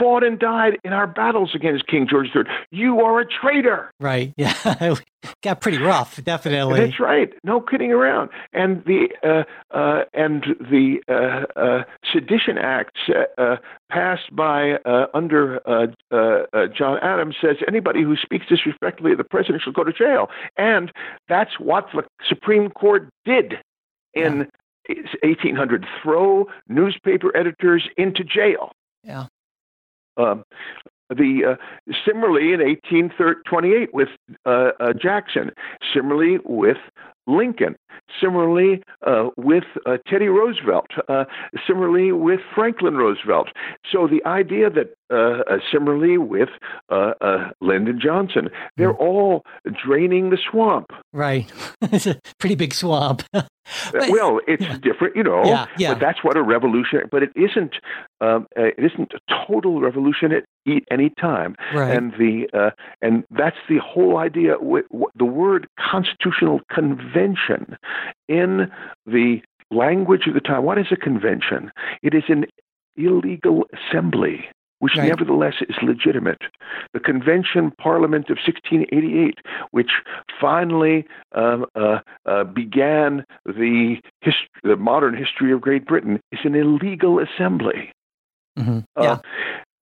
fought 0.00 0.24
and 0.24 0.38
died 0.38 0.78
in 0.82 0.92
our 0.92 1.06
battles 1.06 1.50
against 1.54 1.86
King 1.86 2.08
George 2.10 2.28
III. 2.34 2.42
You 2.70 3.00
are 3.02 3.20
a 3.20 3.26
traitor." 3.26 3.92
Right. 4.00 4.34
Yeah. 4.40 4.94
Got 5.42 5.60
pretty 5.60 5.78
rough. 5.78 6.22
Definitely. 6.24 6.80
That's 6.80 6.98
right. 6.98 7.30
No 7.44 7.60
kidding 7.60 7.92
around. 7.92 8.30
And 8.54 8.82
the 8.84 9.08
uh, 9.22 9.76
uh, 9.76 10.04
and 10.14 10.44
the 10.58 11.00
uh, 11.08 11.60
uh, 11.60 11.84
Sedition 12.10 12.56
Act 12.56 12.96
uh, 13.36 13.56
passed 13.90 14.34
by 14.34 14.78
uh, 14.86 15.06
under 15.12 15.60
uh, 15.68 15.88
uh, 16.10 16.46
uh, 16.54 16.66
John 16.76 16.98
Adams 17.02 17.36
says 17.40 17.56
anybody 17.68 18.02
who 18.02 18.16
speaks 18.16 18.46
disrespectfully 18.48 19.12
of 19.12 19.18
the 19.18 19.24
president 19.24 19.62
shall 19.62 19.74
go 19.74 19.84
to 19.84 19.92
jail. 19.92 20.28
And 20.56 20.90
that's 21.28 21.60
what 21.60 21.88
the 21.94 22.02
Supreme 22.26 22.70
Court 22.70 23.10
did 23.26 23.54
in 24.14 24.48
1800: 25.22 25.86
throw 26.02 26.46
newspaper 26.68 27.36
editors 27.36 27.86
into 27.98 28.24
jail. 28.24 28.72
Yeah. 29.04 29.26
Um, 30.20 30.44
the 31.08 31.56
uh, 31.56 31.92
similarly 32.06 32.52
in 32.52 32.60
1828 32.60 33.92
with 33.92 34.08
uh, 34.46 34.70
uh, 34.78 34.92
Jackson, 34.92 35.50
similarly 35.92 36.38
with 36.44 36.76
Lincoln, 37.26 37.76
similarly 38.20 38.82
uh, 39.06 39.28
with 39.36 39.64
uh, 39.86 39.98
Teddy 40.06 40.28
Roosevelt, 40.28 40.90
uh, 41.08 41.24
similarly 41.66 42.12
with 42.12 42.40
Franklin 42.54 42.94
Roosevelt. 42.96 43.48
So 43.90 44.06
the 44.06 44.24
idea 44.28 44.70
that 44.70 44.94
uh, 45.12 45.42
uh, 45.50 45.58
similarly 45.72 46.18
with 46.18 46.50
uh, 46.90 47.12
uh, 47.20 47.50
Lyndon 47.60 47.98
Johnson, 48.02 48.48
they're 48.76 48.94
all 48.94 49.44
draining 49.84 50.30
the 50.30 50.38
swamp. 50.50 50.86
Right. 51.12 51.50
it's 51.82 52.06
a 52.06 52.20
pretty 52.38 52.54
big 52.54 52.74
swamp. 52.74 53.22
But- 53.92 54.10
well, 54.10 54.40
it's 54.48 54.64
different, 54.80 55.14
you 55.14 55.22
know. 55.22 55.44
Yeah, 55.44 55.66
yeah. 55.78 55.92
But 55.92 56.00
that's 56.00 56.24
what 56.24 56.36
a 56.36 56.42
revolution. 56.42 57.02
But 57.08 57.22
it 57.22 57.30
isn't. 57.36 57.74
Um, 58.20 58.48
uh, 58.58 58.64
it 58.64 58.74
isn't 58.78 59.12
a 59.14 59.46
total 59.46 59.80
revolution 59.80 60.32
at 60.32 60.44
any 60.90 61.10
time. 61.20 61.54
Right. 61.72 61.96
And 61.96 62.12
the 62.14 62.48
uh, 62.52 62.70
and 63.00 63.22
that's 63.30 63.58
the 63.68 63.78
whole 63.78 64.16
idea. 64.16 64.54
W- 64.54 64.82
w- 64.90 65.06
the 65.14 65.24
word 65.24 65.68
constitutional 65.78 66.60
convention 66.72 67.76
in 68.28 68.70
the 69.06 69.40
language 69.70 70.26
of 70.26 70.34
the 70.34 70.40
time. 70.40 70.64
What 70.64 70.78
is 70.78 70.86
a 70.90 70.96
convention? 70.96 71.70
It 72.02 72.14
is 72.14 72.24
an 72.28 72.46
illegal 72.96 73.66
assembly. 73.72 74.48
Which 74.82 74.96
Right. 74.96 75.08
nevertheless 75.08 75.56
is 75.68 75.76
legitimate. 75.82 76.40
The 76.94 77.00
Convention 77.00 77.70
Parliament 77.78 78.30
of 78.30 78.38
1688, 78.38 79.38
which 79.72 79.90
finally 80.40 81.06
um, 81.34 81.66
uh, 81.74 81.98
uh, 82.24 82.44
began 82.44 83.26
the, 83.44 84.00
hist- 84.22 84.48
the 84.62 84.76
modern 84.76 85.14
history 85.14 85.52
of 85.52 85.60
Great 85.60 85.84
Britain, 85.84 86.18
is 86.32 86.38
an 86.44 86.54
illegal 86.54 87.18
assembly. 87.18 87.92
Mhm. 88.58 88.84
Uh, 88.96 89.02
Yeah. 89.02 89.16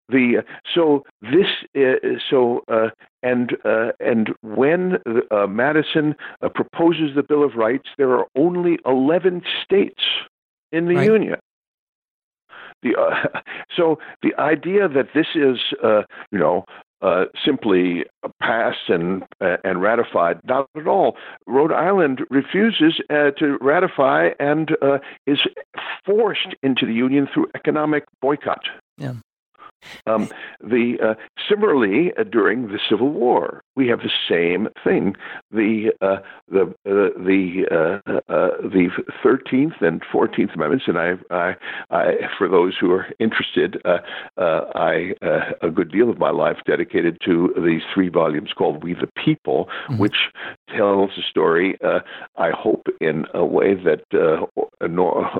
The 0.08 0.42
so 0.74 1.04
this 1.20 1.46
uh, 1.76 2.18
so 2.30 2.62
uh, 2.68 2.88
and 3.22 3.56
uh, 3.64 3.92
and 4.00 4.30
when 4.42 4.98
uh, 5.30 5.46
Madison 5.46 6.14
uh, 6.42 6.48
proposes 6.48 7.14
the 7.14 7.22
Bill 7.22 7.44
of 7.44 7.54
Rights, 7.56 7.88
there 7.98 8.12
are 8.12 8.26
only 8.36 8.78
eleven 8.86 9.42
states 9.64 10.02
in 10.72 10.86
the 10.86 10.96
Right. 10.96 11.06
Union. 11.06 11.36
The 12.82 12.96
uh, 12.96 13.40
so 13.76 13.98
the 14.22 14.34
idea 14.38 14.88
that 14.88 15.08
this 15.14 15.26
is 15.34 15.58
uh, 15.82 16.02
you 16.30 16.38
know 16.38 16.64
uh, 17.00 17.26
simply 17.44 18.04
passed 18.40 18.88
and 18.88 19.22
uh, 19.40 19.56
and 19.64 19.80
ratified. 19.80 20.40
Not 20.44 20.68
at 20.76 20.86
all. 20.86 21.16
Rhode 21.46 21.72
Island 21.72 22.22
refuses 22.30 23.00
uh, 23.10 23.30
to 23.38 23.58
ratify 23.60 24.30
and 24.40 24.70
uh, 24.82 24.98
is 25.26 25.38
forced 26.04 26.54
into 26.62 26.86
the 26.86 26.92
union 26.94 27.28
through 27.32 27.46
economic 27.54 28.04
boycott. 28.20 28.64
Yeah. 28.96 29.14
Um, 30.06 30.28
the 30.60 30.98
uh, 31.02 31.14
similarly 31.48 32.12
uh, 32.18 32.24
during 32.24 32.68
the 32.68 32.78
Civil 32.88 33.10
War, 33.10 33.62
we 33.78 33.86
have 33.86 34.00
the 34.00 34.10
same 34.28 34.68
thing. 34.82 35.14
The 35.52 35.92
uh, 36.02 36.16
the 36.50 36.62
uh, 36.62 37.14
the 37.30 37.42
uh, 37.70 38.10
uh, 38.32 38.48
the 38.76 38.88
Thirteenth 39.22 39.74
and 39.80 40.02
Fourteenth 40.10 40.50
Amendments, 40.56 40.86
and 40.88 40.98
I, 40.98 41.10
I, 41.30 41.54
I 41.90 42.04
for 42.36 42.48
those 42.48 42.74
who 42.78 42.90
are 42.90 43.06
interested, 43.20 43.80
uh, 43.84 43.98
uh, 44.36 44.62
I 44.74 45.14
uh, 45.22 45.52
a 45.62 45.70
good 45.70 45.92
deal 45.92 46.10
of 46.10 46.18
my 46.18 46.30
life 46.30 46.58
dedicated 46.66 47.18
to 47.24 47.54
these 47.64 47.82
three 47.94 48.08
volumes 48.08 48.50
called 48.58 48.82
"We 48.82 48.94
the 48.94 49.08
People," 49.24 49.68
Mhm. 49.88 49.98
which 50.00 50.18
tells 50.76 51.10
a 51.16 51.22
story. 51.22 51.78
Uh, 51.80 52.00
I 52.36 52.50
hope 52.50 52.88
in 53.00 53.26
a 53.32 53.44
way 53.44 53.74
that 53.74 54.02
uh, 54.12 54.46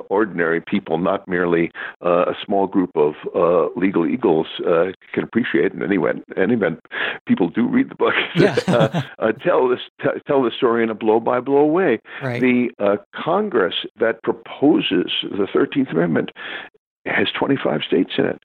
ordinary 0.09 0.61
people, 0.61 0.97
not 0.97 1.27
merely 1.27 1.71
uh, 2.05 2.25
a 2.33 2.35
small 2.45 2.67
group 2.67 2.91
of 2.95 3.13
uh, 3.35 3.67
legal 3.75 4.07
eagles, 4.07 4.47
uh, 4.65 4.87
can 5.13 5.23
appreciate. 5.23 5.73
In 5.73 5.83
any 5.83 5.97
event, 5.97 6.23
any 6.37 6.53
event, 6.53 6.79
people 7.27 7.49
do 7.49 7.67
read 7.67 7.89
the 7.89 7.95
book. 7.95 8.13
Yeah. 8.35 8.57
uh, 8.67 9.01
uh, 9.19 9.31
tell 9.33 9.67
this 9.69 9.79
t- 10.01 10.19
tell 10.27 10.41
the 10.43 10.51
story 10.55 10.83
in 10.83 10.89
a 10.89 10.95
blow 10.95 11.19
by 11.19 11.39
blow 11.39 11.65
way. 11.65 11.99
Right. 12.21 12.41
The 12.41 12.69
uh, 12.79 12.97
Congress 13.15 13.75
that 13.99 14.21
proposes 14.23 15.11
the 15.23 15.47
Thirteenth 15.51 15.89
Amendment 15.89 16.31
has 17.05 17.27
25 17.37 17.81
states 17.87 18.11
in 18.17 18.25
it. 18.25 18.39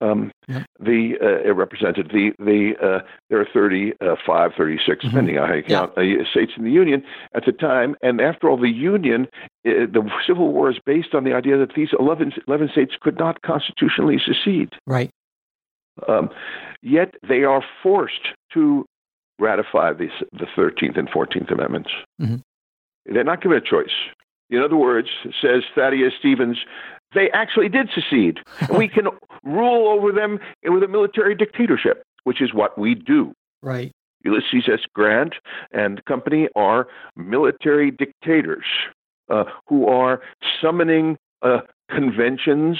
Um, 0.00 0.30
Yep. 0.48 0.66
The 0.78 1.14
uh, 1.20 1.48
it 1.48 1.54
represented 1.56 2.10
the 2.12 2.32
the 2.38 2.74
uh, 2.80 3.04
there 3.28 3.40
are 3.40 3.46
35, 3.52 4.52
36, 4.56 5.04
Mhm. 5.04 5.08
depending 5.08 5.38
on 5.38 5.48
how 5.48 5.54
you 5.54 5.62
count, 5.62 5.92
uh, 5.98 6.02
states 6.30 6.52
in 6.56 6.64
the 6.64 6.70
Union 6.70 7.02
at 7.34 7.44
the 7.46 7.52
time. 7.52 7.96
And 8.02 8.20
after 8.20 8.48
all, 8.48 8.56
the 8.56 8.68
Union, 8.70 9.26
uh, 9.66 9.86
the 9.90 10.08
Civil 10.26 10.52
War 10.52 10.70
is 10.70 10.78
based 10.84 11.14
on 11.14 11.24
the 11.24 11.34
idea 11.34 11.56
that 11.58 11.74
these 11.74 11.90
11, 11.98 12.32
11 12.48 12.68
states 12.72 12.94
could 13.00 13.18
not 13.18 13.42
constitutionally 13.42 14.18
secede. 14.24 14.70
right. 14.86 15.10
Um, 16.08 16.30
yet 16.82 17.14
they 17.28 17.44
are 17.44 17.62
forced 17.82 18.28
to 18.54 18.86
ratify 19.40 19.92
these, 19.94 20.10
the 20.32 20.46
13th 20.56 20.98
and 20.98 21.08
14th 21.10 21.50
Amendments. 21.50 21.90
Mhm. 22.20 22.42
They're 23.06 23.24
not 23.24 23.42
given 23.42 23.56
a 23.56 23.60
choice. 23.60 23.94
In 24.50 24.60
other 24.60 24.76
words, 24.76 25.08
says 25.40 25.62
Thaddeus 25.74 26.12
Stevens, 26.18 26.58
they 27.14 27.30
actually 27.30 27.68
did 27.68 27.88
secede. 27.94 28.38
we 28.76 28.88
can 28.88 29.08
rule 29.42 29.88
over 29.88 30.12
them 30.12 30.38
with 30.64 30.82
a 30.82 30.88
military 30.88 31.34
dictatorship, 31.34 32.02
which 32.24 32.40
is 32.40 32.52
what 32.52 32.78
we 32.78 32.94
do. 32.94 33.32
Right. 33.62 33.92
Ulysses 34.24 34.68
S. 34.70 34.80
Grant 34.94 35.34
and 35.72 36.04
company 36.04 36.48
are 36.54 36.86
military 37.16 37.90
dictators 37.90 38.66
uh, 39.30 39.44
who 39.66 39.86
are 39.86 40.20
summoning 40.60 41.16
uh, 41.42 41.60
conventions 41.90 42.78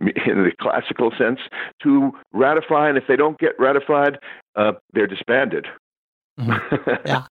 in 0.00 0.44
the 0.44 0.50
classical 0.60 1.12
sense 1.16 1.38
to 1.82 2.10
ratify, 2.32 2.88
and 2.88 2.98
if 2.98 3.04
they 3.06 3.16
don't 3.16 3.38
get 3.38 3.52
ratified, 3.58 4.18
uh, 4.56 4.72
they're 4.92 5.06
disbanded. 5.06 5.66
Yeah. 7.04 7.24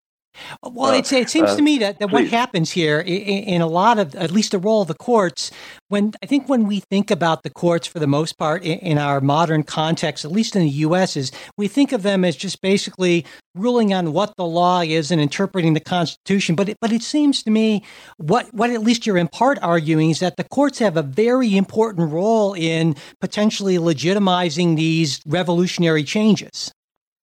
Well, 0.63 0.93
it's, 0.93 1.11
it 1.11 1.29
seems 1.29 1.51
uh, 1.51 1.55
to 1.55 1.61
me 1.61 1.79
that, 1.79 1.99
that 1.99 2.11
what 2.11 2.27
happens 2.27 2.71
here 2.71 2.99
in, 2.99 3.43
in 3.43 3.61
a 3.61 3.67
lot 3.67 3.99
of, 3.99 4.15
at 4.15 4.31
least 4.31 4.51
the 4.51 4.59
role 4.59 4.81
of 4.81 4.87
the 4.87 4.93
courts, 4.93 5.51
when 5.89 6.13
I 6.23 6.25
think 6.25 6.47
when 6.47 6.65
we 6.67 6.79
think 6.79 7.11
about 7.11 7.43
the 7.43 7.49
courts 7.49 7.87
for 7.87 7.99
the 7.99 8.07
most 8.07 8.37
part 8.37 8.63
in, 8.63 8.79
in 8.79 8.97
our 8.97 9.21
modern 9.21 9.63
context, 9.63 10.25
at 10.25 10.31
least 10.31 10.55
in 10.55 10.61
the 10.61 10.69
U.S., 10.69 11.17
is 11.17 11.31
we 11.57 11.67
think 11.67 11.91
of 11.91 12.03
them 12.03 12.23
as 12.23 12.35
just 12.35 12.61
basically 12.61 13.25
ruling 13.55 13.93
on 13.93 14.13
what 14.13 14.35
the 14.37 14.45
law 14.45 14.81
is 14.81 15.11
and 15.11 15.19
interpreting 15.19 15.73
the 15.73 15.79
Constitution. 15.79 16.55
But 16.55 16.69
it, 16.69 16.77
but 16.79 16.91
it 16.91 17.01
seems 17.01 17.43
to 17.43 17.51
me 17.51 17.83
what 18.17 18.53
what 18.53 18.69
at 18.69 18.81
least 18.81 19.05
you're 19.05 19.17
in 19.17 19.27
part 19.27 19.59
arguing 19.61 20.11
is 20.11 20.19
that 20.19 20.37
the 20.37 20.43
courts 20.43 20.79
have 20.79 20.95
a 20.95 21.03
very 21.03 21.57
important 21.57 22.11
role 22.11 22.53
in 22.53 22.95
potentially 23.19 23.77
legitimizing 23.77 24.75
these 24.75 25.21
revolutionary 25.25 26.03
changes. 26.03 26.71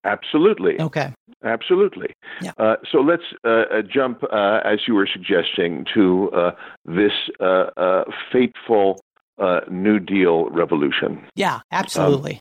Absolutely. 0.07 0.81
Okay. 0.81 1.13
Absolutely. 1.45 2.11
Yeah. 2.41 2.53
Uh, 2.59 2.77
so 2.91 2.99
let's 3.01 3.23
uh, 3.45 3.49
uh, 3.51 3.83
jump, 3.83 4.23
uh, 4.25 4.61
as 4.65 4.79
you 4.87 4.95
were 4.95 5.09
suggesting, 5.13 5.85
to 5.95 6.31
uh, 6.33 6.51
this 6.85 7.13
uh, 7.41 7.67
uh, 7.77 8.05
fateful 8.33 9.01
uh, 9.39 9.61
New 9.71 9.99
Deal 9.99 10.49
revolution. 10.51 11.27
Yeah. 11.35 11.61
Absolutely. 11.73 12.41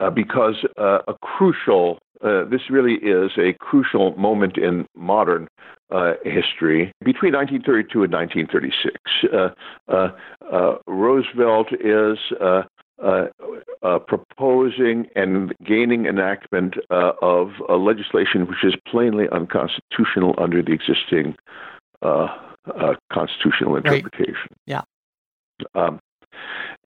uh, 0.00 0.10
because 0.10 0.56
uh, 0.78 0.98
a 1.08 1.14
crucial, 1.22 1.98
uh, 2.24 2.44
this 2.50 2.62
really 2.70 2.94
is 2.94 3.30
a 3.38 3.52
crucial 3.60 4.16
moment 4.16 4.58
in 4.58 4.86
modern 4.96 5.48
uh, 5.90 6.14
history. 6.24 6.92
Between 7.04 7.32
1932 7.32 8.04
and 8.04 8.12
1936, 8.12 8.96
uh, 9.32 9.48
uh, 9.88 10.08
uh, 10.52 10.78
Roosevelt 10.86 11.68
is 11.72 12.18
uh, 13.02 13.26
uh, 13.82 13.98
proposing 13.98 15.06
and 15.14 15.54
gaining 15.64 16.06
enactment 16.06 16.74
uh, 16.90 17.12
of 17.20 17.50
legislation 17.68 18.46
which 18.46 18.64
is 18.64 18.74
plainly 18.90 19.26
unconstitutional 19.32 20.34
under 20.38 20.62
the 20.62 20.72
existing 20.72 21.36
uh, 22.02 22.28
uh, 22.66 22.94
constitutional 23.12 23.76
interpretation. 23.76 24.48
Right. 24.66 24.66
Yeah. 24.66 24.82
Um, 25.74 26.00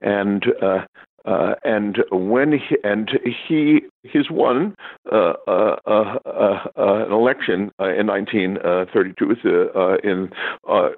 and 0.01 0.45
uh, 0.61 0.85
uh, 1.25 1.53
and 1.63 1.97
when 2.11 2.51
he, 2.51 2.77
and 2.83 3.11
he 3.47 3.81
he's 4.03 4.31
won 4.31 4.75
uh, 5.11 5.33
uh, 5.47 5.75
uh, 5.85 6.17
uh 6.25 7.05
an 7.05 7.11
election 7.11 7.71
in 7.79 8.07
1932 8.07 9.99
in 10.03 10.31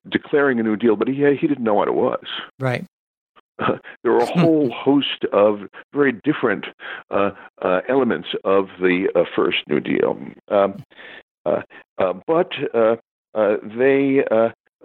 declaring 0.09 0.59
a 0.59 0.63
New 0.63 0.75
Deal, 0.77 0.95
but 0.95 1.07
he 1.07 1.15
he 1.39 1.47
didn't 1.47 1.63
know 1.63 1.73
what 1.73 1.87
it 1.87 1.95
was. 1.95 2.23
Right. 2.59 2.85
there 4.03 4.11
were 4.11 4.19
a 4.19 4.39
whole 4.39 4.71
host 4.71 5.25
of 5.31 5.61
very 5.93 6.13
different 6.23 6.65
elements 7.89 8.29
of 8.43 8.67
the 8.79 9.07
first 9.35 9.57
New 9.67 9.79
Deal, 9.79 10.17
um, 10.49 10.83
but 12.27 12.49
they 13.77 14.23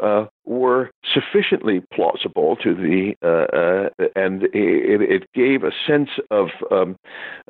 uh, 0.00 0.26
were 0.44 0.90
sufficiently 1.12 1.82
plausible 1.92 2.56
to 2.56 2.74
the, 2.74 3.14
uh, 3.22 3.56
uh, 3.56 4.08
and 4.14 4.44
it, 4.44 5.02
it, 5.02 5.24
gave 5.34 5.64
a 5.64 5.72
sense 5.86 6.10
of, 6.30 6.48
um, 6.70 6.96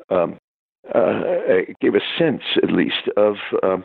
um, 0.09 0.37
uh, 0.95 1.21
it 1.47 1.77
gave 1.79 1.95
a 1.95 2.01
sense 2.17 2.41
at 2.63 2.71
least 2.71 3.07
of 3.17 3.35
um, 3.61 3.83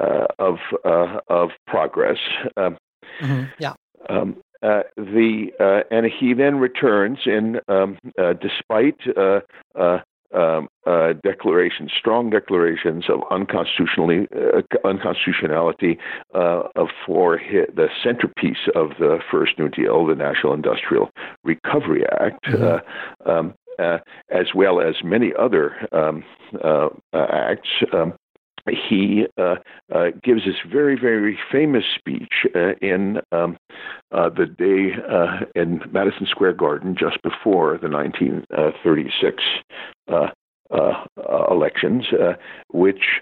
uh, 0.00 0.26
of 0.38 0.56
uh, 0.84 1.20
of 1.28 1.50
progress. 1.66 2.18
Um, 2.56 2.76
mm-hmm. 3.20 3.44
Yeah. 3.58 3.74
Um, 4.08 4.36
the 4.62 5.84
and 5.90 6.06
he 6.06 6.34
then 6.34 6.56
returns 6.56 7.18
in 7.26 7.60
um, 7.68 7.98
despite 8.40 8.98
um, 10.34 10.68
uh, 10.86 11.12
declarations, 11.22 11.90
strong 11.98 12.30
declarations 12.30 13.04
of 13.08 13.20
unconstitutionally 13.30 14.26
uh, 14.34 14.62
unconstitutionality 14.84 15.98
uh, 16.34 16.62
for 17.06 17.40
the 17.74 17.88
centerpiece 18.02 18.68
of 18.74 18.90
the 18.98 19.18
first 19.30 19.58
New 19.58 19.68
Deal, 19.68 20.06
the 20.06 20.14
National 20.14 20.54
Industrial 20.54 21.10
Recovery 21.44 22.04
Act. 22.20 22.44
Mm-hmm. 22.46 23.28
Uh, 23.28 23.30
um, 23.30 23.54
uh, 23.78 23.98
as 24.30 24.48
well 24.54 24.82
as 24.82 24.96
many 25.02 25.32
other 25.38 25.74
um, 25.92 26.22
uh, 26.62 26.88
acts, 27.14 27.68
um, 27.94 28.12
he 28.68 29.26
uh, 29.38 29.56
uh, 29.92 30.10
gives 30.22 30.44
this 30.44 30.54
very, 30.70 30.98
very 30.98 31.38
famous 31.50 31.84
speech 31.98 32.46
uh, 32.54 32.74
in 32.80 33.18
um, 33.32 33.56
uh, 34.12 34.28
the 34.28 34.46
day 34.46 34.92
uh, 35.10 35.44
in 35.54 35.80
Madison 35.90 36.26
Square 36.26 36.54
Garden 36.54 36.96
just 36.98 37.20
before 37.22 37.78
the 37.78 37.88
1936 37.88 39.42
uh, 40.08 40.28
elections, 41.50 42.06
which 42.72 43.20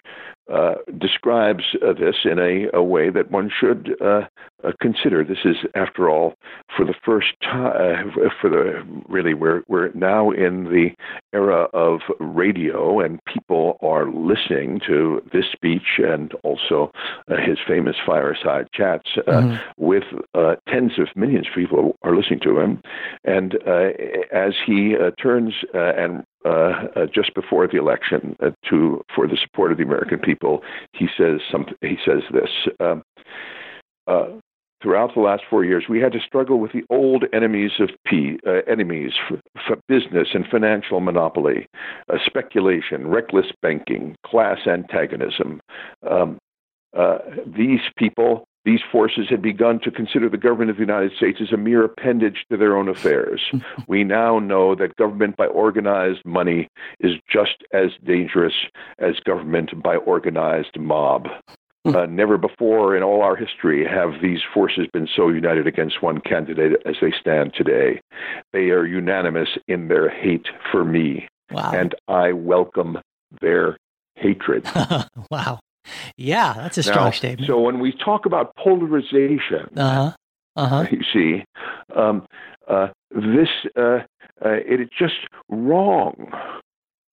uh, 0.51 0.75
describes 0.99 1.65
uh, 1.83 1.93
this 1.93 2.17
in 2.25 2.39
a, 2.39 2.67
a, 2.75 2.83
way 2.83 3.09
that 3.09 3.31
one 3.31 3.51
should 3.51 3.95
uh, 4.01 4.23
uh 4.65 4.73
consider. 4.81 5.23
This 5.23 5.45
is, 5.45 5.57
after 5.77 6.11
all, 6.11 6.35
for 6.77 6.85
the 6.85 6.95
first 7.05 7.35
time, 7.41 8.11
uh, 8.11 8.31
for 8.41 8.51
the 8.51 8.85
really, 9.09 9.33
we're 9.33 9.63
we're 9.69 9.91
now 9.93 10.31
in 10.31 10.65
the 10.65 10.91
era 11.33 11.69
of 11.73 12.01
radio, 12.19 12.99
and 12.99 13.21
people 13.27 13.79
are 13.81 14.11
listening 14.11 14.81
to 14.89 15.23
this 15.33 15.47
speech 15.53 15.99
and 15.99 16.33
also 16.43 16.91
his 17.29 17.59
famous 17.67 17.97
fireside 18.05 18.69
chats 18.75 19.09
mm-hmm. 19.17 19.57
with 19.77 20.05
tens 20.69 20.99
of 20.99 21.09
millions 21.15 21.47
of 21.47 21.55
people 21.55 21.97
are 22.03 22.17
listening 22.17 22.41
to 22.41 22.59
him, 22.59 22.83
and 23.25 23.55
as 24.33 24.55
he 24.67 24.97
turns 25.23 25.55
and 25.75 26.25
uh, 26.45 26.87
uh, 26.97 27.07
just 27.15 27.35
before 27.35 27.67
the 27.67 27.77
election 27.77 28.35
uh, 28.41 28.51
to 28.69 29.03
for 29.15 29.27
the 29.27 29.37
support 29.37 29.73
of 29.73 29.79
the 29.79 29.85
American 29.85 30.19
people. 30.19 30.63
He 30.95 31.07
says 31.17 31.41
something. 31.51 31.75
He 31.83 31.99
says 32.05 32.23
this. 32.33 32.49
Um, 32.81 33.03
uh, 34.07 34.29
throughout 34.83 35.15
the 35.15 35.21
last 35.21 35.43
four 35.51 35.65
years, 35.65 35.85
we 35.89 36.01
had 36.01 36.13
to 36.13 36.21
struggle 36.21 36.59
with 36.59 36.73
the 36.73 36.83
old 36.89 37.25
enemies 37.35 37.73
of 37.79 37.91
P, 38.07 38.39
uh, 38.47 38.63
enemies, 38.67 39.13
for 39.29 39.77
business 39.87 40.29
and 40.33 40.47
financial 40.47 41.01
monopoly, 41.01 41.67
uh, 42.09 42.17
speculation, 42.25 43.09
reckless 43.09 43.53
banking, 43.61 44.17
class 44.25 44.61
antagonism. 44.67 45.61
Um, 46.11 46.39
these 47.47 47.81
people 47.97 48.47
these 48.71 48.81
forces 48.93 49.27
had 49.29 49.43
begun 49.43 49.81
to 49.81 49.91
consider 49.91 50.29
the 50.29 50.37
government 50.37 50.71
of 50.71 50.77
the 50.77 50.83
United 50.83 51.11
States 51.17 51.41
as 51.41 51.53
a 51.53 51.57
mere 51.57 51.85
appendage 51.85 52.45
to 52.51 52.57
their 52.57 52.77
own 52.77 52.89
affairs. 52.89 53.43
we 53.89 54.05
now 54.05 54.39
know 54.39 54.77
that 54.77 54.95
government 54.95 55.37
by 55.37 55.47
organized 55.47 56.25
money 56.25 56.69
is 57.01 57.17
just 57.29 57.65
as 57.73 57.91
dangerous 58.05 58.55
as 59.01 59.17
government 59.25 59.83
by 59.83 59.97
organized 59.97 60.79
mob. 60.79 61.27
Hmm. 61.85 61.97
Uh, 61.97 62.07
never 62.07 62.39
before 62.39 62.97
in 62.97 63.03
all 63.03 63.23
our 63.23 63.35
history 63.35 63.85
have 63.85 64.23
these 64.23 64.41
forces 64.55 64.87
been 64.93 65.09
so 65.17 65.31
united 65.31 65.67
against 65.67 66.01
one 66.01 66.21
candidate 66.21 66.81
as 66.85 66.95
they 67.01 67.13
stand 67.19 67.55
today. 67.55 68.01
They 68.53 68.71
are 68.71 68.87
unanimous 68.87 69.49
in 69.67 69.89
their 69.89 70.09
hate 70.09 70.47
for 70.71 70.85
me, 70.85 71.27
wow. 71.51 71.73
and 71.73 71.95
I 72.07 72.33
welcome 72.33 72.99
their 73.41 73.79
hatred. 74.15 74.65
wow. 75.31 75.59
Yeah, 76.17 76.55
that's 76.55 76.79
a 76.79 76.83
strong 76.83 77.07
now, 77.07 77.11
statement. 77.11 77.49
So 77.49 77.61
when 77.61 77.81
we 77.81 77.93
talk 77.93 78.27
about 78.27 78.55
polarization, 78.57 79.69
uh-huh. 79.77 80.13
Uh-huh. 80.57 80.87
you 80.91 81.03
see, 81.13 81.45
um, 81.97 82.27
uh, 82.69 82.89
this 83.11 83.49
uh, 83.77 84.01
uh, 84.45 84.59
it 84.67 84.81
is 84.81 84.89
just 84.97 85.15
wrong 85.49 86.33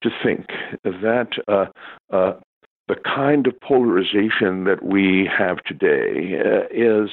to 0.02 0.10
think 0.24 0.48
that 0.84 1.30
uh, 1.48 1.66
uh, 2.12 2.34
the 2.88 2.96
kind 3.04 3.48
of 3.48 3.60
polarization 3.62 4.64
that 4.66 4.84
we 4.84 5.30
have 5.38 5.58
today 5.64 6.40
uh, 6.40 6.68
is 6.72 7.10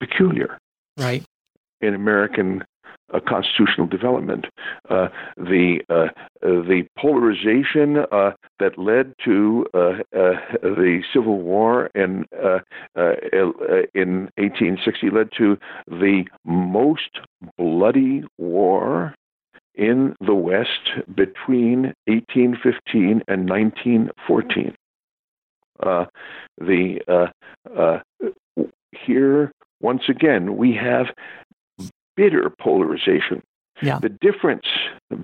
peculiar, 0.00 0.58
right? 0.96 1.24
In 1.80 1.94
American 1.94 2.64
constitutional 3.20 3.86
development. 3.86 4.46
Uh, 4.88 5.08
the 5.36 5.80
uh, 5.88 6.08
the 6.42 6.86
polarization 6.98 7.98
uh, 8.12 8.32
that 8.58 8.78
led 8.78 9.14
to 9.24 9.66
uh, 9.74 9.78
uh, 9.78 10.34
the 10.62 11.02
Civil 11.12 11.40
War 11.40 11.90
in 11.94 12.26
in 13.94 14.28
1860 14.36 15.10
led 15.10 15.30
to 15.36 15.58
the 15.88 16.24
most 16.44 17.20
bloody 17.58 18.24
war 18.38 19.14
in 19.74 20.14
the 20.20 20.34
West 20.34 20.90
between 21.14 21.94
1815 22.06 23.22
and 23.28 23.48
1914. 23.48 24.74
the 26.58 27.00
here 29.06 29.52
once 29.80 30.02
again 30.08 30.56
we 30.56 30.72
have 30.72 31.06
bitter 32.16 32.50
polarization. 32.60 33.42
Yeah. 33.82 33.98
The 33.98 34.08
difference 34.08 34.66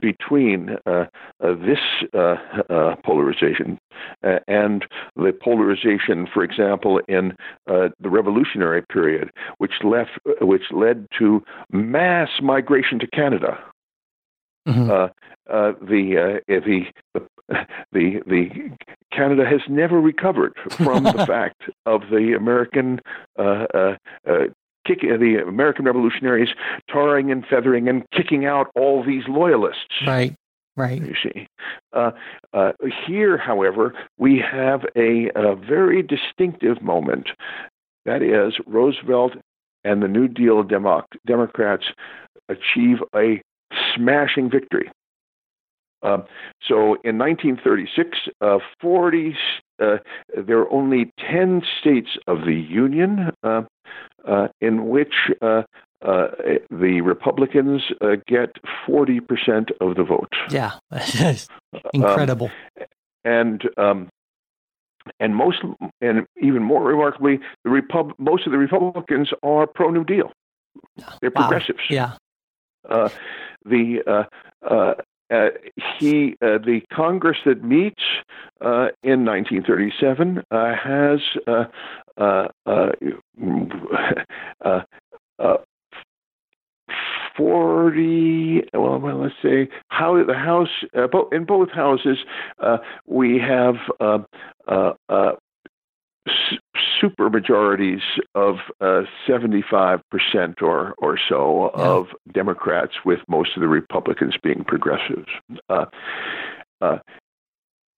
between 0.00 0.76
uh, 0.84 0.90
uh, 0.90 1.54
this 1.54 1.78
uh, 2.12 2.34
uh 2.68 2.96
polarization 3.04 3.78
uh, 4.24 4.40
and 4.48 4.84
the 5.14 5.32
polarization, 5.32 6.26
for 6.32 6.42
example, 6.42 7.00
in 7.06 7.32
uh, 7.68 7.90
the 8.00 8.10
Revolutionary 8.10 8.82
period, 8.92 9.30
which 9.58 9.74
left, 9.84 10.10
which 10.40 10.64
led 10.72 11.06
to 11.18 11.44
mass 11.70 12.28
migration 12.42 12.98
to 12.98 13.06
Canada. 13.06 13.58
Mm-hmm. 14.68 15.86
the 15.86 16.40
the 16.48 16.86
the 17.92 18.22
the 18.26 18.70
Canada 19.12 19.44
has 19.44 19.60
never 19.68 20.00
recovered 20.00 20.54
from 20.70 21.04
the 21.04 21.12
fact 21.26 21.62
of 21.86 22.02
the 22.10 22.34
American 22.36 23.00
uh, 23.38 23.66
uh, 23.74 23.96
uh, 24.28 24.44
kick, 24.86 25.00
the 25.00 25.42
American 25.46 25.84
revolutionaries 25.84 26.50
tarring 26.90 27.30
and 27.30 27.44
feathering 27.46 27.88
and 27.88 28.04
kicking 28.10 28.46
out 28.46 28.68
all 28.74 29.04
these 29.04 29.24
loyalists. 29.28 29.94
Right. 30.06 30.34
Right. 30.76 31.02
You 31.02 31.14
see. 31.22 31.46
Uh, 31.92 32.12
uh, 32.54 32.72
here, 33.06 33.36
however, 33.36 33.92
we 34.18 34.38
have 34.38 34.84
a, 34.96 35.30
a, 35.34 35.54
very 35.54 36.02
distinctive 36.02 36.80
moment. 36.80 37.28
That 38.06 38.22
is, 38.22 38.54
Roosevelt 38.66 39.32
and 39.84 40.02
the 40.02 40.08
New 40.08 40.28
Deal 40.28 40.62
Demo- 40.62 41.04
Democrats 41.26 41.84
achieve 42.48 42.98
a 43.14 43.42
smashing 43.94 44.50
victory. 44.50 44.90
Uh, 46.02 46.18
so 46.66 46.96
in 47.04 47.18
1936, 47.18 48.18
uh, 48.40 48.58
40, 48.80 49.36
uh, 49.80 49.98
there 50.36 50.58
are 50.58 50.72
only 50.72 51.12
10 51.30 51.62
states 51.80 52.10
of 52.26 52.44
the 52.44 52.54
Union 52.54 53.30
uh, 53.42 53.62
uh, 54.26 54.48
in 54.60 54.88
which 54.88 55.14
uh, 55.42 55.62
uh, 56.02 56.28
the 56.70 57.00
Republicans 57.02 57.82
uh, 58.00 58.16
get 58.26 58.56
40% 58.88 59.70
of 59.80 59.96
the 59.96 60.04
vote. 60.04 60.32
Yeah, 60.50 60.72
incredible. 61.92 62.50
Um, 62.80 62.86
and 63.24 63.62
um, 63.76 64.08
and 65.18 65.34
most 65.34 65.58
and 66.00 66.26
even 66.40 66.62
more 66.62 66.82
remarkably, 66.84 67.40
the 67.64 67.70
Repub- 67.70 68.14
most 68.18 68.46
of 68.46 68.52
the 68.52 68.58
Republicans 68.58 69.30
are 69.42 69.66
pro 69.66 69.90
New 69.90 70.04
Deal. 70.04 70.32
They're 71.20 71.30
wow. 71.34 71.48
progressives. 71.48 71.80
Yeah. 71.90 72.16
Uh, 72.88 73.10
the 73.64 74.26
uh, 75.30 75.50
he 75.98 76.36
uh, 76.42 76.58
the 76.58 76.82
Congress 76.92 77.38
that 77.44 77.62
meets 77.62 78.02
uh, 78.60 78.88
in 79.02 79.24
1937 79.24 80.42
uh, 80.50 80.74
has 80.74 81.20
forty. 87.36 88.62
Well, 88.74 88.98
well, 88.98 89.22
let's 89.22 89.34
say 89.42 89.68
how 89.88 90.22
the 90.24 90.34
House 90.34 90.68
uh, 90.96 91.06
in 91.32 91.44
both 91.44 91.70
houses 91.70 92.18
uh, 92.58 92.78
we 93.06 93.38
have 93.38 93.76
uh, 97.02 97.06
uh, 97.06 97.08
uh 97.08 97.08
super 97.08 97.30
majorities 97.30 98.02
of 98.34 98.56
uh, 98.80 99.02
seventy-five 99.26 100.00
percent 100.10 100.62
or 100.62 100.94
or 100.98 101.18
so 101.28 101.70
yeah. 101.76 101.82
of 101.82 102.06
Democrats, 102.32 102.94
with 103.04 103.20
most 103.28 103.56
of 103.56 103.60
the 103.60 103.68
Republicans 103.68 104.34
being 104.42 104.64
progressives 104.64 105.28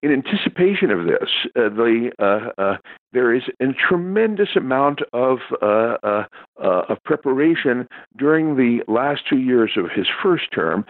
in 0.02 0.10
anticipation 0.10 0.90
of 0.90 1.06
this, 1.06 1.30
uh, 1.56 1.68
the, 1.68 2.10
uh, 2.18 2.60
uh, 2.60 2.76
there 3.12 3.32
is 3.32 3.42
a 3.60 3.66
tremendous 3.72 4.56
amount 4.56 5.00
of, 5.12 5.38
uh, 5.62 5.96
uh, 6.02 6.24
uh, 6.60 6.82
of 6.88 6.98
preparation 7.04 7.86
during 8.16 8.56
the 8.56 8.82
last 8.88 9.22
two 9.28 9.38
years 9.38 9.72
of 9.76 9.90
his 9.90 10.06
first 10.22 10.50
term, 10.52 10.84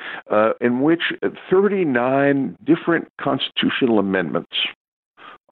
in 0.60 0.80
which 0.80 1.12
39 1.50 2.56
different 2.64 3.08
constitutional 3.20 3.98
amendments 3.98 4.56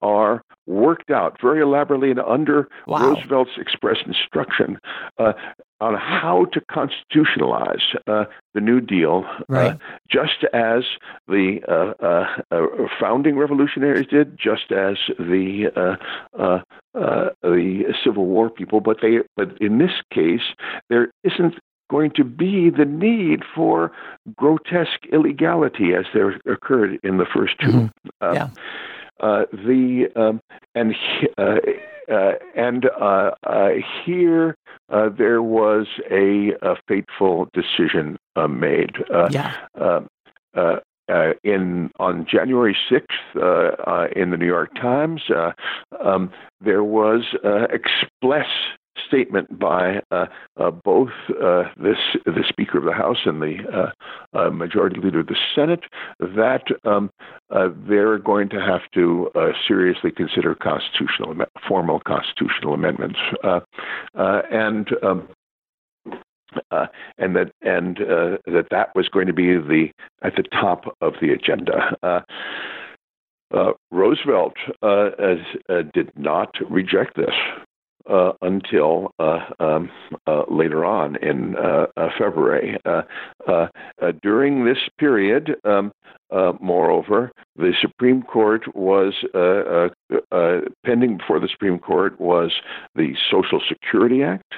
are 0.01 0.40
worked 0.67 1.11
out 1.11 1.39
very 1.41 1.61
elaborately 1.61 2.11
and 2.11 2.19
under 2.19 2.67
wow. 2.87 3.09
Roosevelt's 3.09 3.51
express 3.57 3.97
instruction 4.05 4.79
uh, 5.17 5.33
on 5.79 5.95
how 5.95 6.45
to 6.53 6.61
constitutionalize 6.61 7.81
uh, 8.07 8.25
the 8.53 8.61
New 8.61 8.79
Deal, 8.79 9.25
uh, 9.27 9.43
right. 9.49 9.71
uh, 9.71 9.77
just 10.09 10.43
as 10.53 10.83
the 11.27 11.59
uh, 11.67 12.05
uh, 12.05 12.87
founding 12.99 13.35
revolutionaries 13.35 14.07
did, 14.07 14.37
just 14.37 14.71
as 14.71 14.97
the 15.17 15.97
the 16.93 17.93
Civil 18.03 18.25
War 18.25 18.49
people. 18.49 18.79
But 18.79 18.97
they, 19.01 19.19
but 19.35 19.57
in 19.59 19.79
this 19.79 20.01
case, 20.13 20.53
there 20.89 21.11
isn't 21.23 21.55
going 21.89 22.11
to 22.11 22.23
be 22.23 22.69
the 22.69 22.85
need 22.85 23.41
for 23.53 23.91
grotesque 24.37 25.05
illegality 25.11 25.93
as 25.93 26.05
there 26.13 26.39
occurred 26.45 26.97
in 27.03 27.17
the 27.17 27.25
first 27.25 27.53
2 27.59 27.67
mm-hmm. 27.67 28.33
yeah. 28.33 28.49
Uh, 29.21 29.43
the 29.51 30.07
um, 30.15 30.41
and 30.73 30.95
uh, 31.37 31.57
uh, 32.11 32.31
and 32.55 32.87
uh, 32.99 33.31
uh, 33.45 33.69
here 34.03 34.55
uh, 34.89 35.09
there 35.15 35.43
was 35.43 35.87
a, 36.09 36.51
a 36.61 36.75
fateful 36.87 37.47
decision 37.53 38.17
made. 38.49 38.95
yeah. 39.29 39.53
Um, 39.79 40.09
in 41.43 41.91
on 41.99 42.25
January 42.29 42.75
sixth, 42.89 43.09
in 44.15 44.31
the 44.31 44.37
New 44.37 44.47
York 44.47 44.73
Times, 44.75 45.21
um, 46.03 46.31
there 46.59 46.83
was 46.83 47.23
express 47.69 48.47
statement 49.11 49.59
by 49.59 50.01
uh, 50.11 50.25
uh, 50.57 50.71
both 50.71 51.09
uh, 51.43 51.63
this, 51.77 51.97
the 52.25 52.43
Speaker 52.47 52.77
of 52.77 52.85
the 52.85 52.93
House 52.93 53.17
and 53.25 53.41
the 53.41 53.91
Majority 54.51 54.99
Leader 55.01 55.19
of 55.19 55.27
the 55.27 55.37
Senate 55.53 55.83
that 56.19 56.63
um, 56.85 57.09
they're 57.87 58.17
going 58.17 58.49
to 58.49 58.61
have 58.61 58.81
to 58.93 59.29
seriously 59.67 60.11
consider 60.11 60.55
constitutional 60.55 61.35
formal 61.67 61.99
constitutional 61.99 62.73
amendments, 62.73 63.19
and 64.13 64.89
um, 65.03 65.27
uh, 66.71 66.87
and 67.17 67.35
that 67.35 67.51
and 67.61 67.99
uh, 68.01 68.37
that 68.45 68.67
that 68.71 68.95
was 68.95 69.07
going 69.09 69.27
to 69.27 69.33
be 69.33 69.55
the 69.55 69.87
at 70.21 70.35
the 70.35 70.43
top 70.43 70.95
of 71.01 71.13
the 71.21 71.31
agenda. 71.31 71.95
Uh, 73.53 73.73
Roosevelt 73.91 74.53
as, 74.81 75.39
did 75.93 76.09
not 76.15 76.55
reject 76.69 77.17
this 77.17 77.35
uh, 78.09 78.33
until 78.41 79.13
uh, 79.19 79.39
um, 79.59 79.89
uh, 80.27 80.43
later 80.49 80.85
on 80.85 81.15
in 81.17 81.55
uh, 81.57 81.87
uh, 81.97 82.09
February. 82.17 82.77
Uh, 82.85 83.67
during 84.21 84.65
this 84.65 84.77
period, 84.97 85.55
um, 85.63 85.91
moreover, 86.59 87.31
the 87.55 87.73
Supreme 87.81 88.23
Court 88.23 88.63
was 88.75 89.13
pending 90.85 91.17
before 91.17 91.39
the 91.39 91.49
Supreme 91.51 91.79
Court 91.79 92.19
was 92.19 92.51
the 92.95 93.15
Social 93.29 93.61
Security 93.67 94.23
Act. 94.23 94.53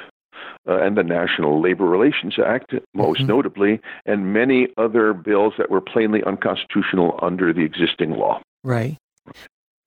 and 0.65 0.97
the 0.97 1.03
National 1.03 1.61
Labor 1.61 1.85
Relations 1.85 2.35
Act, 2.39 2.73
most 2.93 3.19
mm-hmm. 3.19 3.27
notably, 3.27 3.81
and 4.05 4.33
many 4.33 4.67
other 4.77 5.13
bills 5.13 5.53
that 5.57 5.69
were 5.69 5.81
plainly 5.81 6.23
unconstitutional 6.23 7.19
under 7.21 7.53
the 7.53 7.61
existing 7.61 8.11
law. 8.11 8.41
Right. 8.63 8.97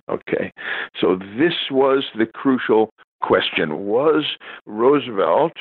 Okay. 0.09 0.53
So 1.01 1.17
this 1.17 1.55
was 1.71 2.05
the 2.17 2.27
crucial 2.27 2.91
question 3.23 3.87
was 3.87 4.25
Roosevelt 4.67 5.53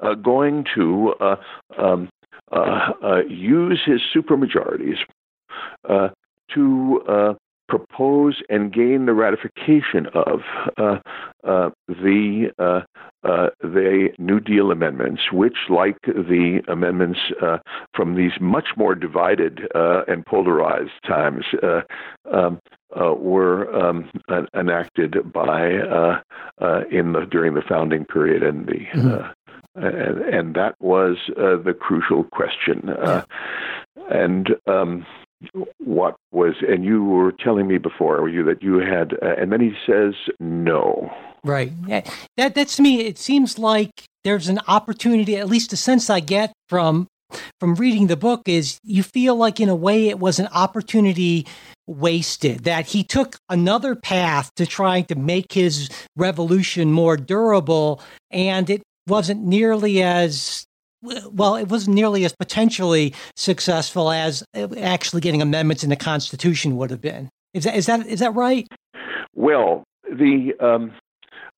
uh, 0.00 0.14
going 0.14 0.64
to 0.74 1.14
uh, 1.20 1.36
um, 1.78 2.08
uh, 2.50 2.92
uh 3.02 3.22
use 3.28 3.80
his 3.84 4.00
supermajorities 4.14 4.98
uh, 5.88 6.08
to 6.54 7.02
uh, 7.08 7.34
propose 7.68 8.42
and 8.48 8.72
gain 8.72 9.06
the 9.06 9.14
ratification 9.14 10.06
of 10.14 10.40
the 11.88 12.82
the 13.62 14.08
New 14.18 14.40
Deal 14.40 14.70
amendments, 14.70 15.22
which, 15.32 15.56
like 15.68 15.98
the 16.02 16.60
amendments 16.68 17.20
from 17.94 18.14
these 18.16 18.32
much 18.40 18.68
more 18.76 18.94
divided 18.94 19.60
and 19.74 20.26
polarized 20.26 20.90
times, 21.06 21.44
um, 22.32 22.58
uh, 22.94 23.14
were 23.14 23.74
um, 23.74 24.10
enacted 24.54 25.32
by 25.32 25.76
uh, 25.76 26.20
uh, 26.60 26.82
in 26.90 27.12
the 27.12 27.26
during 27.30 27.54
the 27.54 27.62
founding 27.62 28.04
period 28.04 28.42
and 28.42 28.66
the 28.66 28.86
mm-hmm. 28.92 29.82
and, 29.82 30.20
and, 30.20 30.54
that 30.54 30.74
was 30.78 31.16
the 31.36 31.74
crucial 31.78 32.24
question 32.24 32.90
and 34.10 34.50
um, 34.66 35.06
what 35.78 36.16
was 36.30 36.54
and 36.66 36.84
you 36.84 37.04
were 37.04 37.32
telling 37.32 37.66
me 37.66 37.78
before 37.78 38.28
you 38.28 38.44
that 38.44 38.62
you 38.62 38.78
had 38.78 39.14
uh, 39.22 39.34
and 39.38 39.52
then 39.52 39.60
he 39.60 39.72
says 39.86 40.14
no. 40.40 41.10
Right. 41.44 41.72
That 42.36 42.54
that's 42.54 42.76
to 42.76 42.82
me 42.82 43.00
it 43.00 43.18
seems 43.18 43.58
like 43.58 43.90
there's 44.24 44.48
an 44.48 44.60
opportunity 44.68 45.36
at 45.36 45.48
least 45.48 45.70
the 45.70 45.76
sense 45.76 46.08
i 46.08 46.20
get 46.20 46.52
from 46.68 47.08
from 47.58 47.74
reading 47.74 48.06
the 48.06 48.16
book 48.16 48.42
is 48.46 48.78
you 48.84 49.02
feel 49.02 49.34
like 49.34 49.60
in 49.60 49.68
a 49.68 49.74
way 49.74 50.08
it 50.08 50.18
was 50.18 50.38
an 50.38 50.48
opportunity 50.48 51.46
wasted 51.86 52.64
that 52.64 52.86
he 52.86 53.02
took 53.02 53.36
another 53.48 53.94
path 53.94 54.50
to 54.54 54.66
trying 54.66 55.04
to 55.04 55.14
make 55.14 55.52
his 55.52 55.88
revolution 56.16 56.92
more 56.92 57.16
durable 57.16 58.00
and 58.30 58.70
it 58.70 58.82
wasn't 59.06 59.42
nearly 59.42 60.02
as 60.02 60.64
well 61.02 61.56
it 61.56 61.68
wasn't 61.68 61.94
nearly 61.94 62.24
as 62.24 62.32
potentially 62.32 63.14
successful 63.36 64.10
as 64.10 64.42
actually 64.78 65.20
getting 65.20 65.42
amendments 65.42 65.82
in 65.82 65.90
the 65.90 65.96
constitution 65.96 66.76
would 66.76 66.90
have 66.90 67.00
been 67.00 67.28
is 67.54 67.64
that 67.64 67.74
is 67.74 67.86
that 67.86 68.06
is 68.06 68.20
that 68.20 68.34
right 68.34 68.66
well 69.34 69.84
the 70.10 70.52
um, 70.60 70.92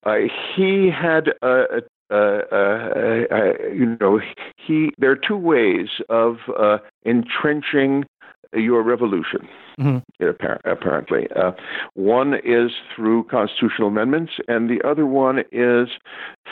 uh, 0.05 0.17
he 0.55 0.89
had 0.89 1.29
a, 1.41 1.81
uh, 2.11 2.15
uh, 2.15 2.15
uh, 2.15 3.53
you 3.73 3.97
know, 3.99 4.21
he. 4.57 4.91
There 4.97 5.11
are 5.11 5.15
two 5.15 5.37
ways 5.37 5.87
of 6.09 6.37
uh, 6.57 6.77
entrenching 7.05 8.05
your 8.53 8.83
revolution. 8.83 9.47
Mm-hmm. 9.79 10.25
Apparently, 10.65 11.27
uh, 11.35 11.51
one 11.95 12.35
is 12.35 12.71
through 12.95 13.25
constitutional 13.25 13.87
amendments, 13.87 14.33
and 14.47 14.69
the 14.69 14.87
other 14.87 15.05
one 15.05 15.39
is 15.51 15.89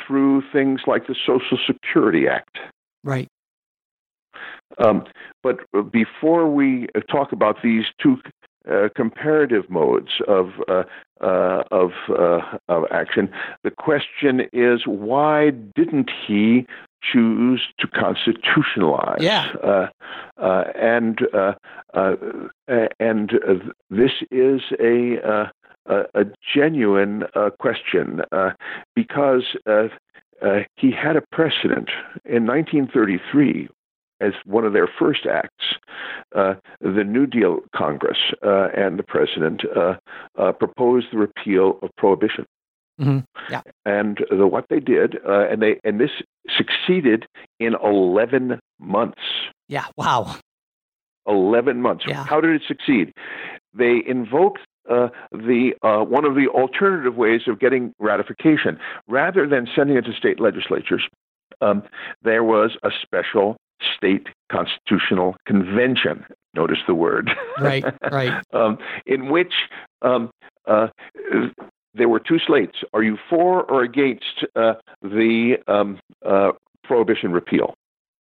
through 0.06 0.44
things 0.52 0.82
like 0.88 1.08
the 1.08 1.16
Social 1.26 1.58
Security 1.66 2.28
Act. 2.28 2.58
Right. 3.04 3.28
Um, 4.84 5.06
but 5.43 5.60
before 5.91 6.49
we 6.49 6.88
talk 7.12 7.32
about 7.32 7.58
these 7.62 7.86
two 8.01 8.18
uh, 8.70 8.88
comparative 8.95 9.70
modes 9.70 10.22
of 10.28 10.51
uh, 10.70 10.84
uh, 11.22 11.64
of 11.72 11.91
uh, 12.10 12.39
of 12.70 12.86
action. 12.91 13.30
The 13.64 13.72
question 13.72 14.41
is, 14.54 14.82
why 14.86 15.49
didn't 15.76 16.10
he 16.28 16.66
choose 17.01 17.62
to 17.80 17.88
constitutionalize? 17.88 19.22
Yeah. 19.22 19.47
Uh, 19.62 19.88
uh, 20.41 20.64
and 20.76 21.20
and 22.99 23.32
this 23.89 24.12
is 24.32 24.62
a 24.80 25.49
a, 25.86 26.04
a 26.16 26.26
genuine 26.56 27.24
question 27.60 28.22
because. 28.95 29.43
He 30.76 30.91
had 30.91 31.16
a 31.16 31.22
precedent 31.32 31.89
in 32.26 32.46
1933 32.46 33.70
as 34.22 34.34
one 34.46 34.66
of 34.66 34.74
their 34.74 34.88
first 35.00 35.26
acts, 35.26 35.66
uh, 36.36 36.56
the 36.80 37.04
New 37.04 37.28
Deal 37.28 37.60
Congress 37.76 38.18
uh, 38.46 38.70
and 38.76 38.98
the 38.98 39.04
president 39.04 39.64
uh, 39.76 39.96
uh 40.38 40.52
proposed 40.54 41.08
the 41.12 41.18
repeal 41.18 41.80
of 41.82 41.89
prohibition. 41.98 42.46
Mm-hmm. 43.00 43.20
Yeah. 43.50 43.62
And 43.86 44.20
the, 44.30 44.48
what 44.48 44.66
they 44.70 44.80
did, 44.80 45.18
uh, 45.28 45.48
and 45.50 45.62
they 45.62 45.80
and 45.84 46.00
this 46.00 46.12
succeeded 46.58 47.26
in 47.60 47.76
eleven 47.84 48.60
months. 48.80 49.22
Yeah. 49.68 49.86
Wow. 49.98 50.38
11 51.26 51.82
months. 51.82 52.04
Yeah. 52.06 52.26
How 52.26 52.41
did 52.41 52.52
it 52.52 52.64
succeed? 52.68 53.14
They 53.74 54.02
invoked 54.06 54.60
uh, 54.90 55.08
the 55.32 55.74
uh, 55.84 56.04
one 56.04 56.26
of 56.26 56.36
the 56.36 56.48
alternative 56.48 57.16
ways 57.16 57.42
of 57.48 57.60
getting 57.60 57.94
ratification. 58.00 58.78
Rather 59.08 59.48
than 59.48 59.68
sending 59.76 59.98
it 59.98 60.06
to 60.06 60.14
state 60.14 60.40
legislatures, 60.40 61.04
um, 61.62 61.84
there 62.22 62.44
was 62.44 62.78
a 62.84 62.90
special 63.02 63.58
state 63.96 64.28
constitutional 64.52 65.36
convention. 65.46 66.26
Notice 66.54 66.80
the 66.88 66.96
word. 66.96 67.32
Right, 67.60 67.86
right. 68.12 68.44
um, 68.54 68.80
in 69.06 69.30
which 69.30 69.54
um, 70.02 70.32
uh, 70.68 70.88
there 71.94 72.10
were 72.10 72.20
two 72.20 72.40
slates. 72.40 72.78
Are 72.94 73.04
you 73.04 73.18
for 73.30 73.64
or 73.64 73.84
against 73.84 74.46
uh, 74.56 74.74
the 75.02 75.58
um, 75.68 76.00
uh, 76.26 76.52
prohibition 76.84 77.32
repeal? 77.32 77.76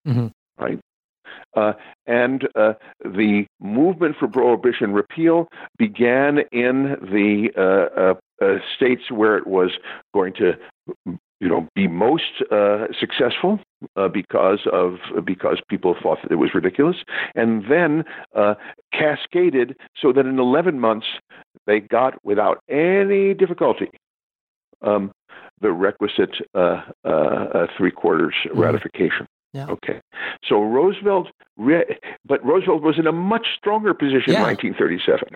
Mhm. 0.06 0.32
Right. 0.58 0.78
Uh, 1.56 1.72
and 2.06 2.48
uh, 2.54 2.74
the 3.04 3.46
movement 3.60 4.16
for 4.18 4.28
prohibition 4.28 4.92
repeal 4.92 5.48
began 5.78 6.38
in 6.52 6.96
the 7.00 7.50
uh, 7.56 8.00
uh, 8.00 8.14
uh, 8.44 8.58
states 8.74 9.10
where 9.10 9.36
it 9.36 9.46
was 9.46 9.70
going 10.14 10.32
to, 10.34 10.52
you 11.06 11.48
know, 11.48 11.68
be 11.74 11.86
most 11.86 12.42
uh, 12.50 12.86
successful 12.98 13.60
uh, 13.96 14.08
because 14.08 14.60
of 14.72 14.96
because 15.24 15.58
people 15.68 15.94
thought 16.02 16.18
that 16.22 16.32
it 16.32 16.36
was 16.36 16.54
ridiculous, 16.54 16.96
and 17.34 17.64
then 17.70 18.04
uh, 18.34 18.54
cascaded 18.92 19.76
so 20.00 20.12
that 20.12 20.26
in 20.26 20.38
11 20.38 20.80
months 20.80 21.06
they 21.66 21.80
got 21.80 22.14
without 22.24 22.58
any 22.68 23.34
difficulty 23.34 23.88
um, 24.82 25.12
the 25.60 25.70
requisite 25.70 26.34
uh, 26.54 26.82
uh, 27.04 27.08
uh, 27.08 27.66
three 27.76 27.90
quarters 27.90 28.34
Mhm. 28.46 28.58
ratification. 28.58 29.26
Yeah. 29.52 29.66
Okay. 29.68 30.00
So 30.48 30.62
Roosevelt, 30.62 31.28
re- 31.56 31.98
but 32.24 32.44
Roosevelt 32.44 32.82
was 32.82 32.98
in 32.98 33.06
a 33.06 33.12
much 33.12 33.46
stronger 33.58 33.92
position 33.94 34.32
Yeah. 34.32 34.48
in 34.50 34.56
1937. 34.76 35.28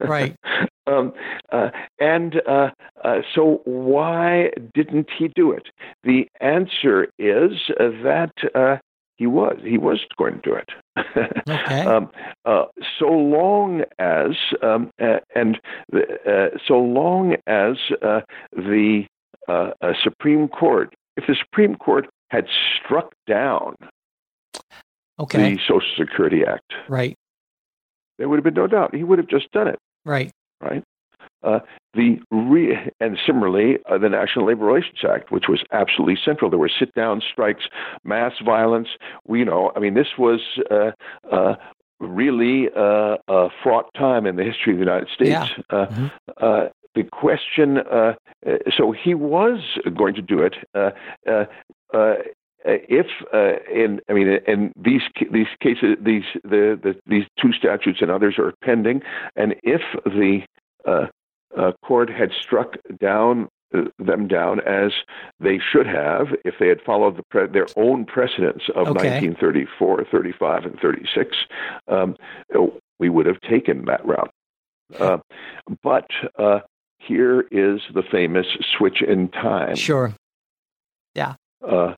Right. 0.08 0.36
um, 0.86 1.12
uh, 1.52 1.70
and 1.98 2.40
uh, 2.48 2.70
uh, 3.04 3.18
so 3.34 3.60
why 3.64 4.50
didn't 4.74 5.08
he 5.16 5.28
do 5.28 5.50
it? 5.52 5.68
The 6.04 6.28
answer 6.40 7.08
is 7.18 7.52
that 7.78 8.32
uh, 8.54 8.76
he 9.16 9.26
was 9.26 9.58
he 9.64 9.78
was 9.78 10.00
going 10.16 10.40
to 10.40 10.50
do 10.50 10.54
it. 10.54 10.70
Okay. 11.48 11.80
um, 11.82 12.10
uh, 12.44 12.64
so 12.98 13.06
long 13.06 13.82
as 13.98 14.32
um, 14.62 14.90
uh, 15.00 15.18
and 15.34 15.58
the, 15.90 16.02
uh, 16.26 16.58
so 16.66 16.78
long 16.78 17.36
as 17.46 17.76
uh, 18.02 18.20
the 18.52 19.04
uh, 19.48 19.70
uh, 19.80 19.92
Supreme 20.02 20.48
Court, 20.48 20.92
if 21.16 21.26
the 21.26 21.36
Supreme 21.36 21.76
Court 21.76 22.06
had 22.30 22.46
struck 22.76 23.12
down 23.26 23.74
Okay. 25.18 25.54
the 25.54 25.60
Social 25.66 25.80
Security 25.96 26.44
Act, 26.44 26.72
Right. 26.88 27.14
there 28.18 28.28
would 28.28 28.36
have 28.36 28.44
been 28.44 28.54
no 28.54 28.66
doubt 28.66 28.94
he 28.94 29.02
would 29.04 29.18
have 29.18 29.28
just 29.28 29.50
done 29.52 29.68
it. 29.68 29.78
Right. 30.04 30.30
right? 30.60 30.82
Uh, 31.42 31.60
the 31.94 32.20
re- 32.30 32.90
and 33.00 33.18
similarly, 33.26 33.78
uh, 33.86 33.98
the 33.98 34.08
National 34.08 34.46
Labor 34.46 34.64
Relations 34.66 35.04
Act, 35.08 35.30
which 35.30 35.48
was 35.48 35.62
absolutely 35.72 36.16
central. 36.24 36.50
There 36.50 36.58
were 36.58 36.68
sit-down 36.70 37.20
strikes, 37.20 37.64
mass 38.04 38.32
violence. 38.44 38.88
We 39.26 39.40
you 39.40 39.44
know, 39.44 39.70
I 39.76 39.80
mean, 39.80 39.94
this 39.94 40.16
was 40.18 40.40
uh, 40.70 40.92
uh, 41.30 41.56
really 42.00 42.68
uh, 42.76 43.16
a 43.28 43.48
fraught 43.62 43.92
time 43.94 44.26
in 44.26 44.36
the 44.36 44.44
history 44.44 44.72
of 44.72 44.78
the 44.78 44.84
United 44.84 45.08
States. 45.08 45.30
Yeah. 45.30 45.48
Uh, 45.70 45.86
Mhm. 45.86 46.10
uh, 46.38 46.68
the 46.94 47.04
question, 47.04 47.78
uh, 47.78 48.14
so 48.76 48.90
he 48.92 49.14
was 49.14 49.60
going 49.94 50.14
to 50.14 50.22
do 50.22 50.40
it. 50.42 50.56
Uh, 50.74 50.90
uh, 51.28 51.44
uh, 51.94 52.14
if 52.64 53.06
uh, 53.32 53.62
in, 53.72 54.00
I 54.08 54.12
mean, 54.12 54.38
in 54.46 54.72
these 54.76 55.02
these 55.30 55.46
cases, 55.60 55.96
these 56.00 56.24
the, 56.42 56.78
the 56.82 56.96
these 57.06 57.24
two 57.40 57.52
statutes 57.52 57.98
and 58.00 58.10
others 58.10 58.36
are 58.38 58.52
pending, 58.62 59.02
and 59.36 59.54
if 59.62 59.82
the 60.04 60.40
uh, 60.84 61.06
uh, 61.56 61.72
court 61.84 62.10
had 62.10 62.30
struck 62.32 62.74
down 63.00 63.48
uh, 63.74 63.82
them 63.98 64.26
down 64.26 64.60
as 64.60 64.92
they 65.40 65.58
should 65.58 65.86
have 65.86 66.28
if 66.44 66.54
they 66.58 66.68
had 66.68 66.80
followed 66.82 67.16
the 67.16 67.22
pre- 67.30 67.46
their 67.46 67.66
own 67.76 68.04
precedents 68.04 68.64
of 68.70 68.88
Okay. 68.88 69.10
1934, 69.10 70.04
35, 70.10 70.64
and 70.64 70.78
36, 70.80 71.36
um, 71.88 72.16
we 72.98 73.08
would 73.08 73.26
have 73.26 73.40
taken 73.40 73.84
that 73.84 74.04
route. 74.06 74.30
Uh, 74.98 75.18
but 75.82 76.06
uh, 76.38 76.60
here 76.98 77.42
is 77.50 77.80
the 77.94 78.02
famous 78.10 78.46
switch 78.76 79.02
in 79.02 79.28
time. 79.28 79.74
Sure. 79.74 80.14
Uh, 81.66 81.94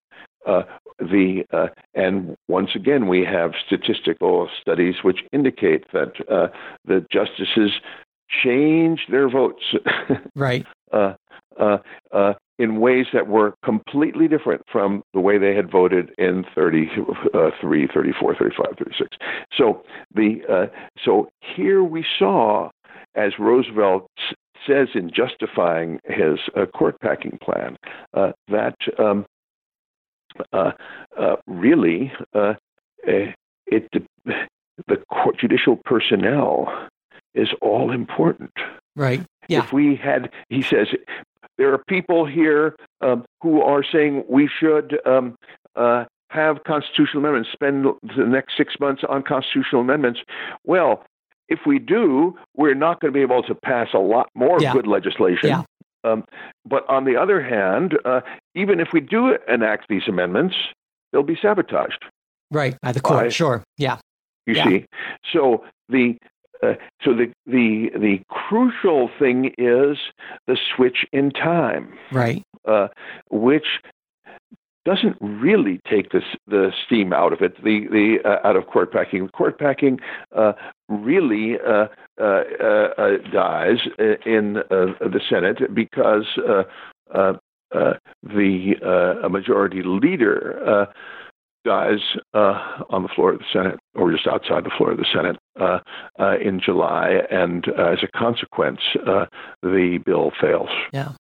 uh, 0.46 0.62
the 0.98 1.44
uh, 1.52 1.66
and 1.94 2.36
once 2.48 2.70
again 2.74 3.06
we 3.06 3.24
have 3.24 3.52
statistical 3.66 4.48
studies 4.60 4.96
which 5.02 5.20
indicate 5.32 5.84
that 5.92 6.12
uh, 6.30 6.48
the 6.84 7.04
justices 7.12 7.72
change 8.42 9.00
their 9.10 9.28
votes 9.28 9.62
Right. 10.34 10.66
uh, 10.92 11.14
uh, 11.58 11.78
uh, 12.12 12.34
in 12.58 12.80
ways 12.80 13.06
that 13.12 13.28
were 13.28 13.54
completely 13.64 14.26
different 14.26 14.62
from 14.70 15.02
the 15.14 15.20
way 15.20 15.38
they 15.38 15.54
had 15.54 15.70
voted 15.70 16.10
in 16.18 16.44
33, 16.54 17.88
34, 17.92 18.34
35, 18.34 18.66
36. 18.78 19.16
So 19.56 19.82
the 20.14 20.40
uh, 20.50 20.66
so 21.04 21.28
here 21.40 21.82
we 21.82 22.04
saw, 22.18 22.70
as 23.14 23.32
Roosevelt 23.38 24.10
says 24.66 24.88
in 24.94 25.10
justifying 25.14 26.00
his 26.04 26.38
uh, 26.56 26.66
court 26.66 26.96
packing 27.00 27.38
plan, 27.42 27.76
uh, 28.14 28.32
that 28.48 28.74
um, 28.98 29.24
really 31.46 32.12
uh, 32.34 32.54
eh, 33.06 33.32
it 33.66 33.88
the 34.86 34.96
court 35.10 35.38
judicial 35.38 35.76
personnel 35.76 36.88
is 37.34 37.48
all 37.60 37.90
important. 37.90 38.52
Right. 38.96 39.24
Yeah. 39.48 39.60
If 39.60 39.72
we 39.72 39.96
had, 39.96 40.30
he 40.48 40.62
says, 40.62 40.88
there 41.56 41.72
are 41.72 41.78
people 41.88 42.26
here 42.26 42.76
um, 43.00 43.24
who 43.42 43.60
are 43.62 43.82
saying 43.82 44.24
we 44.28 44.48
should 44.48 44.98
um, 45.06 45.36
uh, 45.76 46.04
have 46.30 46.64
constitutional 46.64 47.18
amendments, 47.18 47.50
spend 47.52 47.86
the 48.16 48.24
next 48.24 48.56
six 48.56 48.74
months 48.80 49.02
on 49.08 49.22
constitutional 49.22 49.80
amendments. 49.80 50.20
Well, 50.64 51.04
if 51.48 51.60
we 51.66 51.78
do, 51.78 52.36
we're 52.54 52.74
not 52.74 53.00
going 53.00 53.12
to 53.12 53.16
be 53.16 53.22
able 53.22 53.42
to 53.44 53.54
pass 53.54 53.88
a 53.94 53.98
lot 53.98 54.28
more 54.34 54.58
Yeah. 54.60 54.72
good 54.72 54.86
legislation. 54.86 55.48
Yeah. 55.48 55.62
Um, 56.04 56.24
but 56.64 56.88
on 56.88 57.04
the 57.04 57.16
other 57.16 57.42
hand, 57.42 57.98
uh, 58.04 58.20
even 58.58 58.80
if 58.80 58.88
we 58.92 59.00
do 59.00 59.36
enact 59.48 59.88
these 59.88 60.02
amendments, 60.08 60.56
they'll 61.12 61.22
be 61.34 61.38
sabotaged. 61.40 62.04
Right. 62.50 62.76
By 62.82 62.92
the 62.92 63.00
court. 63.00 63.24
Why? 63.24 63.28
Sure. 63.28 63.62
Yeah. 63.76 63.98
You 64.46 64.54
Yeah. 64.54 64.64
see, 64.68 64.86
so 65.32 65.64
the 65.88 66.16
uh, 66.62 66.74
so 67.04 67.14
the 67.14 67.26
the 67.46 67.90
the 68.06 68.20
crucial 68.30 69.10
thing 69.18 69.52
is 69.58 69.96
the 70.46 70.56
switch 70.74 71.04
in 71.12 71.30
time, 71.30 71.86
Right. 72.10 72.42
uh, 72.64 72.88
which 73.30 73.68
doesn't 74.84 75.16
really 75.20 75.80
take 75.88 76.10
the 76.10 76.22
the 76.46 76.72
steam 76.84 77.12
out 77.12 77.32
of 77.34 77.42
it, 77.42 77.62
the 77.62 77.86
the 77.88 78.18
uh, 78.24 78.46
out 78.48 78.56
of 78.56 78.66
court 78.66 78.90
packing. 78.92 79.28
Court 79.28 79.58
packing 79.58 80.00
uh, 80.34 80.54
really 80.88 81.58
uh, 81.60 81.86
uh, 82.18 82.24
uh, 82.60 82.88
uh, 83.04 83.16
dies 83.30 83.80
in 84.24 84.56
uh, 84.56 84.62
the 85.14 85.20
Senate 85.28 85.58
because 85.74 86.26
uh, 86.38 86.62
uh, 87.14 87.18
uh, 87.18 87.32
the 87.72 88.74
uh, 88.84 89.26
a 89.26 89.28
majority 89.28 89.82
leader 89.82 90.60
uh, 90.66 90.86
dies 91.64 92.00
uh, 92.34 92.82
on 92.90 93.02
the 93.02 93.08
floor 93.08 93.32
of 93.32 93.38
the 93.38 93.44
Senate 93.52 93.78
or 93.94 94.10
just 94.10 94.26
outside 94.26 94.64
the 94.64 94.70
floor 94.76 94.92
of 94.92 94.98
the 94.98 95.06
Senate 95.12 95.36
uh, 95.60 95.80
uh, 96.18 96.36
in 96.38 96.60
July, 96.60 97.20
and 97.30 97.66
uh, 97.78 97.92
as 97.92 97.98
a 98.02 98.18
consequence, 98.18 98.80
uh, 99.06 99.26
the 99.62 99.98
bill 100.04 100.32
fails. 100.40 100.70
Yeah. 100.92 101.12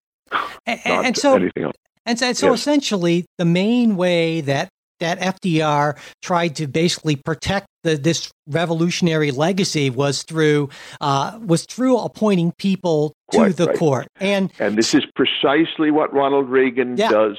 And, 0.66 0.80
and 0.84 1.16
so 1.16 1.34
anything 1.34 1.64
else. 1.64 1.76
And 2.06 2.18
so, 2.18 2.32
so 2.32 2.50
Yes. 2.50 2.60
essentially, 2.60 3.26
the 3.36 3.44
main 3.44 3.96
way 3.96 4.40
that 4.42 4.68
that 5.00 5.18
FDR 5.20 5.98
tried 6.22 6.56
to 6.56 6.66
basically 6.66 7.16
protect 7.16 7.66
the, 7.84 7.96
this 7.96 8.30
revolutionary 8.48 9.30
legacy 9.30 9.90
was 9.90 10.22
through 10.22 10.68
uh, 11.00 11.38
was 11.42 11.64
through 11.66 11.98
appointing 11.98 12.52
people 12.58 13.12
to 13.30 13.38
Quite 13.38 13.56
the 13.56 13.66
right. 13.66 13.78
court. 13.78 14.06
And 14.20 14.52
And 14.58 14.76
this 14.76 14.94
is 14.94 15.04
precisely 15.14 15.90
what 15.90 16.12
Ronald 16.12 16.48
Reagan 16.48 16.96
Yeah. 16.96 17.10
does 17.10 17.36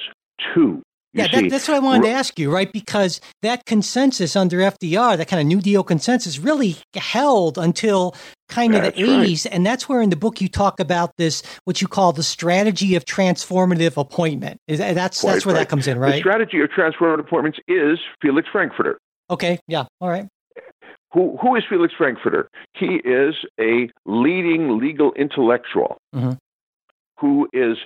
too. 0.54 0.82
You 1.14 1.24
yeah, 1.24 1.42
that, 1.42 1.50
that's 1.50 1.68
what 1.68 1.76
I 1.76 1.80
wanted 1.80 2.04
to 2.04 2.12
ask 2.12 2.38
you, 2.38 2.54
right? 2.54 2.72
Because 2.72 3.20
that 3.42 3.66
consensus 3.66 4.36
under 4.36 4.58
FDR, 4.60 5.18
that 5.18 5.28
kind 5.28 5.42
of 5.42 5.48
New 5.48 5.60
Deal 5.60 5.84
consensus, 5.84 6.38
really 6.38 6.76
held 6.96 7.58
until 7.58 8.16
kind 8.48 8.76
of 8.76 8.84
the 8.84 8.92
That's 8.92 9.02
right. 9.02 9.28
80s. 9.28 9.48
And 9.52 9.66
that's 9.66 9.90
where 9.90 10.02
in 10.04 10.12
the 10.12 10.16
book 10.16 10.40
you 10.40 10.48
talk 10.48 10.80
about 10.80 11.12
this, 11.18 11.42
what 11.66 11.82
you 11.82 11.88
call 11.88 12.14
the 12.14 12.22
strategy 12.22 12.94
of 12.96 13.06
transformative 13.06 13.98
appointment. 13.98 14.60
Is 14.68 14.78
that, 14.78 14.94
that's 14.94 15.22
Quite 15.22 15.34
that's 15.34 15.46
where 15.48 15.56
right. 15.56 15.62
that 15.62 15.70
comes 15.70 15.88
in, 15.88 15.98
right? 15.98 16.12
The 16.14 16.20
strategy 16.20 16.62
of 16.62 16.70
transformative 16.70 17.22
appointments 17.22 17.58
is 17.68 17.98
Felix 18.22 18.48
Frankfurter. 18.52 19.00
okay, 19.32 19.58
yeah, 19.68 19.86
all 20.02 20.10
right. 20.10 20.28
Who, 21.12 21.38
who 21.42 21.56
is 21.56 21.64
Felix 21.68 21.92
Frankfurter? 21.98 22.50
He 22.76 22.98
is 23.04 23.34
a 23.60 23.90
leading 24.06 24.78
legal 24.78 25.12
intellectual 25.14 25.98
Mhm. 26.16 26.38
who 27.18 27.50
is 27.52 27.78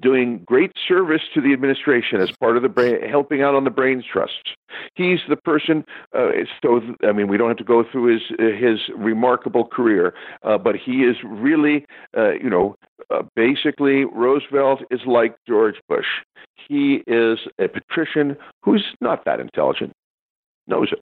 doing 0.00 0.42
great 0.46 0.72
service 0.88 1.22
to 1.34 1.40
the 1.40 1.52
administration 1.52 2.20
as 2.20 2.30
part 2.32 2.56
of 2.56 2.62
the 2.62 2.68
brain, 2.68 2.96
helping 3.08 3.42
out 3.42 3.54
on 3.54 3.64
the 3.64 3.70
brains 3.70 4.04
trust. 4.10 4.56
He's 4.94 5.20
the 5.28 5.36
person. 5.36 5.84
Uh, 6.16 6.30
so 6.62 6.80
I 7.06 7.12
mean, 7.12 7.28
we 7.28 7.36
don't 7.36 7.48
have 7.48 7.58
to 7.58 7.64
go 7.64 7.84
through 7.90 8.14
his 8.14 8.22
his 8.38 8.78
remarkable 8.96 9.66
career, 9.66 10.14
uh, 10.42 10.58
but 10.58 10.76
he 10.76 11.02
is 11.04 11.16
really, 11.24 11.84
uh, 12.16 12.32
you 12.32 12.48
know, 12.48 12.76
uh, 13.10 13.22
basically 13.36 14.04
Roosevelt 14.04 14.80
is 14.90 15.00
like 15.06 15.36
George 15.46 15.76
Bush. 15.88 16.06
He 16.68 17.02
is 17.06 17.38
a 17.58 17.68
patrician 17.68 18.36
who's 18.62 18.84
not 19.00 19.24
that 19.24 19.40
intelligent, 19.40 19.92
knows 20.66 20.88
it. 20.92 21.00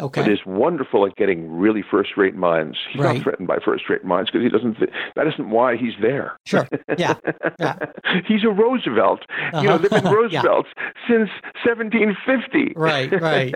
Okay. 0.00 0.22
But 0.22 0.30
is 0.32 0.40
wonderful 0.44 1.06
at 1.06 1.14
getting 1.14 1.48
really 1.56 1.82
first-rate 1.88 2.34
minds. 2.34 2.76
He's 2.90 3.00
Right. 3.00 3.14
not 3.14 3.22
threatened 3.22 3.46
by 3.46 3.58
first-rate 3.64 4.04
minds 4.04 4.28
because 4.30 4.42
he 4.44 4.48
doesn't. 4.48 4.74
Th- 4.78 4.90
that 5.14 5.26
isn't 5.28 5.50
why 5.50 5.76
he's 5.76 5.92
there. 6.02 6.36
Sure. 6.46 6.66
Yeah. 6.98 7.14
Yeah. 7.60 7.76
he's 8.26 8.42
a 8.42 8.48
Roosevelt. 8.48 9.20
You 9.54 9.62
know, 9.62 9.74
Uh-huh. 9.74 9.78
they've 9.78 9.90
been 9.90 10.04
Yeah. 10.04 10.10
Roosevelts 10.12 10.68
since 11.08 11.30
1750. 11.64 12.72
Right, 12.76 13.20
right. 13.20 13.54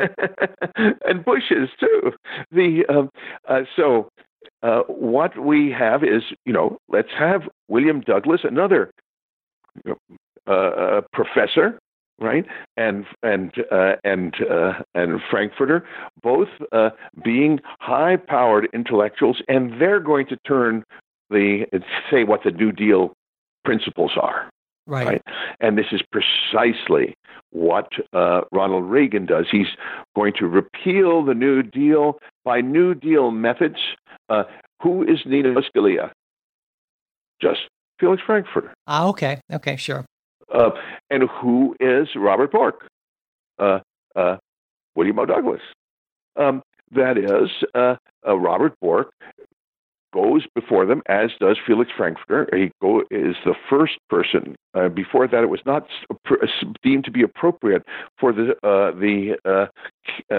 and 1.05 1.25
Bushes 1.25 1.71
too. 1.81 2.13
The 2.53 2.85
um, 2.89 3.11
uh, 3.49 3.63
so 3.75 4.09
uh, 4.63 4.83
what 4.87 5.37
we 5.39 5.71
have 5.73 6.05
is, 6.05 6.23
you 6.45 6.53
know, 6.53 6.79
let's 6.89 7.11
have 7.19 7.43
William 7.69 8.01
Douglas, 8.01 8.43
another 8.45 8.91
you 9.85 9.93
know, 9.93 10.17
uh, 10.47 10.51
uh, 10.53 11.01
professor, 11.13 11.79
right, 12.21 12.47
and 12.77 13.07
and 13.23 13.53
uh, 13.71 13.95
and 14.05 14.35
uh, 14.51 14.73
and 14.95 15.21
Frankfurter, 15.31 15.87
both 16.23 16.49
uh, 16.73 16.91
being 17.23 17.61
high-powered 17.81 18.69
intellectuals, 18.73 19.43
and 19.49 19.81
they're 19.81 20.01
going 20.01 20.27
to 20.27 20.37
turn 20.47 20.85
the 21.31 21.67
say 22.11 22.25
what 22.25 22.43
the 22.45 22.51
New 22.51 22.73
Deal 22.73 23.13
principles 23.65 24.13
are. 24.21 24.51
Right. 24.87 25.07
Right. 25.07 25.23
And 25.61 25.77
this 25.77 25.87
is 25.93 26.01
precisely 26.11 27.15
what 27.51 27.89
uh, 28.15 28.41
Ronald 28.53 28.91
Reagan 28.91 29.27
does. 29.27 29.45
He's 29.51 29.67
going 30.17 30.33
to 30.39 30.47
repeal 30.47 31.23
the 31.25 31.35
New 31.35 31.63
Deal 31.63 32.19
by 32.45 32.63
New 32.63 32.95
Deal 32.95 33.31
methods. 33.31 33.77
Uh, 34.31 34.45
who 34.81 35.03
is 35.03 35.19
Nino 35.27 35.61
Scalia? 35.61 36.11
Just 37.43 37.61
Felix 38.01 38.23
Frankfurter. 38.25 38.73
Ah, 38.87 39.09
okay. 39.09 39.41
Okay. 39.53 39.77
Sure. 39.77 40.07
Uh, 40.53 40.71
and 41.11 41.25
who 41.29 41.77
is 41.81 42.09
Robert 42.17 42.53
Bork? 42.53 42.87
Uh, 43.59 43.81
uh, 44.17 44.37
William 44.95 45.19
O. 45.19 45.27
Douglas. 45.27 45.61
Um, 46.37 46.63
that 46.93 47.19
is, 47.19 47.51
uh, 47.75 47.97
uh, 48.27 48.37
Robert 48.39 48.75
Bork 48.81 49.11
goes 50.15 50.47
before 50.55 50.87
them, 50.87 51.03
as 51.07 51.31
does 51.39 51.59
Felix 51.67 51.91
Frankfurter. 51.95 52.49
He 52.57 52.71
go, 52.81 53.01
is 53.11 53.37
the 53.45 53.55
first 53.69 53.99
person. 54.09 54.57
Uh, 54.75 54.89
before 54.89 55.29
that, 55.29 55.43
it 55.43 55.51
was 55.51 55.61
not 55.67 55.83
s- 55.85 56.17
pr- 56.25 56.43
s- 56.43 56.65
deemed 56.83 57.05
to 57.05 57.11
be 57.11 57.23
appropriate 57.23 57.83
for 58.19 58.33
the 58.33 58.53
uh, 58.65 58.93
the 58.99 59.69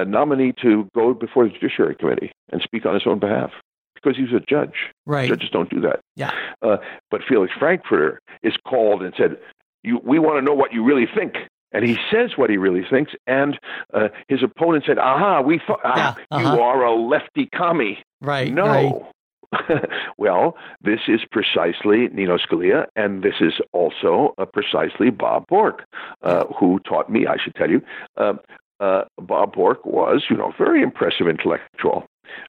nominee 0.06 0.54
to 0.62 0.90
go 0.96 1.14
before 1.14 1.44
the 1.46 1.52
Judiciary 1.52 1.96
Committee 1.96 2.32
and 2.52 2.62
speak 2.64 2.86
on 2.86 2.94
his 2.96 3.04
own 3.06 3.20
behalf 3.20 3.52
because 3.94 4.18
he's 4.18 4.34
a 4.34 4.40
judge. 4.40 4.90
Right. 5.06 5.30
Judges 5.30 5.50
don't 5.52 5.70
do 5.70 5.82
that. 5.82 6.00
Yeah. 6.16 6.32
Uh, 6.64 6.78
but 7.12 7.22
Felix 7.28 7.52
Frankfurter 7.60 8.20
is 8.44 8.54
called 8.68 9.04
and 9.04 9.14
said, 9.18 9.38
"You, 9.84 10.00
we 10.04 10.20
want 10.20 10.38
to 10.38 10.42
know 10.42 10.54
what 10.54 10.74
you 10.74 10.84
really 10.84 11.08
think." 11.14 11.36
And 11.72 11.86
he 11.86 11.98
says 12.12 12.32
what 12.36 12.50
he 12.50 12.58
really 12.58 12.84
thinks. 12.90 13.12
And 13.28 13.60
uh, 13.94 14.08
his 14.28 14.42
opponent 14.44 14.86
said, 14.88 14.98
"Aha, 14.98 15.42
we 15.42 15.60
thought 15.66 15.82
ah, 15.84 16.16
Yeah, 16.18 16.26
uh-huh. 16.32 16.56
you 16.56 16.62
are 16.62 16.84
a 16.84 16.96
lefty 16.96 17.50
commie." 17.56 18.00
Right. 18.22 18.52
no. 18.54 18.66
Right. 18.66 19.14
well, 20.18 20.56
this 20.82 21.00
is 21.08 21.22
precisely 21.32 22.08
Nino 22.10 22.38
Scalia, 22.38 22.86
and 22.96 23.24
this 23.24 23.36
is 23.40 23.54
also 23.72 24.36
uh, 24.38 24.46
precisely 24.46 25.10
Bob 25.10 25.48
Bork, 25.48 25.86
uh, 26.22 26.46
who 26.60 26.80
taught 26.88 27.10
me. 27.10 27.26
I 27.26 27.38
should 27.44 27.56
tell 27.56 27.70
you, 27.70 27.82
uh, 28.18 28.34
uh, 28.80 29.04
Bob 29.18 29.54
Bork 29.54 29.86
was, 29.86 30.26
you 30.30 30.38
know, 30.38 30.52
a 30.52 30.58
very 30.58 30.82
impressive 30.82 31.28
intellectual. 31.28 32.06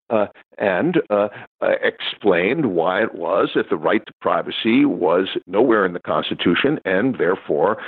Uh, 0.09 0.27
and 0.59 1.01
uh, 1.11 1.29
uh, 1.61 1.73
explained 1.83 2.75
why 2.75 3.03
it 3.03 3.15
was 3.15 3.51
that 3.55 3.71
the 3.71 3.77
right 3.77 4.05
to 4.07 4.13
privacy 4.21 4.85
was 4.85 5.29
nowhere 5.47 5.87
in 5.87 5.93
the 5.93 6.01
Constitution 6.01 6.79
and 6.85 7.17
therefore 7.19 7.79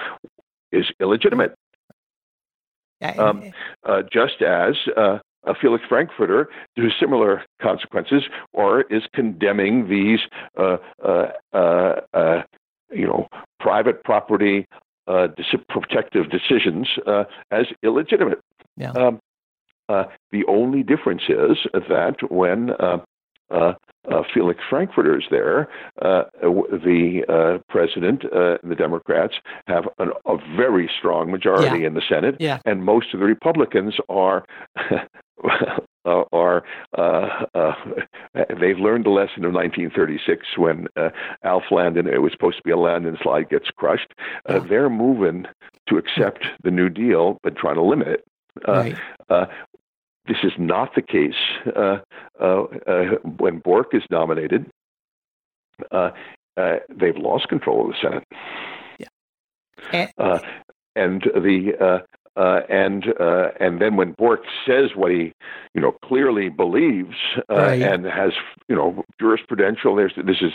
is 0.71 0.87
illegitimate. 1.01 1.55
Um, 3.19 3.53
uh, 3.85 4.03
just 4.13 4.43
as 4.43 4.77
uh, 4.97 5.19
uh, 5.45 5.55
Felix 5.61 5.85
Frankfurter, 5.89 6.49
to 6.77 6.89
similar 7.01 7.43
consequences, 7.61 8.23
or 8.53 8.83
is 8.83 9.03
condemning 9.13 9.89
these, 9.89 10.21
uh, 10.57 10.77
uh, 11.05 11.33
uh, 11.53 11.95
uh, 12.15 12.43
you 12.93 13.07
know, 13.07 13.27
private 13.59 14.05
property 14.05 14.67
uh, 15.09 15.29
dis- 15.37 15.61
protective 15.69 16.31
decisions 16.31 16.89
uh, 17.07 17.25
as 17.51 17.67
illegitimate. 17.83 18.41
Yeah. 18.77 18.93
Um, 18.93 19.21
uh, 19.93 20.05
the 20.31 20.45
only 20.59 20.83
difference 20.93 21.23
is 21.29 21.57
that 21.95 22.17
when 22.31 22.71
uh, 22.87 22.99
uh, 23.51 23.75
uh, 24.11 24.23
Felix 24.33 24.59
Frankfurter 24.71 25.15
is 25.19 25.25
there, 25.31 25.69
uh, 26.01 26.25
the 26.43 27.23
uh, 27.29 27.59
president 27.69 28.25
uh, 28.25 28.57
and 28.63 28.71
the 28.73 28.75
Democrats 28.75 29.35
have 29.67 29.85
an, 29.99 30.11
a 30.27 30.37
very 30.57 30.91
strong 30.99 31.31
majority 31.31 31.81
Yeah. 31.81 31.87
in 31.89 31.95
the 31.95 32.03
Senate, 32.09 32.37
Yeah. 32.41 32.59
and 32.65 32.85
most 32.85 33.09
of 33.15 33.21
the 33.21 33.27
Republicans 33.27 33.95
are. 34.09 34.45
Uh, 36.05 36.25
are 36.33 36.65
uh, 36.99 37.45
uh, 37.55 37.75
they've 38.61 38.79
learned 38.79 39.05
the 39.05 39.11
lesson 39.11 39.45
of 39.45 39.53
1936 39.53 40.47
when 40.57 40.87
uh, 40.97 41.11
Alf 41.45 41.63
Landon 41.71 42.07
it 42.09 42.21
was 42.23 42.33
supposed 42.33 42.57
to 42.57 42.63
be 42.65 42.73
a 42.73 42.77
Landon 42.77 43.17
slide 43.23 43.49
gets 43.49 43.69
crushed. 43.77 44.13
Uh, 44.49 44.55
Yeah. 44.55 44.67
They're 44.69 44.91
moving 44.91 45.47
to 45.89 45.99
accept 45.99 46.45
the 46.65 46.71
New 46.73 46.89
Deal, 46.89 47.39
but 47.45 47.55
trying 47.57 47.77
to 47.77 47.83
limit 47.83 48.09
it. 48.09 48.25
Uh, 48.69 48.73
right. 48.73 48.97
This 50.27 50.39
is 50.45 50.53
not 50.59 50.95
the 50.95 51.03
case 51.03 51.35
uh, 51.77 51.99
uh, 52.41 52.63
uh, 52.87 53.05
when 53.39 53.59
Bork 53.59 53.89
is 53.95 54.03
nominated. 54.11 54.67
Uh, 55.91 56.11
uh, 56.57 56.77
they've 56.89 57.17
lost 57.17 57.49
control 57.49 57.87
of 57.87 57.89
the 57.93 57.97
Senate, 58.01 58.25
And, 59.93 60.13
uh, 60.19 60.39
and 60.95 61.23
the 61.35 61.73
uh, 61.81 61.99
uh, 62.41 62.61
and 62.69 63.07
uh, 63.21 63.49
and 63.61 63.81
then 63.81 63.97
when 63.97 64.13
Bork 64.13 64.41
says 64.67 64.91
what 64.95 65.11
he, 65.11 65.33
you 65.75 65.81
know, 65.81 65.93
clearly 66.05 66.49
believes 66.49 67.17
uh, 67.51 67.55
Right. 67.55 67.83
and 67.83 68.05
has, 68.07 68.33
you 68.69 68.77
know, 68.77 69.05
jurisprudential. 69.21 69.97
There's 69.97 70.15
this 70.17 70.41
is 70.41 70.53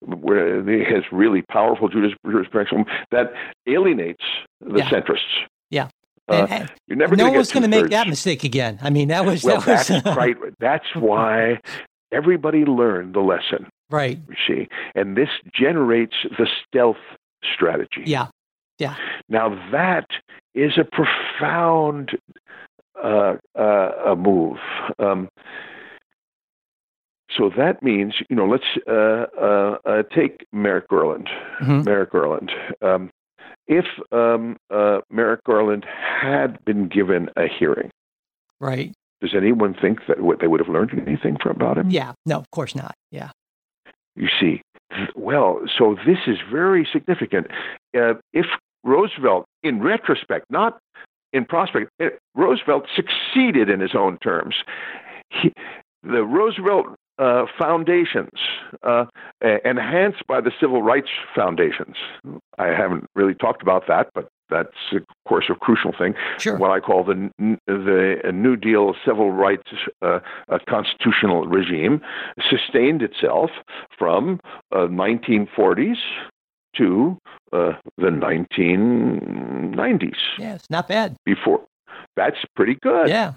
where 0.00 0.62
he 0.68 0.84
has 0.84 1.02
really 1.12 1.42
powerful 1.42 1.88
juris, 1.88 2.14
jurisprudential 2.26 2.84
that 3.10 3.32
alienates 3.66 4.24
the 4.60 4.78
Yeah. 4.78 4.88
centrists. 4.90 5.46
Uh, 6.28 6.66
you're 6.86 6.96
never 6.96 7.16
no 7.16 7.24
gonna 7.24 7.36
one's 7.36 7.52
going 7.52 7.62
to 7.62 7.68
make 7.68 7.88
that 7.90 8.06
mistake 8.08 8.44
again. 8.44 8.78
I 8.82 8.90
mean, 8.90 9.08
that 9.08 9.24
was 9.24 9.42
Well, 9.44 9.60
that 9.62 9.88
was 9.88 10.02
that's 10.02 10.16
right. 10.16 10.36
That's 10.60 10.94
why 10.94 11.60
everybody 12.12 12.64
learned 12.64 13.14
the 13.14 13.20
lesson. 13.20 13.66
right. 13.90 14.18
You 14.28 14.34
see, 14.46 14.68
and 14.94 15.16
this 15.16 15.28
generates 15.54 16.14
the 16.38 16.46
stealth 16.66 16.96
strategy. 17.54 18.02
Yeah. 18.04 18.28
Yeah. 18.78 18.94
Now 19.28 19.48
that 19.72 20.06
is 20.54 20.72
a 20.78 20.84
profound 20.84 22.18
uh, 23.02 23.36
uh, 23.58 23.90
a 24.06 24.16
move. 24.16 24.58
Um, 24.98 25.28
so 27.36 27.50
that 27.56 27.82
means, 27.82 28.14
you 28.28 28.36
know, 28.36 28.46
let's 28.46 28.64
uh, 28.88 29.26
uh, 29.40 29.78
uh, 29.84 30.02
take 30.14 30.46
Merrick 30.52 30.88
Garland. 30.88 31.28
Mhm. 31.60 31.84
Merrick 31.84 32.10
Garland. 32.12 32.50
Um, 32.82 33.10
if 33.68 33.84
um, 34.12 34.56
uh, 34.70 35.00
Merrick 35.10 35.44
Garland 35.44 35.84
had 35.84 36.64
been 36.64 36.88
given 36.88 37.28
a 37.36 37.46
hearing, 37.46 37.90
Right. 38.60 38.92
does 39.20 39.34
anyone 39.36 39.74
think 39.74 40.00
that 40.08 40.20
what 40.20 40.40
they 40.40 40.46
would 40.48 40.60
have 40.60 40.68
learned 40.68 40.92
anything 41.06 41.36
from 41.40 41.52
about 41.52 41.78
him? 41.78 41.90
Yeah. 41.90 42.12
No, 42.26 42.38
of 42.38 42.50
course 42.50 42.74
not. 42.74 42.94
Yeah. 43.12 43.30
You 44.16 44.28
see, 44.40 44.62
well, 45.14 45.60
so 45.78 45.96
this 46.06 46.18
is 46.26 46.38
very 46.50 46.88
significant. 46.92 47.46
Uh, 47.96 48.14
if 48.32 48.46
Roosevelt, 48.84 49.44
in 49.62 49.80
retrospect, 49.82 50.46
not 50.50 50.78
in 51.32 51.44
prospect, 51.44 51.90
eh, 52.00 52.08
Roosevelt 52.34 52.86
succeeded 52.96 53.68
in 53.68 53.80
his 53.80 53.94
own 53.94 54.18
terms. 54.18 54.56
He, 55.30 55.52
the 56.02 56.24
Roosevelt 56.24 56.86
uh, 57.18 57.44
foundations, 57.58 58.30
uh, 58.82 59.04
enhanced 59.64 60.26
by 60.26 60.40
the 60.40 60.50
civil 60.60 60.82
rights 60.82 61.08
foundations. 61.34 61.96
I 62.58 62.68
haven't 62.68 63.06
really 63.14 63.34
talked 63.34 63.62
about 63.62 63.86
that, 63.88 64.08
but 64.14 64.28
that's, 64.50 64.70
of 64.92 65.02
course, 65.26 65.46
a 65.50 65.54
crucial 65.54 65.92
thing 65.98 66.14
Sure. 66.38 66.56
what 66.56 66.70
I 66.70 66.80
call 66.80 67.04
the 67.04 67.30
the 67.66 68.32
New 68.32 68.56
Deal 68.56 68.94
civil 69.04 69.30
rights 69.30 69.70
uh, 70.00 70.20
constitutional 70.68 71.46
regime 71.46 72.00
sustained 72.48 73.02
itself 73.02 73.50
from 73.98 74.40
uh, 74.72 74.86
1940s 74.88 75.96
to 76.76 77.18
uh, 77.52 77.72
the 77.98 78.10
1990s. 78.10 80.16
yeah. 80.38 80.54
It's 80.54 80.70
not 80.70 80.88
bad. 80.88 81.16
Before 81.24 81.64
that's 82.16 82.38
pretty 82.56 82.76
good 82.80 83.08
Yeah. 83.08 83.34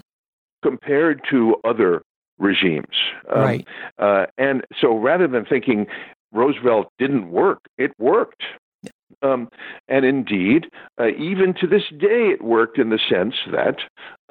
compared 0.62 1.22
to 1.30 1.56
other 1.64 2.02
regimes. 2.42 2.96
Um, 3.34 3.40
right. 3.40 3.68
uh, 3.98 4.26
and 4.36 4.62
so 4.78 4.96
rather 4.96 5.26
than 5.28 5.46
thinking 5.46 5.86
Roosevelt 6.32 6.92
didn't 6.98 7.30
work, 7.30 7.60
it 7.78 7.92
worked. 7.98 8.42
Um, 9.22 9.48
and 9.88 10.04
indeed, 10.04 10.66
uh, 10.98 11.08
even 11.18 11.54
to 11.60 11.66
this 11.66 11.84
day, 11.90 12.30
it 12.32 12.42
worked 12.42 12.78
in 12.78 12.90
the 12.90 12.98
sense 13.08 13.34
that 13.52 13.76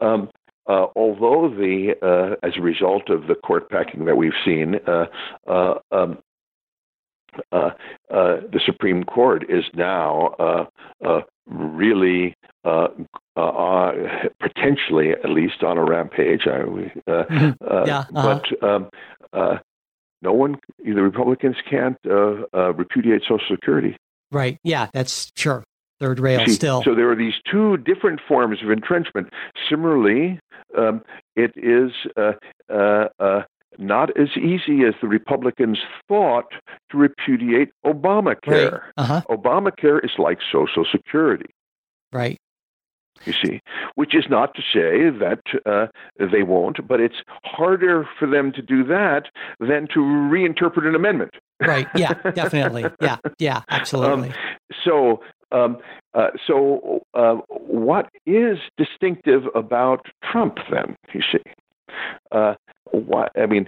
um, 0.06 0.30
uh, 0.68 0.88
although 0.96 1.50
the, 1.50 1.94
uh, 2.02 2.46
as 2.46 2.54
a 2.58 2.62
result 2.62 3.10
of 3.10 3.28
the 3.28 3.36
court 3.36 3.70
packing 3.70 4.06
that 4.06 4.18
we've 4.18 4.32
seen, 4.44 4.76
uh, 4.88 5.06
uh, 5.48 5.76
um, 5.92 6.20
uh, 7.52 7.70
the 8.10 8.60
Supreme 8.66 9.06
Court 9.06 9.50
is 9.50 9.64
now 9.74 10.68
really 11.52 12.36
are 12.66 14.30
potentially, 14.40 15.12
at 15.12 15.30
least, 15.30 15.64
on 15.64 15.78
a 15.78 15.84
rampage. 15.84 16.48
I, 16.48 16.60
mm-hmm. 16.60 17.50
yeah, 17.88 18.06
uh-huh. 18.16 18.42
But 18.62 18.68
um, 18.68 18.90
no 20.22 20.34
one, 20.34 20.58
the 20.84 21.02
Republicans 21.02 21.56
can't 21.70 21.98
repudiate 22.04 23.22
Social 23.24 23.40
Security. 23.50 23.98
Right. 24.32 24.58
Yeah, 24.64 24.88
that's 24.94 25.32
sure. 25.36 25.64
Third 26.00 26.20
rail 26.20 26.44
See, 26.48 26.54
still. 26.54 26.82
So 26.84 26.96
there 26.96 27.12
are 27.12 27.16
these 27.16 27.36
two 27.50 27.78
different 27.78 28.22
forms 28.28 28.64
of 28.64 28.72
entrenchment. 28.72 29.30
Similarly, 29.70 30.40
um, 30.76 31.04
it 31.36 31.54
is 31.56 31.92
uh, 32.18 32.32
uh, 32.74 33.10
uh, 33.20 33.42
not 33.78 34.10
as 34.20 34.30
easy 34.38 34.84
as 34.86 34.94
the 35.02 35.08
Republicans 35.08 35.80
thought 36.08 36.52
to 36.92 36.98
repudiate 36.98 37.70
Obamacare. 37.86 38.72
Right. 38.72 38.82
Uh-huh. 38.98 39.22
Obamacare 39.30 40.04
is 40.04 40.12
like 40.18 40.40
Social 40.52 40.86
Security. 40.90 41.54
Right. 42.12 42.38
You 43.26 43.34
see, 43.34 43.60
which 43.96 44.16
is 44.16 44.26
not 44.30 44.56
to 44.56 44.62
say 44.62 45.12
that 45.20 45.42
uh, 45.68 45.88
they 46.18 46.42
won't, 46.42 46.88
but 46.88 47.00
it's 47.00 47.22
harder 47.44 48.08
for 48.18 48.28
them 48.28 48.52
to 48.54 48.64
do 48.64 48.84
that 48.86 49.26
than 49.60 49.88
to 49.94 50.00
reinterpret 50.00 50.88
an 50.88 50.96
amendment. 50.96 51.36
Right. 51.62 51.88
Yeah. 51.96 52.14
Definitely. 52.34 52.86
Yeah. 53.00 53.18
Yeah. 53.38 53.62
Absolutely. 53.70 54.30
Um, 54.30 54.36
so 54.84 55.22
um, 55.52 55.78
uh, 56.14 56.28
so, 56.48 57.02
uh, 57.14 57.36
what 57.50 58.10
is 58.26 58.58
distinctive 58.78 59.44
about 59.54 60.06
Trump 60.32 60.58
then? 60.70 60.96
You 61.14 61.22
see, 61.32 61.44
uh, 62.32 62.56
what 62.92 63.32
I 63.38 63.46
mean. 63.46 63.68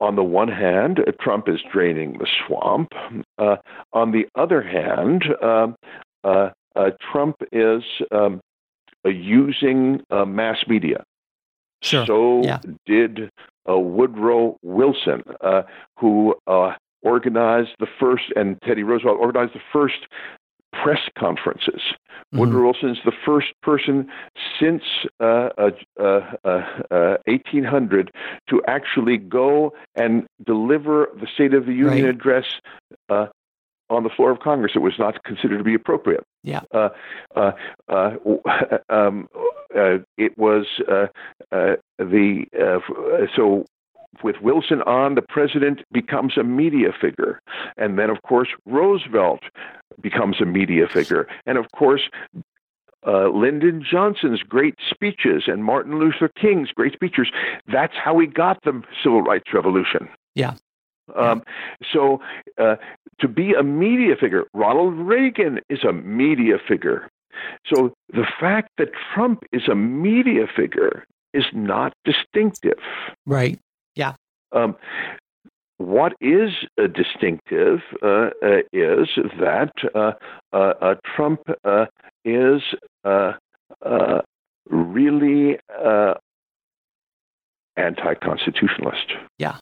On 0.00 0.16
the 0.16 0.24
one 0.24 0.48
hand, 0.48 1.00
Trump 1.20 1.46
is 1.46 1.60
draining 1.70 2.14
the 2.18 2.26
swamp. 2.46 2.92
Uh, 3.36 3.56
on 3.92 4.12
the 4.12 4.26
other 4.34 4.62
hand, 4.62 5.24
um, 5.42 5.76
uh, 6.24 6.50
uh, 6.74 6.90
Trump 7.12 7.36
is 7.52 7.82
um, 8.10 8.40
using 9.04 10.00
mass 10.10 10.56
media. 10.66 11.04
Sure. 11.82 12.06
So 12.06 12.42
yeah. 12.42 12.60
did 12.86 13.30
Woodrow 13.66 14.56
Wilson, 14.62 15.22
who 15.98 16.34
organized 17.02 17.70
the 17.78 17.88
first, 17.98 18.24
and 18.36 18.60
Teddy 18.62 18.82
Roosevelt 18.82 19.18
organized 19.18 19.54
the 19.54 19.60
first 19.72 20.06
press 20.82 21.00
conferences. 21.18 21.80
Mm-hmm. 22.32 22.38
Woodrow 22.38 22.64
Wilson's 22.64 22.98
the 23.04 23.12
first 23.24 23.48
person 23.62 24.08
since 24.58 24.82
uh, 25.18 25.48
uh, 25.58 26.10
uh, 26.44 27.16
1800 27.26 28.08
uh, 28.08 28.10
to 28.48 28.62
actually 28.66 29.16
go 29.16 29.72
and 29.96 30.26
deliver 30.44 31.08
the 31.20 31.26
State 31.32 31.54
of 31.54 31.66
the 31.66 31.72
Union 31.72 32.04
right. 32.04 32.14
address 32.14 32.44
uh, 33.08 33.26
on 33.88 34.04
the 34.04 34.10
floor 34.10 34.30
of 34.30 34.40
Congress. 34.40 34.72
It 34.74 34.80
was 34.80 34.94
not 34.98 35.22
considered 35.24 35.58
to 35.58 35.64
be 35.64 35.74
appropriate. 35.74 36.24
Yeah. 36.44 36.60
Uh, 36.72 36.90
um, 38.88 39.28
it 40.16 40.38
was 40.38 40.66
the 41.98 42.46
so 43.36 43.64
with 44.22 44.36
Wilson 44.42 44.82
on, 44.82 45.14
the 45.14 45.22
president 45.22 45.80
becomes 45.92 46.36
a 46.36 46.42
media 46.42 46.88
figure. 47.00 47.40
And 47.76 47.98
then, 47.98 48.10
of 48.10 48.22
course, 48.22 48.48
Roosevelt 48.66 49.40
becomes 50.00 50.40
a 50.40 50.44
media 50.44 50.86
figure. 50.88 51.26
And 51.46 51.58
of 51.58 51.66
course, 51.72 52.02
uh, 53.06 53.28
Lyndon 53.28 53.82
Johnson's 53.88 54.42
great 54.42 54.74
speeches 54.88 55.44
and 55.46 55.64
Martin 55.64 55.98
Luther 55.98 56.30
King's 56.40 56.70
great 56.70 56.92
speeches. 56.92 57.28
That's 57.66 57.94
how 57.96 58.14
we 58.14 58.26
got 58.26 58.62
the 58.64 58.82
civil 59.02 59.22
rights 59.22 59.52
revolution. 59.54 60.08
Yeah. 60.34 60.54
Um, 61.16 61.42
so, 61.92 62.20
uh, 62.58 62.76
to 63.18 63.26
be 63.28 63.54
a 63.54 63.62
media 63.62 64.14
figure, 64.20 64.44
Ronald 64.54 64.94
Reagan 64.94 65.60
is 65.68 65.82
a 65.82 65.92
media 65.92 66.56
figure. 66.68 67.08
So, 67.66 67.94
the 68.12 68.26
fact 68.38 68.70
that 68.78 68.90
Trump 69.12 69.42
is 69.52 69.62
a 69.68 69.74
media 69.74 70.46
figure 70.54 71.04
is 71.32 71.44
not 71.52 71.94
distinctive. 72.04 72.78
Right. 73.26 73.58
Yeah. 73.96 74.14
Um, 74.52 74.76
what 75.80 76.12
is 76.20 76.50
uh, 76.78 76.86
distinctive 76.88 77.80
uh, 78.02 78.28
uh, 78.42 78.58
is 78.70 79.08
that 79.40 79.72
uh, 79.94 80.12
uh, 80.52 80.56
uh, 80.56 80.94
Trump 81.16 81.40
is 82.22 82.60
really 84.68 85.58
anti-constitutionalist. 87.76 89.12
Yeah. 89.38 89.56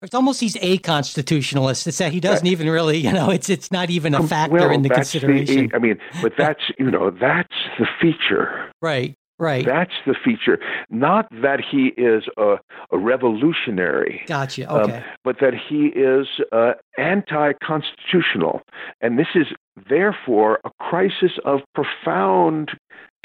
It's 0.00 0.14
almost 0.14 0.40
he's 0.40 0.56
a 0.60 0.78
constitutionalist. 0.78 1.88
It's 1.88 1.98
that 1.98 2.12
he 2.12 2.20
doesn't 2.20 2.46
even 2.46 2.70
really, 2.70 2.98
you 2.98 3.12
know, 3.12 3.30
it's 3.30 3.50
it's 3.50 3.72
not 3.72 3.90
even 3.90 4.14
a 4.14 4.22
factor 4.22 4.54
well, 4.54 4.70
in 4.70 4.82
the 4.82 4.90
consideration. 4.90 5.68
The, 5.68 5.76
I 5.76 5.78
mean, 5.80 5.98
but 6.22 6.34
that's 6.38 6.62
you 6.78 6.90
know 6.90 7.10
that's 7.10 7.54
the 7.78 7.86
feature. 8.00 8.70
Right. 8.80 9.16
Right. 9.38 9.66
That's 9.66 9.92
the 10.06 10.14
feature. 10.24 10.58
Not 10.88 11.28
that 11.42 11.60
he 11.60 11.88
is 11.98 12.24
a, 12.38 12.56
a 12.90 12.98
revolutionary. 12.98 14.22
Gotcha. 14.26 14.70
Um, 14.70 14.80
okay. 14.82 14.96
Um, 14.96 15.04
but 15.24 15.36
that 15.40 15.52
he 15.54 15.86
is 15.88 16.26
uh, 16.52 16.72
anti 16.98 17.52
constitutional. 17.62 18.62
And 19.00 19.18
this 19.18 19.28
is 19.34 19.46
therefore 19.88 20.60
a 20.64 20.70
crisis 20.80 21.32
of 21.44 21.60
profound 21.74 22.70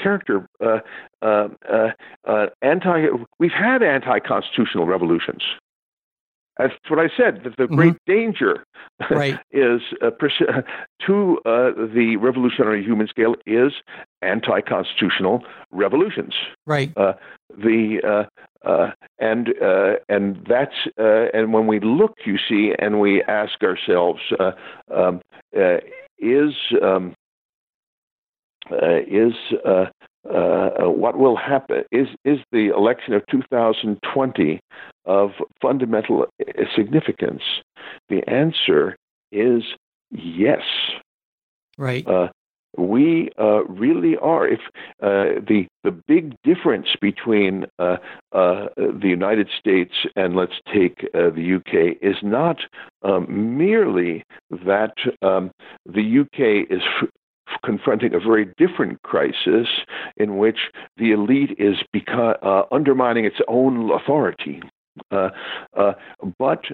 character. 0.02 0.46
Uh, 0.60 0.80
uh, 1.22 1.48
uh, 1.70 1.88
uh 2.26 2.46
anti. 2.60 3.06
We've 3.38 3.50
had 3.52 3.82
anti 3.82 4.18
constitutional 4.20 4.86
revolutions. 4.86 5.42
That's 6.58 6.74
what 6.88 6.98
I 6.98 7.08
said. 7.16 7.42
That 7.44 7.56
the 7.56 7.64
mm-hmm. 7.64 7.74
great 7.74 7.96
danger 8.06 8.64
right. 9.10 9.38
is 9.50 9.80
uh, 10.02 10.10
to 11.06 11.38
uh, 11.44 11.70
the 11.94 12.16
revolutionary 12.20 12.84
human 12.84 13.08
scale 13.08 13.36
is 13.46 13.72
anti-constitutional 14.20 15.44
revolutions. 15.70 16.34
Right. 16.66 16.92
Uh, 16.96 17.14
the 17.56 18.00
uh, 18.04 18.68
uh, 18.68 18.90
and 19.18 19.48
uh, 19.62 19.94
and 20.08 20.46
that's 20.48 20.76
and 20.96 21.52
when 21.52 21.66
we 21.66 21.80
look, 21.80 22.14
you 22.24 22.38
see, 22.48 22.72
and 22.78 23.00
we 23.00 23.22
ask 23.22 23.62
ourselves, 23.62 24.20
um, 24.94 25.20
is 26.18 26.54
um, 26.82 27.14
is 28.70 29.34
uh, 30.28 30.34
uh, 30.84 30.90
what 30.90 31.18
will 31.18 31.36
happen 31.36 31.84
is 31.90 32.08
is 32.24 32.38
the 32.52 32.68
election 32.68 33.12
of 33.14 33.22
2020 33.30 34.60
of 35.04 35.30
fundamental 35.60 36.26
significance? 36.76 37.42
The 38.08 38.22
answer 38.28 38.96
is 39.32 39.62
yes. 40.10 40.62
Right. 41.76 42.06
Uh, 42.06 42.28
we 42.76 43.30
uh, 43.38 43.64
really 43.64 44.16
are. 44.16 44.48
If 44.48 44.60
uh, 45.02 45.40
the 45.46 45.66
the 45.84 45.90
big 45.90 46.34
difference 46.42 46.88
between 47.00 47.66
uh, 47.78 47.96
uh 48.32 48.68
the 48.76 49.08
United 49.08 49.48
States 49.58 49.92
and 50.16 50.34
let's 50.36 50.58
take 50.72 51.04
uh, 51.14 51.30
the 51.30 51.56
UK 51.56 51.98
is 52.00 52.16
not 52.22 52.58
um, 53.02 53.58
merely 53.58 54.24
that 54.50 54.94
um, 55.20 55.50
the 55.84 56.20
UK 56.20 56.70
is 56.70 56.82
confronting 57.64 58.14
a 58.14 58.20
very 58.20 58.46
different 58.56 59.00
crisis 59.02 59.68
in 60.16 60.38
which 60.38 60.58
the 60.96 61.12
elite 61.12 61.54
is 61.58 61.76
beca- 61.94 62.38
uh, 62.42 62.64
undermining 62.72 63.24
its 63.24 63.40
own 63.48 63.90
authority, 63.90 64.62
but 65.10 66.64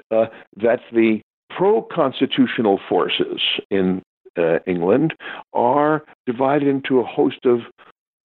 that 0.57 0.81
the 0.93 1.21
pro 1.51 1.83
constitutional 1.83 2.81
forces 2.89 3.41
in 3.71 4.03
uh, 4.37 4.59
England 4.67 5.15
are 5.53 6.05
divided 6.27 6.69
into 6.69 7.01
a 7.01 7.05
host 7.05 7.45
of 7.45 7.61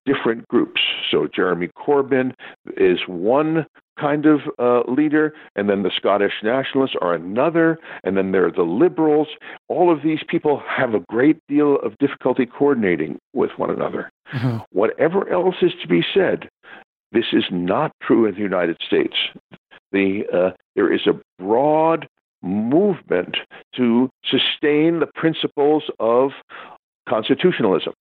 different 0.06 0.48
groups. 0.48 0.82
So 1.10 1.28
Jeremy 1.34 1.70
Corbyn 1.78 2.34
is 2.78 3.00
one 3.08 3.66
kind 4.00 4.26
of 4.26 4.42
uh, 4.60 4.82
leader, 4.92 5.34
and 5.56 5.70
then 5.70 5.84
the 5.84 5.92
Scottish 5.96 6.34
nationalists 6.44 6.96
are 7.02 7.14
another, 7.14 7.78
and 8.04 8.18
then 8.18 8.32
there 8.32 8.46
are 8.46 8.52
the 8.52 8.64
liberals. 8.64 9.28
All 9.70 9.92
of 9.92 10.04
these 10.04 10.22
people 10.28 10.62
have 10.68 10.94
a 10.94 11.00
great 11.10 11.38
deal 11.48 11.78
of 11.78 11.98
difficulty 12.00 12.46
coordinating 12.46 13.20
with 13.34 13.52
one 13.58 13.70
another. 13.70 14.10
Mm-hmm. 14.34 14.58
Whatever 14.72 15.30
else 15.30 15.56
is 15.62 15.72
to 15.82 15.88
be 15.88 16.04
said, 16.14 16.50
this 17.12 17.26
is 17.34 17.44
not 17.52 17.92
true 18.02 18.26
in 18.26 18.34
the 18.34 18.42
United 18.42 18.78
States. 18.86 19.16
The, 19.92 20.24
uh, 20.34 20.58
there 20.76 20.92
is 20.92 21.06
a 21.06 21.20
broad 21.42 22.08
movement 22.42 23.38
to 23.76 24.10
sustain 24.26 25.00
the 25.00 25.10
principles 25.16 25.84
of 26.00 26.32
constitutionalism. 27.08 27.94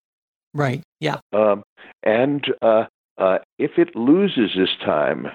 Right. 0.54 0.82
Yeah. 1.00 1.16
Um, 1.32 1.62
and 2.02 2.44
uh, 2.60 2.84
uh, 3.18 3.38
if 3.58 3.72
it 3.78 3.94
loses 3.94 4.50
this 4.56 4.70
time, 4.84 5.28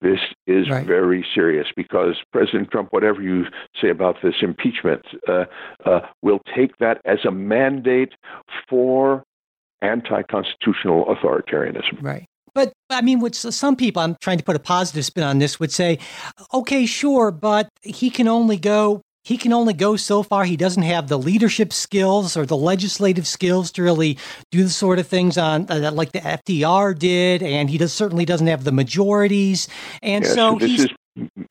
this 0.00 0.20
is 0.46 0.68
Right. 0.70 0.86
very 0.86 1.24
serious 1.34 1.66
because 1.76 2.16
President 2.32 2.70
Trump, 2.70 2.88
whatever 2.92 3.22
you 3.22 3.46
say 3.80 3.90
about 3.90 4.16
this 4.22 4.36
impeachment, 4.42 5.02
uh, 5.28 5.44
uh, 5.84 6.00
will 6.22 6.40
take 6.54 6.76
that 6.78 7.00
as 7.04 7.24
a 7.24 7.30
mandate 7.30 8.14
for 8.68 9.24
anti-constitutional 9.82 11.04
authoritarianism. 11.06 12.00
Right. 12.00 12.24
But 12.54 12.72
I 12.90 13.00
mean, 13.00 13.20
what 13.20 13.34
some 13.34 13.76
people, 13.76 14.02
I'm 14.02 14.16
trying 14.20 14.38
to 14.38 14.44
put 14.44 14.56
a 14.56 14.60
positive 14.60 15.04
spin 15.04 15.24
on 15.24 15.38
this, 15.38 15.58
would 15.58 15.72
say, 15.72 15.98
okay, 16.52 16.86
sure, 16.86 17.30
but 17.30 17.68
he 17.82 18.10
can 18.10 18.28
only 18.28 18.58
go. 18.58 19.00
He 19.24 19.36
can 19.36 19.52
only 19.52 19.72
go 19.72 19.94
so 19.96 20.22
far. 20.24 20.44
He 20.44 20.56
doesn't 20.56 20.82
have 20.82 21.06
the 21.08 21.18
leadership 21.18 21.72
skills 21.72 22.36
or 22.36 22.44
the 22.44 22.56
legislative 22.56 23.26
skills 23.26 23.70
to 23.72 23.82
really 23.82 24.18
do 24.50 24.64
the 24.64 24.68
sort 24.70 24.98
of 24.98 25.06
things 25.06 25.38
on 25.38 25.66
uh, 25.70 25.78
that 25.78 25.94
like 25.94 26.10
the 26.12 26.18
FDR 26.20 26.98
did, 26.98 27.42
and 27.42 27.70
he 27.70 27.78
does 27.78 27.92
certainly 27.92 28.24
doesn't 28.24 28.48
have 28.48 28.64
the 28.64 28.72
majorities. 28.72 29.68
And 30.02 30.24
Yes, 30.24 30.34
so 30.34 30.56
this 30.58 30.70
he's 30.70 30.84
is 30.84 30.90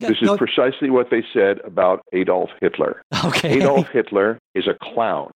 this 0.00 0.18
is 0.20 0.30
precisely 0.36 0.90
what 0.90 1.08
they 1.10 1.24
said 1.32 1.60
about 1.64 2.02
Adolf 2.12 2.50
Hitler. 2.60 3.00
okay, 3.24 3.56
Adolf 3.58 3.88
Hitler 3.88 4.38
is 4.54 4.66
a 4.66 4.74
clown. 4.82 5.30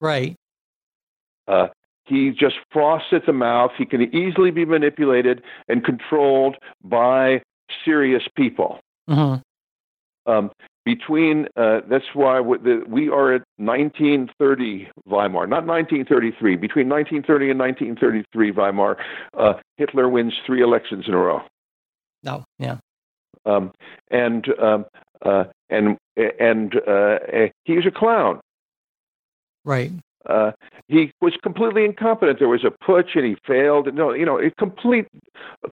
right, 0.00 0.34
Uh, 1.46 1.68
he 2.06 2.30
just 2.30 2.56
frosts 2.72 3.08
at 3.12 3.26
the 3.26 3.32
mouth. 3.32 3.70
He 3.78 3.84
can 3.84 4.02
easily 4.14 4.50
be 4.50 4.64
manipulated 4.64 5.42
and 5.68 5.84
controlled 5.84 6.56
by 6.82 7.42
serious 7.84 8.22
people. 8.36 8.80
Mhm. 9.08 9.42
Um, 10.26 10.50
between 10.84 11.46
uh, 11.56 11.80
that's 11.90 12.04
why 12.14 12.40
we, 12.40 12.58
the, 12.58 12.84
we 12.88 13.08
are 13.08 13.34
at 13.34 13.42
1930 13.56 14.88
Weimar, 15.04 15.46
not 15.48 15.66
1933. 15.66 16.56
Between 16.56 16.88
1930 16.88 17.50
and 17.50 17.58
1933 17.58 18.50
Weimar, 18.52 18.96
uh, 19.36 19.54
Hitler 19.76 20.08
wins 20.08 20.32
three 20.46 20.62
elections 20.62 21.04
in 21.08 21.14
a 21.14 21.18
row. 21.18 21.40
no, 22.22 22.44
yeah, 22.58 22.78
um, 23.44 23.72
and 24.10 24.46
um, 24.60 24.84
uh, 25.24 25.44
and 25.70 25.98
and 26.16 26.74
uh, 26.86 27.18
he 27.64 27.74
was 27.74 27.86
a 27.86 27.90
clown. 27.90 28.40
right, 29.64 29.90
Uh, 30.28 30.52
he 30.88 31.12
was 31.20 31.34
completely 31.42 31.84
incompetent. 31.84 32.38
There 32.38 32.48
was 32.48 32.64
a 32.64 32.70
putsch, 32.84 33.14
and 33.14 33.24
he 33.24 33.36
failed. 33.46 33.92
No, 33.94 34.12
you 34.12 34.24
know, 34.24 34.38
a 34.38 34.50
complete 34.58 35.06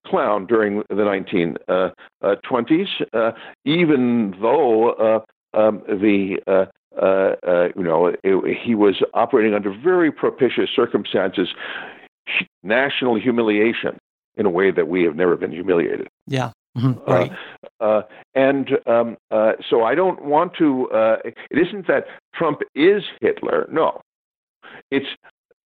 clown 0.07 0.47
during 0.47 0.83
the 0.89 1.05
1920s. 1.05 1.57
Uh, 1.69 3.17
uh, 3.17 3.19
uh, 3.19 3.33
even 3.65 4.35
though 4.41 4.93
uh, 4.93 5.21
um, 5.59 5.83
the 5.89 6.39
uh, 6.47 6.67
uh, 7.01 7.35
uh, 7.47 7.69
you 7.77 7.83
know 7.83 8.07
it, 8.07 8.59
he 8.63 8.75
was 8.75 9.03
operating 9.15 9.55
under 9.55 9.73
very 9.73 10.13
propitious 10.13 10.69
circumstances, 10.75 11.49
national 12.63 13.19
humiliation 13.21 13.99
in 14.37 14.47
a 14.47 14.51
way 14.51 14.71
that 14.71 14.89
we 14.89 15.03
have 15.05 15.17
never 15.17 15.37
been 15.37 15.53
humiliated. 15.53 16.09
yeah, 16.27 16.51
mhm, 16.77 16.99
Uh, 17.09 17.13
right, 17.13 17.33
uh, 17.81 18.03
and 18.35 18.71
um, 18.87 19.17
uh, 19.31 19.53
so 19.69 19.83
I 19.85 19.95
don't 19.95 20.25
want 20.25 20.55
to. 20.59 20.89
Uh, 20.91 21.17
it 21.25 21.35
isn't 21.51 21.87
that 21.87 22.05
Trump 22.35 22.61
is 22.75 23.03
Hitler. 23.21 23.69
No, 23.71 24.01
it's 24.91 25.07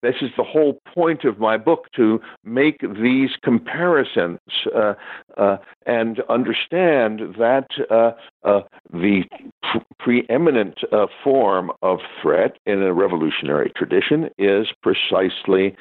this 0.03 0.17
is 0.21 0.31
the 0.37 0.45
whole 0.45 0.79
point 0.95 1.25
of 1.25 1.39
my 1.39 1.57
book 1.57 1.87
to 1.97 2.21
make 2.45 2.81
these 3.03 3.31
comparisons 3.43 4.39
uh, 4.75 4.95
uh, 5.37 5.57
and 5.87 6.21
understand 6.29 7.35
that 7.39 7.67
uh, 7.91 8.13
uh, 8.45 8.61
the 8.93 9.25
pre- 9.63 9.81
preeminent 9.99 10.79
uh, 10.93 11.07
form 11.25 11.73
of 11.83 11.99
threat 12.23 12.57
in 12.67 12.83
a 12.83 12.93
revolutionary 12.93 13.73
tradition 13.75 14.29
is 14.39 14.69
precisely 14.83 15.75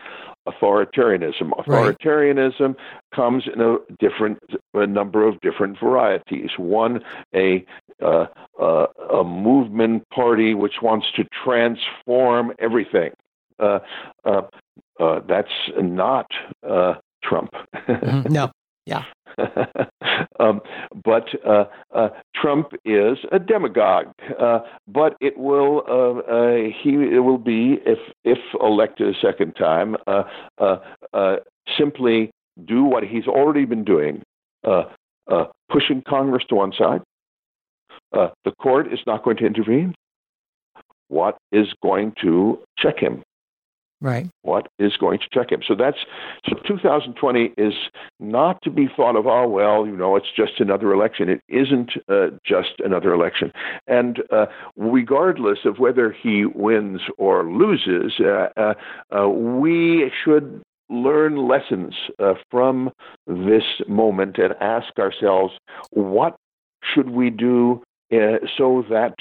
authoritarianism. 0.47 1.51
Authoritarianism 1.51 2.75
comes 3.13 3.43
in 3.53 3.61
a 3.61 3.77
different 3.99 4.39
a 4.73 4.87
number 4.87 5.27
of 5.27 5.39
different 5.41 5.79
varieties. 5.79 6.49
One, 6.57 7.01
a 7.33 7.65
uh, 8.01 8.25
uh, 8.61 8.87
a 9.11 9.23
movement 9.23 10.07
party 10.09 10.53
which 10.53 10.81
wants 10.81 11.07
to 11.15 11.25
transform 11.43 12.53
everything. 12.59 13.11
Uh, 13.59 13.79
uh, 14.25 14.41
uh, 14.99 15.21
that's 15.27 15.51
not 15.81 16.27
uh, 16.67 16.95
Trump. 17.23 17.51
Mhm, 17.87 18.29
no, 18.29 18.51
um, 20.39 20.61
but 21.03 21.27
uh, 21.47 21.65
uh, 21.93 22.09
Trump 22.35 22.73
is 22.83 23.17
a 23.31 23.39
demagogue. 23.39 24.07
Uh, 24.39 24.59
but 24.87 25.15
it 25.21 25.37
will 25.37 25.83
uh, 25.89 26.31
uh, 26.31 26.55
he 26.81 26.95
it 27.15 27.23
will 27.23 27.37
be 27.37 27.79
if 27.85 27.99
if 28.23 28.37
elected 28.61 29.15
a 29.15 29.19
second 29.19 29.53
time 29.53 29.95
uh, 30.07 30.23
uh, 30.57 31.35
simply 31.77 32.31
do 32.65 32.83
what 32.83 33.03
he's 33.03 33.27
already 33.27 33.65
been 33.65 33.83
doing, 33.83 34.21
pushing 35.69 36.01
Congress 36.07 36.43
to 36.49 36.55
one 36.55 36.71
side. 36.77 37.01
The 38.13 38.51
court 38.61 38.93
is 38.93 38.99
not 39.05 39.23
going 39.23 39.37
to 39.37 39.45
intervene. 39.45 39.93
What 41.09 41.37
is 41.51 41.67
going 41.83 42.13
to 42.21 42.59
check 42.77 42.97
him? 42.99 43.23
Right, 44.01 44.29
what 44.41 44.67
is 44.79 44.95
going 44.97 45.19
to 45.19 45.25
check 45.33 45.51
him. 45.51 45.61
So 45.67 45.75
that's 45.75 45.97
so 46.47 46.55
2020 46.67 47.53
is 47.57 47.73
not 48.19 48.61
to 48.63 48.69
be 48.69 48.87
thought 48.95 49.15
of. 49.15 49.27
Oh 49.27 49.47
well, 49.47 49.85
you 49.85 49.95
know, 49.95 50.15
it's 50.15 50.31
just 50.35 50.59
another 50.59 50.93
election. 50.93 51.29
It 51.29 51.41
isn't 51.47 51.91
uh, 52.09 52.27
just 52.45 52.79
another 52.79 53.13
election, 53.13 53.51
and 53.87 54.21
uh, 54.31 54.45
regardless 54.75 55.59
of 55.65 55.79
whether 55.79 56.11
he 56.11 56.45
wins 56.45 57.01
or 57.17 57.45
loses, 57.49 58.13
uh, 58.19 58.49
uh, 58.57 58.73
uh, 59.15 59.29
we 59.29 60.11
should 60.23 60.61
learn 60.89 61.47
lessons 61.47 61.95
uh, 62.19 62.35
from 62.51 62.91
this 63.25 63.63
moment 63.87 64.37
and 64.37 64.53
ask 64.61 64.99
ourselves 64.99 65.53
what 65.91 66.35
should 66.83 67.09
we 67.09 67.29
do 67.29 67.81
so 68.57 68.83
that. 68.89 69.15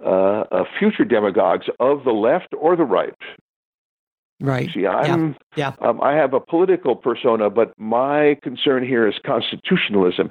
Uh, 0.00 0.64
future 0.78 1.04
demagogues 1.04 1.66
of 1.80 2.04
the 2.04 2.12
left 2.12 2.46
or 2.56 2.76
the 2.76 2.84
right 2.84 3.12
right, 4.40 4.70
See, 4.72 4.86
I'm, 4.86 5.36
yeah. 5.56 5.72
Um, 5.80 6.00
I 6.00 6.14
have 6.14 6.34
a 6.34 6.40
political 6.40 6.96
persona, 6.96 7.50
but 7.50 7.72
my 7.78 8.36
concern 8.42 8.86
here 8.86 9.08
is 9.08 9.14
constitutionalism. 9.24 10.30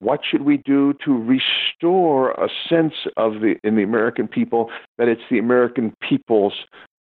What 0.00 0.20
should 0.28 0.42
we 0.42 0.58
do 0.58 0.92
to 1.04 1.12
restore 1.16 2.32
a 2.32 2.48
sense 2.68 2.94
of 3.16 3.40
the 3.40 3.56
in 3.64 3.76
the 3.76 3.82
American 3.82 4.28
people 4.28 4.70
that 4.98 5.08
it's 5.08 5.22
the 5.30 5.38
American 5.38 5.94
people's 6.06 6.54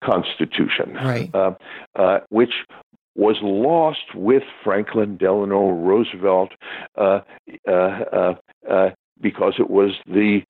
constitution, 0.04 0.94
right, 0.94 1.30
uh, 1.34 1.52
uh, 1.96 2.20
which 2.30 2.54
was 3.16 3.38
lost 3.42 4.16
with 4.16 4.44
Franklin 4.64 5.18
Delano 5.18 5.70
Roosevelt 5.70 6.52
uh, 6.98 7.20
uh, 7.68 7.72
uh, 7.72 8.34
uh, 8.70 8.90
because 9.22 9.54
it 9.60 9.70
was 9.70 9.92
the 10.06 10.42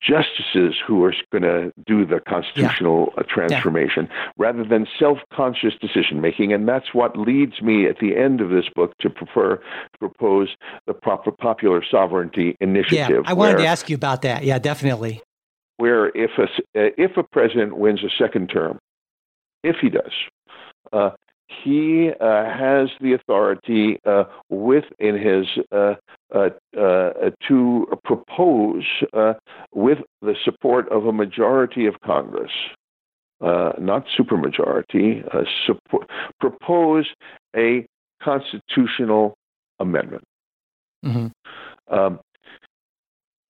justices 0.00 0.74
who 0.86 1.04
are 1.04 1.14
going 1.30 1.42
to 1.42 1.72
do 1.86 2.06
the 2.06 2.20
constitutional 2.26 3.12
uh 3.18 3.22
transformation 3.28 4.08
rather 4.38 4.64
than 4.64 4.86
self-conscious 4.98 5.74
decision 5.80 6.20
making 6.20 6.52
and 6.52 6.66
that's 6.66 6.94
what 6.94 7.18
leads 7.18 7.60
me 7.60 7.86
at 7.86 7.98
the 7.98 8.16
end 8.16 8.40
of 8.40 8.48
this 8.48 8.64
book 8.74 8.96
to 8.98 9.10
prefer 9.10 9.56
to 9.56 9.98
propose 9.98 10.48
the 10.86 10.94
proper 10.94 11.30
popular 11.30 11.84
sovereignty 11.88 12.56
initiative 12.60 13.22
yeah. 13.24 13.30
I 13.30 13.34
wanted 13.34 13.56
where, 13.56 13.64
to 13.64 13.66
ask 13.66 13.90
you 13.90 13.96
about 13.96 14.22
that. 14.22 14.42
Yeah, 14.42 14.58
definitely. 14.58 15.22
where 15.76 16.08
if 16.16 16.30
a 16.38 16.44
uh, 16.44 16.90
if 16.96 17.16
a 17.18 17.22
president 17.22 17.76
wins 17.76 18.02
a 18.02 18.10
second 18.18 18.48
term 18.48 18.78
if 19.62 19.76
he 19.82 19.90
does 19.90 20.12
uh, 20.94 21.10
he 21.64 22.10
uh, 22.20 22.44
has 22.44 22.88
the 23.00 23.12
authority 23.12 23.98
uh, 24.04 24.24
within 24.48 25.16
his 25.16 25.46
uh, 25.70 25.94
to 26.76 27.86
propose 28.04 28.84
uh, 29.12 29.34
with 29.74 29.98
the 30.22 30.34
support 30.44 30.90
of 30.90 31.06
a 31.06 31.12
majority 31.12 31.86
of 31.86 31.94
Congress, 32.04 32.50
uh, 33.40 33.72
not 33.78 34.04
supermajority, 34.18 35.26
uh, 35.34 35.44
support, 35.66 36.08
propose 36.40 37.06
a 37.54 37.86
constitutional 38.22 39.34
amendment. 39.78 40.24
hmm 41.02 41.26
Um, 41.88 42.20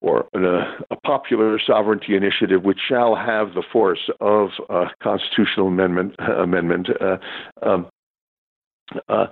or 0.02 0.26
uh, 0.34 0.84
a 0.90 0.96
popular 1.04 1.58
sovereignty 1.58 2.16
initiative, 2.16 2.62
which 2.62 2.78
shall 2.86 3.16
have 3.16 3.54
the 3.54 3.62
force 3.72 4.10
of 4.20 4.50
a 4.68 4.86
constitutional 5.02 5.68
amendment. 5.68 6.14
amendment, 6.18 6.88
uh, 7.00 7.16
um, 7.62 7.86
uh, 9.08 9.26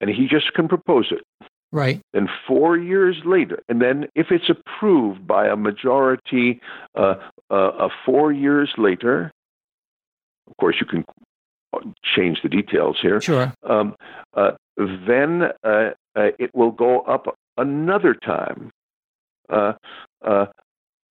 and 0.00 0.10
he 0.10 0.26
just 0.26 0.52
can 0.54 0.68
propose 0.68 1.12
it. 1.12 1.22
Right, 1.74 2.02
Then 2.12 2.28
four 2.46 2.76
years 2.76 3.16
later, 3.24 3.62
and 3.68 3.80
then 3.80 4.06
if 4.14 4.26
it's 4.30 4.50
approved 4.50 5.26
by 5.26 5.48
a 5.48 5.56
majority, 5.56 6.60
uh, 6.94 7.14
uh, 7.50 7.54
uh, 7.54 7.88
four 8.04 8.30
years 8.30 8.70
later, 8.76 9.32
of 10.48 10.56
course 10.58 10.76
you 10.78 10.86
can 10.86 11.04
change 12.14 12.42
the 12.42 12.50
details 12.50 12.98
here. 13.00 13.22
sure, 13.22 13.54
Um, 13.62 13.96
uh, 14.34 14.52
then 14.76 15.44
uh, 15.64 15.90
uh, 16.14 16.30
it 16.38 16.54
will 16.54 16.72
go 16.72 17.00
up 17.00 17.38
another 17.56 18.14
time 18.14 18.70
uh, 19.48 19.72
uh, 20.22 20.46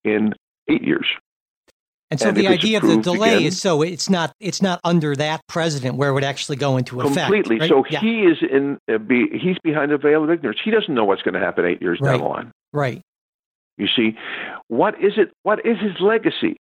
in 0.04 0.34
eight 0.68 0.82
years. 0.82 1.06
And 2.12 2.20
so 2.20 2.28
And 2.28 2.36
the 2.36 2.46
idea 2.46 2.76
of 2.76 2.86
the 2.86 2.98
delay 2.98 3.36
again- 3.36 3.46
is 3.48 3.58
so 3.60 3.80
it's 3.80 4.10
not 4.10 4.34
it's 4.38 4.60
not 4.60 4.80
under 4.84 5.16
that 5.16 5.40
president 5.48 5.96
where 5.96 6.10
it 6.10 6.12
would 6.12 6.24
actually 6.24 6.56
go 6.56 6.76
into 6.76 7.00
effect. 7.00 7.16
completely. 7.32 7.58
right? 7.58 7.68
So 7.70 7.84
yeah, 7.88 8.00
he 8.00 8.20
is 8.24 8.36
in. 8.42 8.78
Uh, 8.92 8.98
be, 8.98 9.28
he's 9.32 9.56
behind 9.64 9.92
a 9.92 9.98
veil 9.98 10.22
of 10.22 10.30
ignorance. 10.30 10.60
He 10.62 10.70
doesn't 10.70 10.94
know 10.94 11.06
what's 11.06 11.22
going 11.22 11.34
to 11.34 11.40
happen 11.40 11.64
eight 11.64 11.80
years 11.80 11.98
Right. 12.02 12.12
down 12.12 12.20
the 12.20 12.26
line. 12.28 12.52
right. 12.74 13.00
You 13.78 13.88
see, 13.96 14.16
what 14.68 14.94
is 15.02 15.14
it? 15.16 15.32
What 15.42 15.64
is 15.64 15.78
his 15.78 15.98
legacy? 16.00 16.58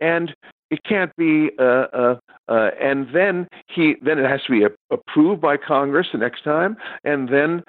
And 0.00 0.32
it 0.70 0.80
can't 0.84 1.10
be. 1.16 1.50
Uh, 1.58 1.62
uh, 1.62 2.16
uh, 2.48 2.70
and 2.80 3.08
then 3.12 3.48
he 3.68 3.96
then 4.00 4.18
it 4.20 4.28
has 4.30 4.40
to 4.46 4.52
be 4.52 4.62
a, 4.64 4.70
approved 4.92 5.40
by 5.40 5.56
Congress 5.56 6.06
the 6.12 6.18
next 6.18 6.44
time, 6.44 6.76
and 7.02 7.28
then 7.28 7.64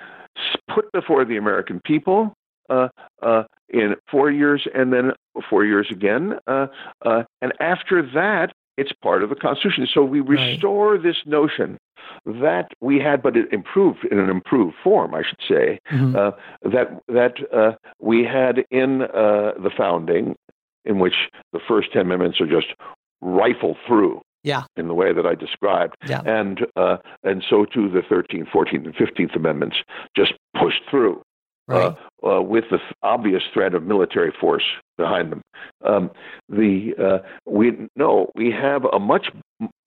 put 0.70 0.92
before 0.92 1.26
the 1.26 1.38
American 1.38 1.82
people 1.84 2.34
uh, 2.70 2.88
uh, 3.22 3.44
in 3.70 3.96
four 4.10 4.30
years, 4.32 4.68
and 4.74 4.94
then 4.94 5.12
four 5.50 5.66
years 5.66 5.88
again. 5.90 6.36
Uh, 6.48 6.68
uh, 7.04 7.24
and 7.42 7.54
after 7.60 8.02
that, 8.14 8.54
it's 8.78 8.92
part 9.02 9.24
of 9.24 9.30
the 9.30 9.36
Constitution. 9.36 9.88
So 9.92 10.04
we 10.04 10.20
Right. 10.20 10.52
restore 10.52 10.98
this 10.98 11.18
notion 11.26 11.78
that 12.26 12.72
we 12.82 13.00
had, 13.00 13.22
but 13.24 13.36
it 13.38 13.52
improved 13.54 14.06
in 14.12 14.20
an 14.20 14.30
improved 14.30 14.76
form, 14.84 15.14
I 15.16 15.24
should 15.24 15.42
say 15.48 15.80
Mhm. 15.92 16.16
uh, 16.16 16.32
that 16.64 17.02
that 17.08 17.54
uh, 17.54 17.74
we 18.00 18.24
had 18.24 18.66
in 18.72 19.04
uh, 19.04 19.54
the 19.58 19.72
founding, 19.76 20.36
in 20.84 21.00
which 21.00 21.30
the 21.54 21.60
first 21.60 21.92
ten 21.94 22.02
amendments 22.04 22.40
are 22.42 22.48
just 22.48 22.74
rifled 23.22 23.78
through. 23.88 24.22
Yeah. 24.44 24.64
In 24.78 24.88
the 24.88 24.94
way 24.94 25.12
that 25.12 25.26
I 25.26 25.34
described, 25.34 25.96
Yeah. 26.08 26.22
and 26.26 26.68
uh, 26.76 26.98
and 27.24 27.44
so 27.50 27.66
too 27.66 27.90
the 27.90 28.04
13th, 28.04 28.50
14th, 28.50 28.86
and 28.86 28.96
15th 28.96 29.36
amendments 29.36 29.78
just 30.16 30.34
pushed 30.56 30.84
through 30.90 31.24
right. 31.68 31.96
uh, 32.24 32.38
uh, 32.38 32.42
with 32.42 32.66
the 32.72 32.80
obvious 33.04 33.44
threat 33.54 33.74
of 33.74 33.84
military 33.84 34.34
force 34.40 34.64
behind 34.98 35.32
them. 35.32 35.42
Um, 35.86 36.12
the 36.50 36.94
uh, 37.02 37.28
we 37.46 37.74
no, 37.96 38.32
we 38.36 38.52
have 38.52 38.86
a 38.86 39.00
much 39.00 39.28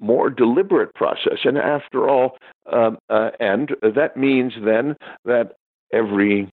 more 0.01 0.31
deliberate 0.31 0.95
process, 0.95 1.39
and 1.45 1.59
after 1.59 2.09
all, 2.09 2.37
um, 2.73 2.99
uh, 3.09 3.31
and 3.41 3.71
that 3.83 4.17
means 4.17 4.53
then 4.65 4.97
that 5.25 5.53
every 5.93 6.51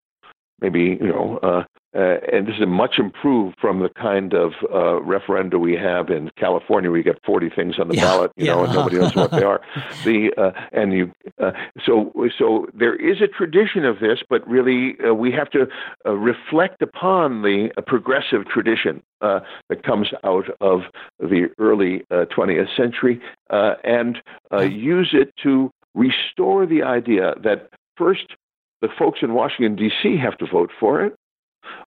maybe 0.61 0.97
you 0.99 1.07
know. 1.07 1.65
Uh, 1.95 2.17
and 2.31 2.47
this 2.47 2.55
is 2.59 2.67
much 2.67 2.95
improved 2.97 3.55
from 3.59 3.79
the 3.79 3.89
kind 3.89 4.33
of 4.33 4.51
uh, 4.63 4.99
referenda 5.01 5.59
we 5.59 5.73
have 5.73 6.09
in 6.09 6.29
California. 6.37 6.91
We 6.91 7.03
get 7.03 7.17
40 7.25 7.49
things 7.49 7.79
on 7.79 7.87
the 7.87 7.95
Yeah, 7.95 8.01
ballot, 8.01 8.31
you 8.35 8.47
know, 8.47 8.63
and 8.65 8.73
nobody 8.73 8.97
knows 8.97 9.15
what 9.15 9.31
they 9.31 9.43
are. 9.43 9.61
The 10.03 10.31
uh, 10.37 10.51
and 10.71 10.93
you 10.93 11.11
uh, 11.41 11.51
so 11.85 12.11
so 12.37 12.67
there 12.73 12.95
is 12.95 13.21
a 13.21 13.27
tradition 13.27 13.85
of 13.85 13.99
this, 13.99 14.19
but 14.29 14.47
really 14.47 14.95
uh, 15.07 15.13
we 15.13 15.31
have 15.31 15.49
to 15.51 15.67
uh, 16.05 16.11
reflect 16.11 16.81
upon 16.81 17.41
the 17.41 17.69
uh, 17.77 17.81
progressive 17.81 18.45
tradition 18.45 19.01
uh, 19.21 19.39
that 19.69 19.83
comes 19.83 20.09
out 20.23 20.45
of 20.61 20.81
the 21.19 21.47
early 21.57 22.03
uh, 22.11 22.25
20th 22.35 22.75
century 22.75 23.21
uh, 23.49 23.75
and 23.83 24.17
uh, 24.51 24.59
use 24.59 25.09
it 25.13 25.33
to 25.43 25.71
restore 25.93 26.65
the 26.65 26.83
idea 26.83 27.33
that 27.43 27.69
first 27.97 28.35
the 28.81 28.89
folks 28.99 29.19
in 29.21 29.33
Washington 29.33 29.75
D.C. 29.75 30.17
have 30.17 30.37
to 30.37 30.45
vote 30.45 30.71
for 30.79 31.01
it, 31.01 31.15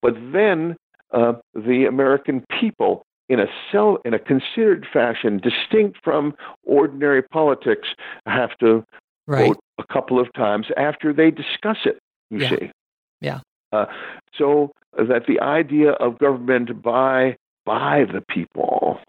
but 0.02 0.14
then 0.32 0.76
uh, 1.12 1.34
the 1.54 1.86
American 1.86 2.44
people. 2.60 3.02
In 3.30 3.40
a 3.40 3.46
cell, 3.72 3.96
in 4.04 4.12
a 4.12 4.18
considered 4.18 4.86
fashion, 4.92 5.38
distinct 5.38 5.98
from 6.04 6.34
ordinary 6.62 7.22
politics, 7.22 7.88
have 8.26 8.50
to 8.58 8.84
right. 9.26 9.46
vote 9.46 9.58
a 9.78 9.84
couple 9.90 10.20
of 10.20 10.30
times 10.34 10.66
after 10.76 11.10
they 11.14 11.30
discuss 11.30 11.78
it. 11.86 11.96
You 12.30 12.40
Yeah. 12.40 12.50
see, 12.50 12.70
Yeah. 13.22 13.40
Uh, 13.72 13.86
so 14.36 14.72
that 14.92 15.24
the 15.26 15.40
idea 15.40 15.92
of 15.92 16.18
government 16.18 16.82
by 16.82 17.36
by 17.64 18.04
the 18.04 18.20
people, 18.28 19.00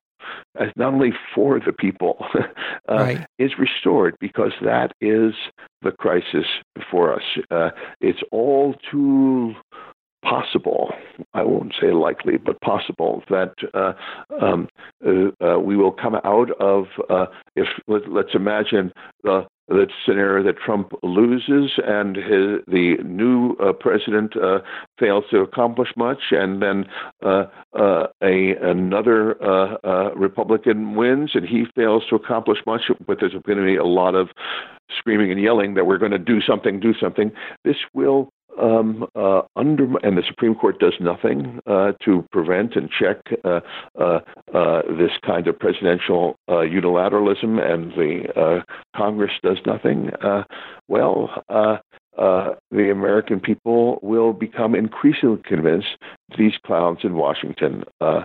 as 0.57 0.70
not 0.78 0.93
only 0.93 1.13
for 1.34 1.59
the 1.59 1.74
people, 1.74 2.26
uh, 2.89 2.95
Right. 2.95 3.26
is 3.38 3.59
restored 3.59 4.16
because 4.22 4.53
that 4.61 4.93
is 5.01 5.34
the 5.82 5.91
crisis 5.91 6.45
before 6.74 7.13
us. 7.13 7.24
Uh, 7.51 7.72
it's 7.99 8.24
all 8.32 8.76
too 8.89 9.55
possible. 10.26 10.91
I 11.34 11.43
won't 11.43 11.73
say 11.80 11.91
likely, 11.91 12.38
but 12.38 12.59
possible 12.61 13.23
that 13.30 13.53
uh, 13.73 13.93
um, 14.41 14.67
uh, 15.05 15.45
uh, 15.45 15.59
we 15.59 15.78
will 15.78 15.91
come 15.91 16.15
out 16.23 16.49
of 16.59 16.86
uh, 17.09 17.28
if 17.55 17.67
let, 17.88 18.11
let's 18.11 18.34
imagine 18.34 18.91
the 19.23 19.45
the 19.67 19.88
scenario 20.05 20.43
that 20.43 20.57
Trump 20.63 20.91
loses 21.01 21.71
and 21.84 22.15
his, 22.15 22.61
the 22.67 22.97
new 23.03 23.55
uh, 23.55 23.73
president 23.73 24.36
uh, 24.38 24.59
fails 24.99 25.23
to 25.32 25.39
accomplish 25.39 25.89
much, 25.97 26.19
and 26.32 26.61
then 26.61 26.86
uh, 27.26 27.45
uh, 27.73 28.07
a 28.21 28.55
another 28.61 29.41
uh, 29.43 29.78
uh, 29.84 30.13
Republican 30.15 30.95
wins 30.95 31.32
and 31.34 31.47
he 31.47 31.65
fails 31.76 32.03
to 32.09 32.15
accomplish 32.15 32.59
much, 32.67 32.82
but 33.07 33.17
there's 33.19 33.34
going 33.45 33.57
to 33.57 33.65
be 33.65 33.76
a 33.76 33.84
lot 33.84 34.13
of 34.13 34.30
screaming 34.99 35.32
and 35.32 35.41
yelling 35.41 35.73
that 35.73 35.88
we're 35.88 35.97
going 35.97 36.11
to 36.11 36.19
do 36.19 36.41
something, 36.41 36.80
do 36.80 36.93
something. 37.01 37.32
This 37.63 37.78
will 37.93 38.30
um, 38.61 39.05
uh, 39.15 39.41
under 39.55 39.85
and 40.03 40.17
the 40.17 40.23
Supreme 40.27 40.55
Court 40.55 40.79
does 40.79 40.93
nothing 40.99 41.59
uh, 41.67 41.93
to 42.03 42.25
prevent 42.31 42.75
and 42.75 42.89
check 42.89 43.17
uh, 43.43 43.59
uh, 43.99 44.19
uh, 44.53 44.81
this 44.97 45.11
kind 45.25 45.47
of 45.47 45.57
presidential 45.59 46.35
uh, 46.47 46.63
unilateralism, 46.63 47.61
and 47.61 47.91
the 47.93 48.27
uh, 48.39 48.61
Congress 48.95 49.31
does 49.43 49.57
nothing. 49.65 50.11
Uh, 50.21 50.43
well, 50.87 51.43
the 52.17 52.91
American 52.91 53.39
people 53.39 53.99
will 54.01 54.33
become 54.33 54.75
increasingly 54.75 55.41
convinced 55.43 55.97
these 56.37 56.53
clowns 56.65 56.99
in 57.03 57.15
Washington 57.15 57.83
uh, 58.01 58.23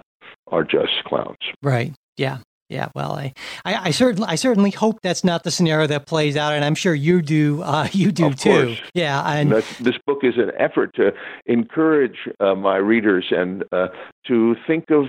are 0.48 0.64
just 0.64 1.04
clowns. 1.04 1.38
Right. 1.62 1.94
Yeah. 2.16 2.38
Yeah. 2.70 2.88
Well, 2.94 3.12
I, 3.12 3.34
I, 3.64 3.88
I 3.88 3.90
certainly, 3.90 4.26
I 4.28 4.36
certainly 4.36 4.70
hope 4.70 5.00
that's 5.02 5.24
not 5.24 5.42
the 5.44 5.50
scenario 5.50 5.86
that 5.88 6.06
plays 6.06 6.36
out, 6.36 6.54
and 6.54 6.64
I'm 6.64 6.74
sure 6.76 6.94
you 6.94 7.20
do. 7.20 7.62
Uh, 7.62 7.88
you 7.92 8.12
do 8.12 8.26
Of 8.26 8.36
too. 8.36 8.66
course. 8.66 8.82
Yeah. 8.94 9.20
And 9.30 9.52
that's, 9.52 9.78
this 9.78 9.98
book 10.06 10.20
is 10.22 10.34
an 10.38 10.52
effort 10.58 10.94
to 10.94 11.12
encourage 11.46 12.28
uh, 12.38 12.54
my 12.54 12.76
readers 12.76 13.26
and 13.30 13.64
uh, 13.72 13.88
to 14.28 14.54
think 14.66 14.90
of 14.90 15.06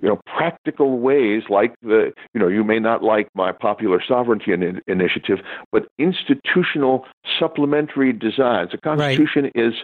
you 0.00 0.08
know 0.08 0.20
practical 0.26 0.98
ways 0.98 1.42
like 1.50 1.74
the 1.82 2.12
you 2.32 2.40
know 2.40 2.48
you 2.48 2.64
may 2.64 2.78
not 2.78 3.02
like 3.02 3.28
my 3.34 3.52
popular 3.52 4.02
sovereignty 4.06 4.52
in, 4.52 4.80
initiative 4.86 5.38
but 5.72 5.88
institutional 5.98 7.04
supplementary 7.38 8.12
designs 8.12 8.70
the 8.70 8.78
constitution 8.78 9.50
is 9.54 9.74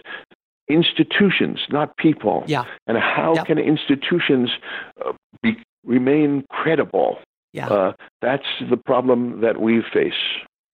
institutions 0.69 1.59
not 1.69 1.95
people 1.97 2.43
yeah. 2.47 2.63
and 2.87 2.97
how 2.97 3.33
Yep. 3.35 3.45
can 3.45 3.57
institutions 3.59 4.49
uh, 5.05 5.11
remain 5.87 6.43
credible 6.49 7.17
Yeah. 7.53 7.67
uh, 7.69 7.93
that's 8.21 8.45
the 8.69 8.77
problem 8.77 9.41
that 9.41 9.59
we 9.59 9.81
face 9.93 10.21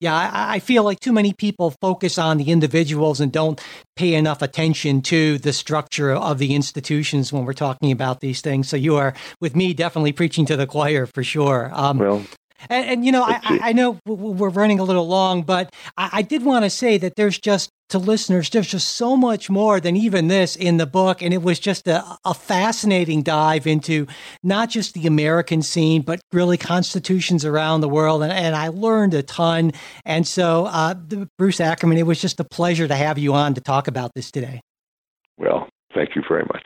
Yeah, 0.01 0.15
I, 0.15 0.55
I 0.55 0.59
feel 0.59 0.83
like 0.83 0.99
too 0.99 1.13
many 1.13 1.31
people 1.33 1.71
focus 1.79 2.17
on 2.17 2.37
the 2.37 2.49
individuals 2.51 3.21
and 3.21 3.31
don't 3.31 3.61
pay 3.95 4.15
enough 4.15 4.41
attention 4.41 5.01
to 5.03 5.37
the 5.37 5.53
structure 5.53 6.11
of 6.11 6.39
the 6.39 6.55
institutions 6.55 7.31
when 7.31 7.45
we're 7.45 7.53
talking 7.53 7.91
about 7.91 8.19
these 8.19 8.41
things. 8.41 8.67
So 8.67 8.75
you 8.75 8.97
are, 8.97 9.13
with 9.39 9.55
me, 9.55 9.73
definitely 9.73 10.11
preaching 10.11 10.45
to 10.47 10.57
the 10.57 10.67
choir 10.67 11.05
for 11.05 11.23
sure. 11.23 11.71
Um, 11.73 11.99
well 11.99 12.21
and, 12.69 12.85
and 12.85 13.05
you 13.05 13.11
know, 13.11 13.23
I, 13.23 13.59
I 13.61 13.73
know 13.73 13.99
we're 14.05 14.49
running 14.49 14.79
a 14.79 14.83
little 14.83 15.07
long, 15.07 15.43
but 15.43 15.73
I, 15.97 16.09
I 16.13 16.21
did 16.21 16.43
want 16.43 16.65
to 16.65 16.69
say 16.69 16.97
that 16.97 17.15
there's 17.15 17.39
just 17.39 17.69
to 17.89 17.99
listeners, 17.99 18.49
there's 18.49 18.67
just 18.67 18.95
so 18.95 19.15
much 19.15 19.49
more 19.49 19.79
than 19.79 19.95
even 19.95 20.27
this 20.27 20.55
in 20.55 20.77
the 20.77 20.87
book, 20.87 21.21
and 21.21 21.33
it 21.33 21.43
was 21.43 21.59
just 21.59 21.87
a, 21.87 22.03
a 22.25 22.33
fascinating 22.33 23.21
dive 23.21 23.67
into 23.67 24.07
not 24.41 24.69
just 24.69 24.95
the 24.95 25.05
American 25.05 25.61
scene, 25.61 26.01
but 26.01 26.19
really 26.31 26.57
constitutions 26.57 27.45
around 27.45 27.81
the 27.81 27.89
world, 27.89 28.23
and, 28.23 28.31
and 28.31 28.55
I 28.55 28.69
learned 28.69 29.13
a 29.13 29.21
ton. 29.21 29.73
And 30.05 30.27
so, 30.27 30.65
uh, 30.65 30.95
the- 31.07 31.27
Bruce 31.37 31.59
Ackerman, 31.59 31.97
it 31.97 32.07
was 32.07 32.19
just 32.19 32.39
a 32.39 32.43
pleasure 32.43 32.87
to 32.87 32.95
have 32.95 33.17
you 33.19 33.33
on 33.33 33.53
to 33.53 33.61
talk 33.61 33.87
about 33.87 34.11
this 34.15 34.31
today. 34.31 34.61
well 35.37 35.67
thank 35.93 36.15
you 36.15 36.23
very 36.27 36.43
much 36.51 36.65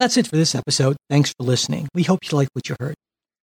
That's 0.00 0.16
it 0.16 0.26
for 0.26 0.34
this 0.36 0.54
episode. 0.54 0.96
Thanks 1.08 1.30
for 1.30 1.44
listening. 1.44 1.86
We 1.94 2.02
hope 2.02 2.20
you 2.24 2.36
liked 2.36 2.50
what 2.54 2.68
you 2.68 2.74
heard. 2.80 2.94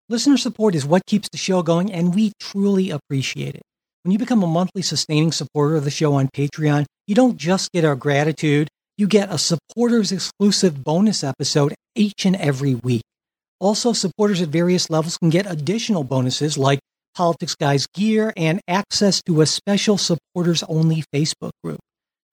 Listener 0.09 0.37
support 0.37 0.73
is 0.73 0.85
what 0.85 1.05
keeps 1.05 1.27
the 1.27 1.37
show 1.37 1.61
going, 1.61 1.91
and 1.91 2.15
we 2.15 2.31
truly 2.39 2.91
appreciate 2.91 3.55
it. 3.55 3.61
When 4.03 4.13
you 4.13 4.17
become 4.17 4.41
a 4.41 4.47
monthly 4.47 4.81
sustaining 4.81 5.33
supporter 5.33 5.75
of 5.75 5.83
the 5.83 5.91
show 5.91 6.13
on 6.13 6.29
Patreon, 6.29 6.85
you 7.07 7.13
don't 7.13 7.35
just 7.35 7.73
get 7.73 7.83
our 7.83 7.95
gratitude, 7.95 8.69
you 8.97 9.05
get 9.05 9.29
a 9.29 9.37
supporters 9.37 10.13
exclusive 10.13 10.81
bonus 10.81 11.25
episode 11.25 11.75
each 11.93 12.25
and 12.25 12.37
every 12.37 12.73
week. 12.73 13.01
Also, 13.59 13.91
supporters 13.91 14.41
at 14.41 14.47
various 14.47 14.89
levels 14.89 15.17
can 15.17 15.29
get 15.29 15.45
additional 15.45 16.05
bonuses 16.05 16.57
like 16.57 16.79
Politics 17.13 17.55
Guys 17.55 17.85
gear 17.93 18.31
and 18.37 18.61
access 18.65 19.21
to 19.23 19.41
a 19.41 19.45
special 19.45 19.97
supporters 19.97 20.63
only 20.69 21.03
Facebook 21.13 21.51
group. 21.61 21.79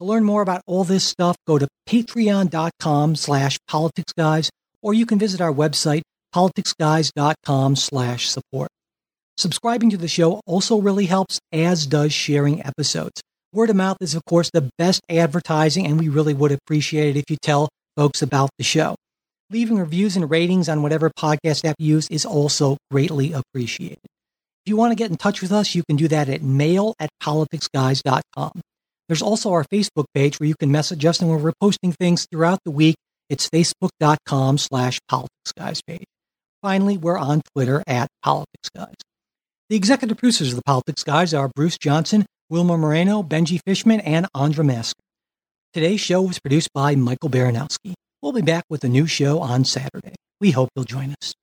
To 0.00 0.06
learn 0.06 0.22
more 0.22 0.42
about 0.42 0.62
all 0.68 0.84
this 0.84 1.02
stuff, 1.02 1.36
go 1.44 1.58
to 1.58 1.66
patreon.com 1.88 3.16
slash 3.16 3.58
politicsguys, 3.68 4.50
or 4.80 4.94
you 4.94 5.06
can 5.06 5.18
visit 5.18 5.40
our 5.40 5.52
website, 5.52 6.02
politicsguys.com 6.34 7.76
slash 7.76 8.28
support. 8.28 8.68
Subscribing 9.36 9.90
to 9.90 9.96
the 9.96 10.08
show 10.08 10.40
also 10.46 10.80
really 10.80 11.06
helps, 11.06 11.40
as 11.52 11.86
does 11.86 12.12
sharing 12.12 12.64
episodes. 12.64 13.20
Word 13.52 13.70
of 13.70 13.76
mouth 13.76 13.98
is, 14.00 14.14
of 14.14 14.24
course, 14.24 14.50
the 14.52 14.68
best 14.78 15.00
advertising, 15.08 15.86
and 15.86 15.98
we 15.98 16.08
really 16.08 16.34
would 16.34 16.52
appreciate 16.52 17.16
it 17.16 17.20
if 17.20 17.30
you 17.30 17.36
tell 17.40 17.68
folks 17.96 18.22
about 18.22 18.50
the 18.58 18.64
show. 18.64 18.96
Leaving 19.50 19.78
reviews 19.78 20.16
and 20.16 20.30
ratings 20.30 20.68
on 20.68 20.82
whatever 20.82 21.10
podcast 21.10 21.64
app 21.64 21.76
you 21.78 21.94
use 21.94 22.08
is 22.08 22.24
also 22.24 22.76
greatly 22.90 23.32
appreciated. 23.32 23.98
If 24.64 24.70
you 24.70 24.76
want 24.76 24.92
to 24.92 24.96
get 24.96 25.10
in 25.10 25.16
touch 25.16 25.42
with 25.42 25.52
us, 25.52 25.74
you 25.74 25.82
can 25.88 25.96
do 25.96 26.08
that 26.08 26.28
at 26.28 26.42
mail 26.42 26.94
at 26.98 27.10
politicsguys.com. 27.22 28.60
There's 29.08 29.22
also 29.22 29.52
our 29.52 29.64
Facebook 29.64 30.06
page 30.14 30.40
where 30.40 30.48
you 30.48 30.54
can 30.58 30.72
message 30.72 31.04
us 31.04 31.20
and 31.20 31.28
where 31.28 31.38
we're 31.38 31.52
posting 31.60 31.92
things 31.92 32.26
throughout 32.30 32.60
the 32.64 32.70
week. 32.70 32.96
It's 33.28 33.48
facebook.com 33.50 34.58
slash 34.58 34.98
politicsguys 35.10 35.80
page. 35.86 36.04
Finally, 36.64 36.96
we're 36.96 37.18
on 37.18 37.42
Twitter 37.52 37.82
at 37.86 38.08
Politics 38.22 38.70
Guys. 38.74 38.94
The 39.68 39.76
executive 39.76 40.16
producers 40.16 40.48
of 40.48 40.56
the 40.56 40.62
Politics 40.62 41.04
Guys 41.04 41.34
are 41.34 41.50
Bruce 41.54 41.76
Johnson, 41.76 42.24
Wilma 42.48 42.78
Moreno, 42.78 43.22
Benji 43.22 43.60
Fishman, 43.66 44.00
and 44.00 44.26
Andra 44.34 44.64
Masker. 44.64 44.98
Today's 45.74 46.00
show 46.00 46.22
was 46.22 46.38
produced 46.38 46.70
by 46.72 46.94
Michael 46.94 47.28
Baranowski. 47.28 47.92
We'll 48.22 48.32
be 48.32 48.40
back 48.40 48.64
with 48.70 48.82
a 48.82 48.88
new 48.88 49.06
show 49.06 49.40
on 49.40 49.66
Saturday. 49.66 50.14
We 50.40 50.52
hope 50.52 50.70
you'll 50.74 50.86
join 50.86 51.14
us. 51.22 51.34